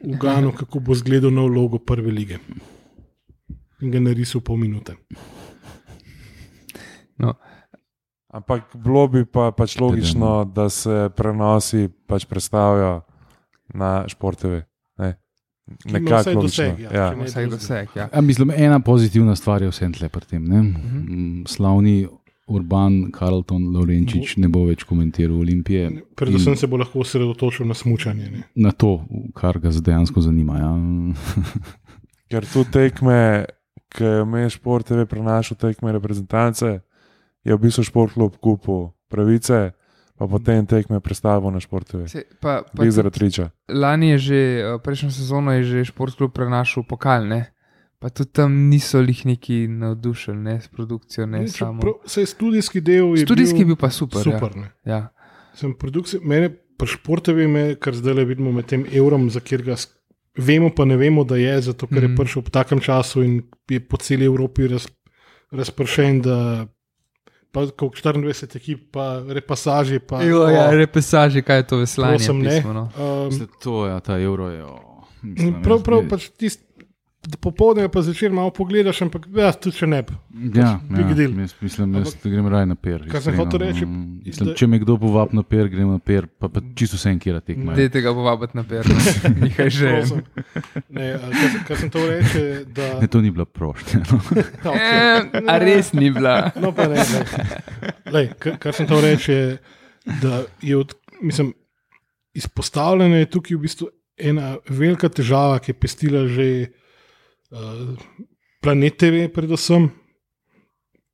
uganil, 0.01 0.51
kako 0.51 0.79
bo 0.79 0.97
izgledal 0.97 1.31
nov 1.31 1.51
logo 1.53 1.77
prve 1.77 2.11
lige. 2.11 2.39
In 3.81 3.93
ga 3.93 4.01
narisal 4.01 4.41
pol 4.41 4.57
minute. 4.57 4.97
No, 7.21 7.35
Ampak 8.27 8.75
bilo 8.75 9.07
bi 9.07 9.23
pa 9.25 9.51
pač 9.55 9.77
logično, 9.79 10.43
da 10.45 10.69
se 10.69 11.09
prenosi 11.15 11.87
pač 12.07 12.25
predstavijo 12.25 13.01
na 13.73 14.03
športove. 14.07 14.65
Nekako 15.85 16.29
logično. 16.29 16.41
doseg, 16.41 16.79
ja, 16.79 16.89
Ja. 16.93 17.09
drugega. 17.11 17.49
doseg. 17.49 17.87
Ja. 17.95 18.09
A, 18.13 18.21
mislim, 18.21 18.51
ena 18.51 18.79
pozitivna 18.79 19.35
stvar 19.35 19.61
je 19.61 19.69
vsem 19.69 19.93
tle 19.93 20.09
pri 20.09 20.25
tem. 20.25 20.45
ne. 20.45 20.61
Mm, 20.61 21.43
Slavni 21.47 22.07
Urban 22.47 23.11
Carlton 23.11 23.63
Lorenčič 23.67 24.37
ne 24.37 24.47
bo 24.47 24.65
več 24.65 24.83
komentiral 24.83 25.35
Olimpije. 25.35 25.91
Predvsem 26.15 26.55
se 26.55 26.67
bo 26.67 26.77
lahko 26.77 26.99
osredotočil 26.99 27.67
na 27.67 27.73
smutanje. 27.73 28.29
Ne. 28.31 28.43
Na 28.55 28.71
to, 28.71 29.03
kar 29.35 29.59
ga 29.59 29.69
dejansko 29.71 30.21
zanima. 30.21 30.57
Ja. 30.57 30.71
Ker 32.29 32.45
tu 32.45 32.63
tekme, 32.63 33.45
ki 33.89 34.03
je 34.03 34.49
šport, 34.49 34.87
TV 34.87 35.05
prenašal 35.05 35.57
tekme 35.57 35.91
reprezentance, 35.91 36.79
je 37.43 37.55
v 37.55 37.59
bistvu 37.59 37.83
šport 37.83 38.13
klub 38.13 38.35
kupil 38.37 38.91
pravice, 39.07 39.71
pa 40.17 40.27
potem 40.27 40.65
tekme 40.65 40.99
predstavil 40.99 41.51
na 41.51 41.59
šport 41.59 41.87
TV. 41.87 42.07
Se, 42.07 42.25
pa, 42.41 42.61
pa 42.61 42.73
Glej 42.73 42.87
tudi 42.87 42.91
zaradi 42.91 43.15
triča. 43.15 43.49
lani 43.69 44.09
je 44.09 44.17
že, 44.17 44.35
eh, 44.57 44.79
prejšnjo 44.79 45.11
sezono 45.11 45.51
je 45.53 45.63
že 45.63 45.85
športklub 45.85 46.33
prenašal 46.33 46.83
pokal, 46.83 47.23
ne? 47.23 47.53
pa 47.99 48.09
tudi 48.09 48.29
tam 48.31 48.69
niso 48.69 48.99
jih 48.99 49.25
neki 49.25 49.67
navdušeni 49.67 50.37
ne, 50.39 50.61
s 50.61 50.67
produkcijo. 50.67 51.25
Ne, 51.25 51.47
samo. 51.47 51.81
Čeprav 51.81 51.93
se 52.05 52.21
je 52.21 52.25
studijski 52.25 52.81
del. 52.81 53.15
je 53.15 53.25
Studijski 53.25 53.59
je 53.59 53.65
bil 53.65 53.75
pa 53.75 53.89
super. 53.89 54.21
super 54.21 54.55
ne. 54.55 54.69
Ja. 54.83 54.93
Ja. 54.93 55.01
Sem 55.53 55.73
produkcija, 55.73 56.21
mene 56.23 56.49
pri 56.49 56.87
športovi, 56.87 57.47
me, 57.47 57.75
kar 57.75 57.95
zdaj 57.95 58.13
le 58.13 58.25
vidimo 58.25 58.51
med 58.51 58.65
tem 58.65 58.85
evrom, 58.85 59.29
za 59.29 59.39
kjer 59.39 59.61
ga 59.63 59.75
vemo, 60.37 60.69
pa 60.69 60.85
ne 60.85 60.93
vemo, 60.95 61.23
da 61.23 61.35
je, 61.35 61.61
zato 61.61 61.87
ker 61.87 61.97
je 61.97 62.07
Mhm. 62.07 62.15
prišel 62.15 62.41
v 62.41 62.49
takem 62.51 62.79
času 62.79 63.23
in 63.23 63.41
je 63.65 63.79
po 63.79 63.97
celi 63.97 64.25
Evropi 64.25 64.67
raz, 64.67 64.85
razpršen. 65.51 66.21
Da, 66.21 66.67
pa 67.51 67.65
kot 67.67 67.95
24 67.95 68.55
ekip, 68.55 68.91
pa 68.91 69.23
repasaži. 69.29 69.99
Pa, 69.99 70.21
Jo, 70.23 70.47
ja, 70.49 70.69
repesaži, 70.71 71.41
kaj 71.41 71.57
je 71.57 71.67
to 71.67 71.77
veslanje. 71.77 72.33
ne. 72.33 72.49
pismo, 72.49 72.73
no. 72.73 72.89
Um, 72.97 73.25
Mislim, 73.25 73.47
To 73.63 73.85
je 73.85 73.99
ta 74.01 74.19
evro. 74.19 74.49
Je, 74.49 74.63
o, 74.63 75.03
mislim, 75.21 75.63
prav, 75.63 75.81
prav, 75.83 76.03
pač 76.09 76.29
tist, 76.29 76.61
popoldne 77.35 77.89
pa 77.89 78.01
zvečer 78.01 78.31
malo 78.31 78.49
pogledaš, 78.49 79.01
ampak 79.01 79.25
ja, 79.35 79.51
tudi 79.51 79.75
če 79.75 79.87
ne. 79.87 79.99
bi. 80.01 80.13
Ja, 80.55 80.79
big 80.83 81.11
ja, 81.11 81.25
jaz 81.35 81.53
mislim, 81.61 81.91
da 81.93 82.03
grem 82.23 82.47
raje 82.47 82.65
na 82.65 82.75
per. 82.75 83.03
Kar 83.11 83.21
sem 83.21 83.35
hotel 83.35 83.59
reči, 83.59 83.85
Mm, 83.85 84.21
Mislim, 84.25 84.49
da- 84.49 84.55
če 84.55 84.67
me 84.67 84.79
kdo 84.79 84.97
povabi 84.97 85.35
na 85.35 85.43
per, 85.43 85.67
grem 85.67 85.89
na 85.89 85.99
per, 85.99 86.27
pa, 86.29 86.47
pa 86.47 86.61
čisto 86.75 86.95
vse 86.95 87.09
enkrat 87.09 87.45
tekme. 87.45 87.75
Dajte 87.75 88.01
ga 88.01 88.13
povabiti 88.13 88.57
na 88.57 88.63
perno, 88.63 88.95
nekaj 89.43 89.69
že. 89.69 89.91
Ne, 90.89 91.13
a 91.13 91.29
kar, 91.63 91.77
sem- 91.77 91.89
to 91.89 92.05
reče, 92.05 92.43
da. 92.67 92.99
Ne, 93.01 93.07
to 93.07 93.21
ni 93.21 93.31
bila 93.31 93.45
prošnja. 93.45 94.03
No. 94.11 94.19
Okay. 94.67 95.31
E, 95.33 95.43
a 95.47 95.57
res 95.57 95.93
ni 95.93 96.11
bila. 96.11 96.51
No, 96.55 96.71
pa 96.71 96.87
ne. 96.87 96.99
Lej. 96.99 97.25
Lej, 98.11 98.27
kar, 98.39 98.57
kar 98.57 98.73
sem 98.73 98.87
to 98.87 99.01
reče, 99.01 99.57
da 100.21 100.43
je 100.61 100.77
od, 100.77 100.93
mislim, 101.21 101.53
izpostavljena 102.33 103.17
je 103.17 103.29
tukaj 103.29 103.57
v 103.57 103.61
bistvu 103.61 103.87
ena 104.17 104.57
velika 104.69 105.09
težava, 105.09 105.59
ki 105.59 105.71
je 105.71 105.77
pestila 105.77 106.27
že 106.27 106.47
uh, 107.51 107.95
planet 108.61 108.97
TV, 108.97 109.27
predvsem. 109.29 109.89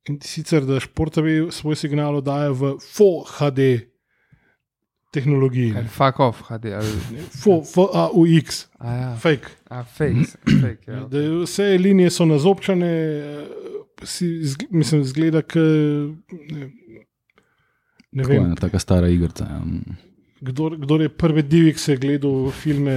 In 0.04 0.18
sicer, 0.20 0.64
da 0.64 0.76
športovi 0.80 1.46
svoj 1.50 1.76
signal 1.76 2.16
oddaja 2.16 2.50
v 2.52 2.74
Full 2.84 3.22
HD 3.24 3.60
tehnologiji. 5.12 5.70
Kaj, 5.72 5.86
Fuck 5.88 6.20
off, 6.20 6.42
Full, 7.40 7.62
FAUX, 7.64 8.66
a 8.78 8.92
ja, 8.92 9.16
fake. 9.16 9.48
a 9.70 9.84
fake, 9.84 10.26
fake 10.62 10.90
ja. 10.90 11.04
Da 11.08 11.18
vse 11.38 11.78
linije 11.78 12.10
so 12.10 12.24
nazobčane, 12.26 12.86
eh, 12.86 13.46
si, 14.02 14.26
zg- 14.44 14.66
mislim, 14.70 15.04
zgleda, 15.04 15.42
k, 15.42 15.54
ne, 15.54 16.70
ne 18.12 18.22
Tako 18.22 18.32
je 18.32 18.38
vem, 18.38 18.46
ena 18.46 18.54
taka 18.56 18.78
stara 18.78 19.08
igrica. 19.08 19.44
Ja. 19.44 19.62
Kdor, 20.44 20.76
kdor 20.78 21.02
je 21.02 21.08
prvi 21.08 21.42
divik 21.42 21.78
se 21.78 21.96
gledal 21.96 22.50
filme 22.50 22.94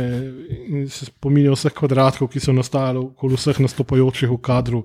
in 0.67 0.87
se 0.89 1.07
spominjal 1.07 1.55
vseh 1.55 1.73
kvadratkov, 1.73 2.29
ki 2.33 2.39
so 2.43 2.53
nastajali 2.55 2.99
okoli 2.99 3.39
vseh 3.39 3.59
nastopajočih 3.65 4.29
v 4.29 4.39
kadru. 4.43 4.83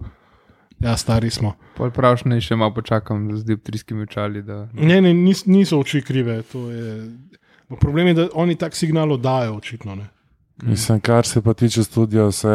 Ja, 0.82 0.96
stari 0.98 1.30
smo. 1.30 1.54
Pol 1.76 1.92
praviš, 1.94 2.24
ne 2.26 2.40
še 2.42 2.56
malo 2.58 2.74
počakam 2.74 3.28
z 3.36 3.44
dioptrijskimi 3.46 4.02
očali. 4.08 4.42
Da... 4.42 4.64
Ne, 4.74 4.98
ne, 5.04 5.12
nis, 5.14 5.44
niso 5.46 5.78
oči 5.78 6.02
krive. 6.02 6.40
to 6.42 6.70
Je, 6.70 6.96
Ma 7.72 7.78
problem 7.80 8.10
je, 8.10 8.14
da 8.14 8.26
oni 8.34 8.56
tak 8.60 8.74
signal 8.76 9.12
oddajo, 9.12 9.54
očitno. 9.56 9.94
Ne. 9.96 10.10
Mislim, 10.62 11.00
kar 11.00 11.26
se 11.26 11.40
pa 11.42 11.54
tiče 11.54 11.84
studia, 11.84 12.26
vse 12.28 12.50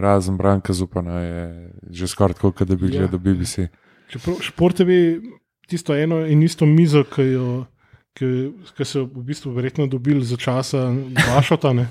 razen 0.00 0.36
Branka 0.36 0.72
Zupana 0.72 1.20
je 1.20 1.70
že 1.90 2.06
skoraj 2.06 2.34
tako, 2.38 2.52
kot 2.52 2.68
da 2.68 2.76
bi 2.76 2.92
Ja. 2.92 3.00
gledal 3.00 3.18
BBC. 3.18 3.66
Čeprav 4.12 4.36
športovi, 4.40 5.20
tisto 5.66 5.96
eno 5.96 6.20
in 6.26 6.42
isto 6.42 6.66
mizo, 6.66 7.02
ki, 7.04 7.22
jo, 7.22 7.64
ki, 8.18 8.84
so 8.84 9.06
v 9.06 9.24
bistvu 9.30 9.54
verjetno 9.56 9.86
dobili 9.86 10.24
za 10.24 10.36
časa 10.36 10.90
Vašota. 11.28 11.72
ne. 11.72 11.88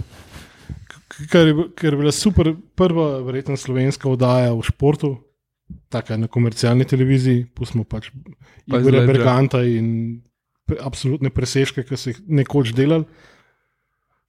Ker 1.31 1.47
je, 1.47 1.55
ker 1.75 1.93
je 1.93 1.97
bila 1.97 2.11
super, 2.11 2.53
prva, 2.75 3.19
verjetno 3.25 3.57
slovenska 3.57 4.09
oddaja 4.09 4.53
v 4.53 4.63
športu, 4.63 5.15
tako 5.91 6.17
na 6.17 6.27
komercialni 6.31 6.85
televiziji, 6.87 7.45
pustimo 7.55 7.83
pač 7.83 8.11
Pa 8.69 8.79
Igorja 8.79 9.01
ja. 9.01 9.07
Berganta 9.07 9.61
in 9.65 10.21
pre, 10.67 10.77
absolutne 10.79 11.31
presežke, 11.33 11.83
ki 11.87 11.97
so 11.97 12.13
jih 12.13 12.21
nekoč 12.41 12.73
delali. 12.77 13.07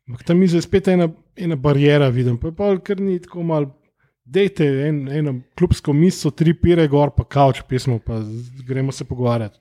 Ampak 0.09 0.24
tam 0.26 0.43
je 0.43 0.62
spet 0.64 0.88
ena, 0.90 1.09
ena 1.38 1.57
barijera, 1.57 2.11
vidim, 2.11 2.38
pa 2.40 2.51
je 2.51 2.57
pa 2.59 2.72
kar 2.84 3.01
ni 3.01 3.20
tako 3.22 3.47
malo. 3.47 3.72
Dejte 4.22 4.64
en, 4.86 5.05
eno 5.11 5.34
klubsko 5.59 5.93
mislo, 5.93 6.30
tri 6.30 6.55
pire 6.55 6.86
gor, 6.88 7.11
pa 7.14 7.24
kavč 7.26 7.62
pismo, 7.68 7.99
pa 7.99 8.20
gremo 8.66 8.95
se 8.95 9.05
pogovarjati. 9.05 9.59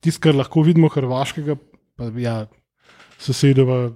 Tisto, 0.00 0.22
kar 0.24 0.36
lahko 0.38 0.62
vidimo 0.64 0.88
hrvaškega, 0.88 1.56
pa 1.98 2.06
ja, 2.22 2.46
sosedova, 3.18 3.90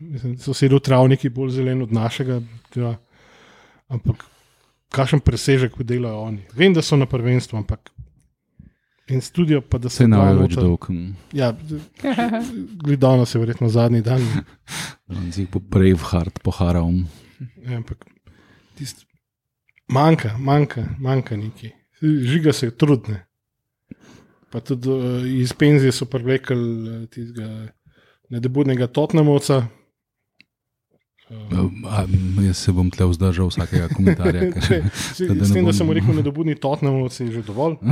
mislim, 0.00 0.38
sosedov 0.40 0.80
travniki 0.80 1.28
bolj 1.28 1.58
zelen 1.60 1.84
od 1.84 1.92
našega. 1.92 2.40
Ja. 2.74 2.96
Ampak 3.88 4.24
kakšen 4.92 5.20
presežek 5.24 5.76
delajo 5.84 6.24
oni. 6.30 6.42
Vem, 6.56 6.74
da 6.74 6.82
so 6.82 6.96
na 6.96 7.06
prvenstvu, 7.08 7.60
ampak. 7.60 7.92
In 9.08 9.22
studio, 9.24 9.62
pa 9.64 9.78
da 9.80 9.88
se 9.88 10.04
ne 10.08 10.18
ve 10.20 10.32
več 10.42 10.56
dolg. 10.58 10.90
Ja, 11.32 11.54
gledano 12.84 13.24
se 13.24 13.38
je 13.38 13.40
verjetno 13.40 13.70
zadnji 13.72 14.02
dan. 14.04 14.24
Zdaj 15.32 15.46
bo 15.52 15.62
Braveheart 15.64 16.42
poharal. 16.44 16.92
Ja, 17.64 17.78
ampak 17.78 18.04
tist, 18.76 19.06
manjka, 19.88 20.34
manjka, 20.36 20.84
manjka 21.00 21.40
nekaj. 21.40 21.72
Žiga 22.02 22.52
se 22.52 22.70
trudne. 22.70 23.24
Pa 24.50 24.60
tudi 24.60 24.88
uh, 24.88 25.26
iz 25.28 25.52
penzije 25.52 25.92
so 25.92 26.06
privekli 26.08 26.56
uh, 26.56 27.08
tistega 27.12 27.68
nedebudnega 28.30 28.86
Totnemovca. 28.86 29.66
Uh, 31.28 31.68
A, 31.92 32.06
jaz 32.46 32.56
se 32.56 32.72
bom 32.72 32.88
tle 32.90 33.04
vzdržal 33.10 33.50
vsakega 33.52 33.88
komentarja. 33.92 34.46
ker- 34.52 34.64
če, 34.64 34.78
s, 34.88 35.20
da 35.28 35.34
ne 35.34 35.44
s 35.44 35.52
tem, 35.52 35.64
da 35.64 35.70
bom- 35.70 35.76
sem 35.76 35.86
mu 35.86 35.92
rekel, 35.92 36.16
nedebudni 36.16 36.54
Totnemovci 36.56 37.24
je 37.28 37.32
že 37.32 37.42
dovolj. 37.44 37.76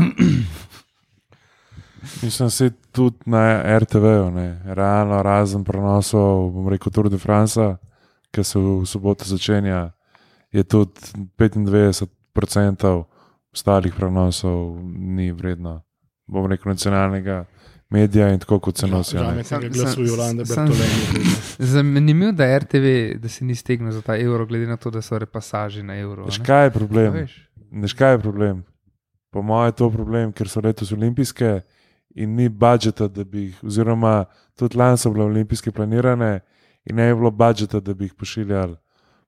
Mislim, 2.23 2.51
se 2.51 2.71
tudi 2.93 3.17
na 3.27 3.41
RTV-ju, 3.79 4.31
ne. 4.31 4.63
realno 4.65 5.23
razen 5.23 5.65
prenosov, 5.65 6.51
bom 6.53 6.69
rekel, 6.69 6.93
Tour 6.93 7.09
de 7.11 7.19
France, 7.19 7.77
ki 8.31 8.45
se 8.45 8.59
v 8.59 8.87
soboto 8.87 9.25
začenja, 9.25 9.91
je 10.53 10.63
tudi 10.65 10.93
95% 11.39 12.07
ostalih 13.53 13.95
prenosov 13.95 14.79
ni 14.87 15.33
vredno, 15.33 15.83
bom 16.27 16.47
rekel, 16.47 16.71
nacionalnega 16.71 17.45
medija 17.91 18.29
in 18.33 18.39
tako 18.39 18.59
kot 18.59 18.79
se 18.79 18.87
nosijo. 18.87 19.23
Žal 19.23 19.35
ne. 19.35 19.37
mi 19.37 20.79
je. 20.79 21.37
Zanimivo, 21.59 22.33
da 22.33 22.45
je 22.45 22.59
RTV, 22.59 23.19
da 23.23 23.29
se 23.29 23.45
ni 23.45 23.55
stegnil 23.55 23.93
za 23.93 24.03
ta 24.03 24.17
evro, 24.17 24.47
glede 24.47 24.67
na 24.67 24.77
to, 24.77 24.91
da 24.91 25.03
so 25.03 25.19
repasaži 25.19 25.83
na 25.83 25.99
evro. 25.99 26.25
Veš, 26.25 26.39
kaj 26.47 26.65
je 26.65 26.71
problem? 26.71 27.13
veš? 27.13 27.37
Veš, 27.71 27.93
kaj 27.93 28.13
je 28.13 28.19
problem? 28.19 28.65
Po 29.31 29.43
mojem 29.43 29.69
je 29.69 29.73
to 29.73 29.91
problem, 29.91 30.33
ker 30.33 30.49
so 30.49 30.61
letos 30.61 30.93
olimpijske 30.93 31.61
in 32.15 32.35
ni 32.35 32.49
budžeta, 32.49 33.09
da 33.09 33.25
bi 33.25 33.47
jih, 33.47 33.65
oziroma 33.65 34.25
tudi 34.59 34.79
lani 34.79 34.99
so 34.99 35.11
bile 35.11 35.25
olimpijske 35.25 35.71
planirane 35.71 36.41
in 36.85 36.97
ne 36.97 37.03
je 37.03 37.15
bilo 37.15 37.31
budžeta, 37.31 37.81
da 37.81 37.95
bi 37.95 38.05
jih 38.05 38.15
pošiljali 38.15 38.77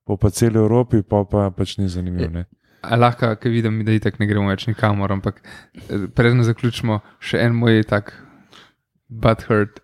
po 0.09 0.17
pa 0.17 0.29
celi 0.29 0.57
Evropi, 0.57 1.03
pa, 1.05 1.21
pa 1.29 1.51
pač 1.53 1.77
ni 1.77 1.85
zanimivo. 1.85 2.31
Ne? 2.33 2.45
Lahko, 2.83 3.33
ki 3.35 3.51
vidim, 3.51 3.81
da 3.85 3.91
itak 3.91 4.19
ne 4.19 4.27
gremo 4.29 4.47
več 4.49 4.67
nikamor, 4.69 5.11
ampak 5.11 5.41
eh, 5.43 6.07
predno 6.15 6.45
zaključimo 6.47 7.01
še 7.19 7.41
en 7.43 7.57
moj 7.59 7.83
tak 7.89 8.13
butthurt 9.09 9.81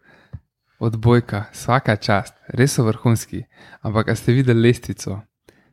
odbojka, 0.80 1.46
vsaka 1.54 1.96
čast, 1.98 2.36
res 2.56 2.76
so 2.78 2.86
vrhunski. 2.88 3.44
Ampak, 3.84 4.12
a 4.12 4.16
ste 4.16 4.36
videli 4.36 4.68
lestvico? 4.68 5.22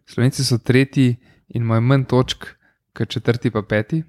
Slovenci 0.08 0.44
so 0.46 0.58
tretji 0.58 1.14
in 1.54 1.62
imajo 1.62 1.84
manj 1.86 2.08
točk, 2.10 2.48
kot 2.96 3.12
četrti 3.12 3.52
pa 3.54 3.62
peti. 3.62 4.02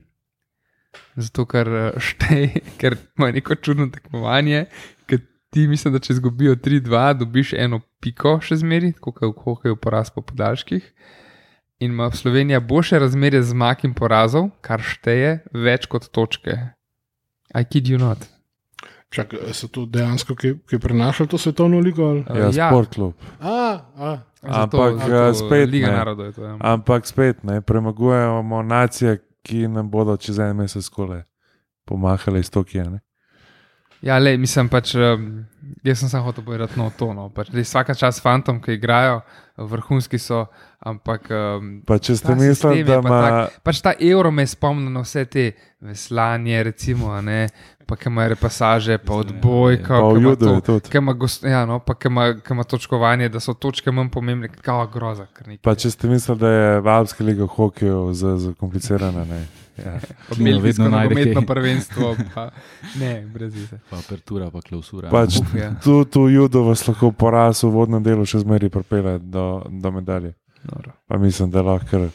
Zato, 1.16 1.46
ker 1.50 1.70
eh, 1.70 2.00
šteje, 2.02 2.64
ker 2.82 2.98
imajo 3.18 3.38
neko 3.38 3.58
čudno 3.62 3.90
tekmovanje, 3.94 4.66
ker 5.10 5.22
ti 5.54 5.68
mislim, 5.70 5.94
da 5.94 6.02
če 6.02 6.18
izgubijo 6.18 6.56
3-2, 6.56 7.04
dobiš 7.22 7.54
eno 7.58 7.84
piko 8.02 8.40
še 8.42 8.58
zmeri, 8.62 8.94
kot 8.98 9.22
je 9.22 9.30
v 9.30 9.38
hokeju 9.46 9.78
poraz 9.82 10.10
po 10.14 10.26
podaljških. 10.26 10.90
In 11.84 11.92
ima 11.92 12.08
Slovenija 12.12 12.60
boljše 12.62 13.00
razmerje 13.00 13.42
zmag 13.44 13.84
in 13.84 13.94
porazov, 13.94 14.50
kar 14.62 14.80
šteje 14.82 15.34
več 15.54 15.86
kot 15.86 16.08
točke. 16.08 16.56
I 17.52 17.64
kid 17.66 17.86
you 17.86 18.00
not. 18.00 18.18
Čak, 19.10 19.34
so 19.52 19.68
to 19.68 19.84
dejansko, 19.86 20.34
ki, 20.34 20.56
ki 20.66 20.80
prenašajo 20.80 21.28
to 21.28 21.38
svetovno 21.38 21.78
ligo? 21.80 22.08
Ali? 22.08 22.24
Uh, 22.24 22.50
Ja, 22.50 22.70
sport 22.70 22.90
klub. 22.90 23.14
A, 23.40 23.52
a, 23.98 24.14
zato- 24.42 24.80
Ampak, 24.82 25.04
zato 25.04 25.34
spet 25.36 25.70
Liga 25.70 25.88
ne. 25.88 25.94
narodov 25.94 26.26
je 26.26 26.32
to. 26.32 26.44
Ja. 26.44 26.56
Ampak 26.62 27.06
spet 27.06 27.44
ne, 27.44 27.60
premagujemo 27.62 28.64
nacije, 28.64 29.20
ki 29.44 29.68
nam 29.68 29.92
bodo 29.92 30.18
čez 30.18 30.40
en 30.40 30.56
mesec 30.56 30.82
skole 30.84 31.24
pomahale 31.86 32.40
iz 32.40 32.50
Tokija. 32.50 32.88
Ne? 32.90 33.00
Ja, 34.04 34.18
le, 34.20 34.36
mislim 34.38 34.68
pač, 34.68 34.92
jaz 35.84 36.00
sem 36.02 36.10
samo 36.12 36.26
hotel 36.28 36.44
povedati 36.44 36.76
no, 36.80 36.90
to. 36.98 37.14
No. 37.16 37.30
Pač, 37.32 37.54
res 37.56 37.70
vsaka 37.72 37.96
čas 37.96 38.20
fantom, 38.20 38.60
ki 38.60 38.76
igrajo, 38.76 39.22
vrhunski 39.58 40.20
so, 40.20 40.42
ampak. 40.84 41.30
Pa 41.88 42.00
če 42.04 42.18
ste 42.20 42.36
mislili, 42.36 42.84
da 42.84 43.00
pa 43.00 43.08
ima. 43.08 43.46
Pač 43.64 43.80
ta 43.80 43.94
evro 43.96 44.32
me 44.32 44.44
spomni 44.44 44.92
na 44.92 45.06
vse 45.06 45.24
te 45.26 45.46
veslanje, 45.80 46.60
recimo, 46.68 47.14
a 47.16 47.22
ne, 47.24 47.48
pa 47.88 47.96
ki 47.96 48.12
imajo 48.12 48.34
repasaže, 48.36 49.00
pa. 49.00 49.24
Pa 49.40 49.48
v 49.48 49.80
ima 49.80 50.12
judu 50.20 50.46
to- 50.46 50.54
je 50.54 50.62
tudi. 50.62 50.92
ki 50.92 51.00
ima 51.00 51.16
Ja, 51.48 51.64
no, 51.66 51.80
pa 51.80 51.96
ki 51.96 52.12
ima, 52.12 52.28
ima 52.52 52.64
točkovanje, 52.64 53.30
da 53.30 53.40
so 53.40 53.54
točke 53.56 53.92
manj 53.92 54.12
pomembne, 54.12 54.52
kao 54.52 54.84
groza. 54.88 55.28
Pa 55.62 55.76
če 55.76 55.92
ste 55.92 56.12
mislili, 56.12 56.40
da 56.40 56.50
je 56.50 56.82
Alpska 56.84 57.24
liga 57.24 57.44
v 57.44 57.48
hokeju 57.48 58.14
za- 58.14 58.38
zakomplicirana. 58.38 59.24
ne. 59.24 59.63
Ja. 59.78 60.00
Pa 60.30 60.36
Vedno 60.38 60.46
belgijsko 60.46 60.90
najde 60.90 61.16
nogometno 61.16 61.42
kaj. 61.42 61.48
prvenstvo, 61.48 62.16
pa 62.34 62.50
ne, 63.02 63.26
brez 63.34 63.56
veze. 63.56 63.80
Pa 63.90 63.98
apertura, 63.98 64.52
pa 64.52 64.62
klausura. 64.62 65.10
Pač 65.10 65.40
Uf, 65.42 65.56
ja. 65.58 65.74
tu, 65.84 66.06
tu 66.06 66.28
judo 66.30 66.64
vas 66.64 66.88
lahko 66.88 67.12
poraz 67.12 67.64
v 67.64 67.72
vodnem 67.74 68.04
delu 68.04 68.26
še 68.26 68.44
zmeraj 68.46 68.70
pripelje 68.70 69.20
do, 69.20 69.64
do 69.70 69.92
medalje. 69.92 70.34
Pa 71.08 71.18
mislim, 71.18 71.50
da 71.52 71.62
lahko 71.62 72.08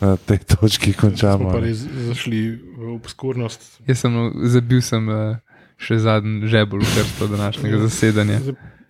na 0.00 0.16
tej 0.16 0.38
točki 0.38 0.92
smo 0.92 1.00
končamo. 1.00 1.50
pa 1.50 1.60
ne. 1.60 1.66
res 1.66 1.78
zašli 1.82 2.42
v 2.54 2.94
obskurnost. 2.94 3.80
Jaz 3.86 4.04
sem 4.04 4.14
zabil 4.46 4.82
sem 4.82 5.08
eh, 5.10 5.40
še 5.78 5.98
zadnji 5.98 6.46
žebel 6.46 6.84
v 6.84 6.92
krsto 6.94 7.26
današnjega 7.26 7.78
zasedanja. 7.88 8.38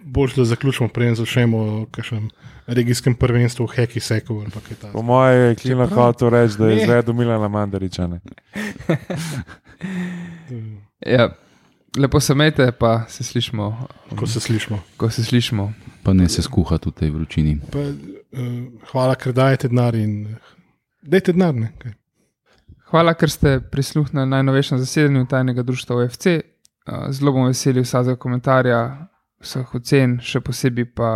Bolj, 0.09 0.33
da 0.37 0.45
zaključimo, 0.47 0.89
preden 0.89 1.15
začnemo 1.15 1.59
o 1.59 1.87
kakšnem 1.87 2.31
regijskem 2.67 3.15
prvenstvu 3.15 3.67
v 3.67 3.75
Heki 3.75 4.01
Seku. 4.01 4.35
ali 4.37 4.51
pa 4.51 4.61
kaj 4.61 4.77
takega. 4.77 4.93
Po 4.93 5.03
mojem 5.03 5.41
je 5.43 5.55
Čeprav- 5.57 5.91
hotel 5.91 6.31
reči, 6.31 6.59
da 6.59 6.67
je 6.67 6.77
izvedel 6.79 7.15
Milana 7.15 7.49
Mandariča. 7.49 8.07
ne. 8.07 8.21
Ja, 11.07 11.31
lepo 11.95 12.21
se 12.21 12.35
mete, 12.35 12.73
pa 12.73 13.05
se 13.09 13.25
slišmo, 13.25 13.87
Ko 14.17 14.27
se 14.27 14.41
slišimo. 14.41 14.81
ko 14.97 15.11
se 15.11 15.25
slišmo. 15.25 15.73
Pa 16.03 16.13
ne 16.13 16.29
se 16.29 16.43
skuha 16.43 16.79
tudi 16.79 16.91
v 16.91 16.99
tej 16.99 17.11
vročini. 17.11 17.61
Pa, 17.73 17.79
uh, 17.79 17.95
hvala, 18.87 19.15
ker 19.15 19.33
dajete 19.33 19.69
denar 19.69 19.95
in 19.95 20.27
eh, 20.27 20.37
dajte 21.03 21.33
denar. 21.33 21.55
ne, 21.55 21.73
kaj. 21.79 21.93
Hvala, 22.87 23.15
ker 23.15 23.31
ste 23.31 23.61
prisluhnili 23.63 24.27
najnovejšem 24.27 24.79
zasedanju 24.79 25.27
tajnega 25.27 25.63
društva 25.63 25.97
OFC. 25.97 26.27
Uh, 26.27 27.11
Zelo 27.11 27.33
bom 27.33 27.47
vesel 27.47 27.79
vsakega 27.79 28.17
komentarja, 28.17 28.81
vseh 29.43 29.75
ocen, 29.75 30.19
še 30.23 30.41
posebej 30.45 30.89
pa 30.99 31.11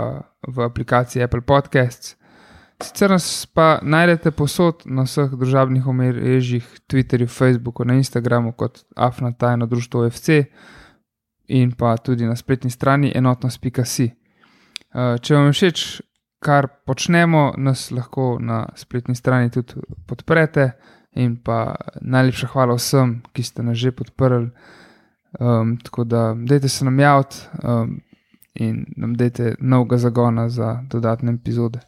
v 0.47 0.67
aplikaciji 0.67 1.23
Apple 1.23 1.43
Podcasts. 1.47 2.17
Sicer 2.83 3.13
nas 3.15 3.47
pa 3.47 3.79
najdete 3.83 4.33
posod 4.35 4.83
na 4.91 5.05
vseh 5.07 5.31
družabnih 5.31 5.87
omrežjih, 5.87 6.67
Twitterju, 6.91 7.29
Facebooku, 7.31 7.87
na 7.87 7.95
Instagramu 7.95 8.53
kot 8.59 8.83
Afna 8.97 9.31
tajno 9.33 9.67
društvo 9.71 10.07
OFC 10.07 10.43
in 11.49 11.73
pa 11.79 11.97
tudi 11.97 12.27
na 12.27 12.37
spletni 12.37 12.71
strani 12.71 13.13
enotnost.si. 13.15 14.09
Uh, 14.93 15.19
Če 15.21 15.35
vam 15.37 15.47
je 15.51 15.53
všeč, 15.53 15.85
kar 16.43 16.67
počnemo, 16.87 17.53
nas 17.57 17.91
lahko 17.95 18.37
na 18.41 18.65
spletni 18.77 19.15
strani 19.15 19.51
tudi 19.51 19.79
podprete. 20.07 20.73
In 21.21 21.37
pa 21.37 21.75
najlepša 22.01 22.49
hvala 22.55 22.79
vsem, 22.79 23.19
ki 23.37 23.43
ste 23.45 23.63
nas 23.63 23.77
že 23.77 23.93
podprli. 23.93 24.49
Um, 25.41 25.77
tako 25.85 26.05
da, 26.05 26.33
dajte 26.37 26.69
se 26.69 26.85
nam 26.85 27.01
javiti 27.01 27.37
um, 27.63 28.01
in 28.55 28.85
nam 28.97 29.17
dajte 29.17 29.55
novega 29.61 29.99
zagona 29.99 30.49
za 30.49 30.85
dodatne 30.91 31.33
epizode. 31.33 31.81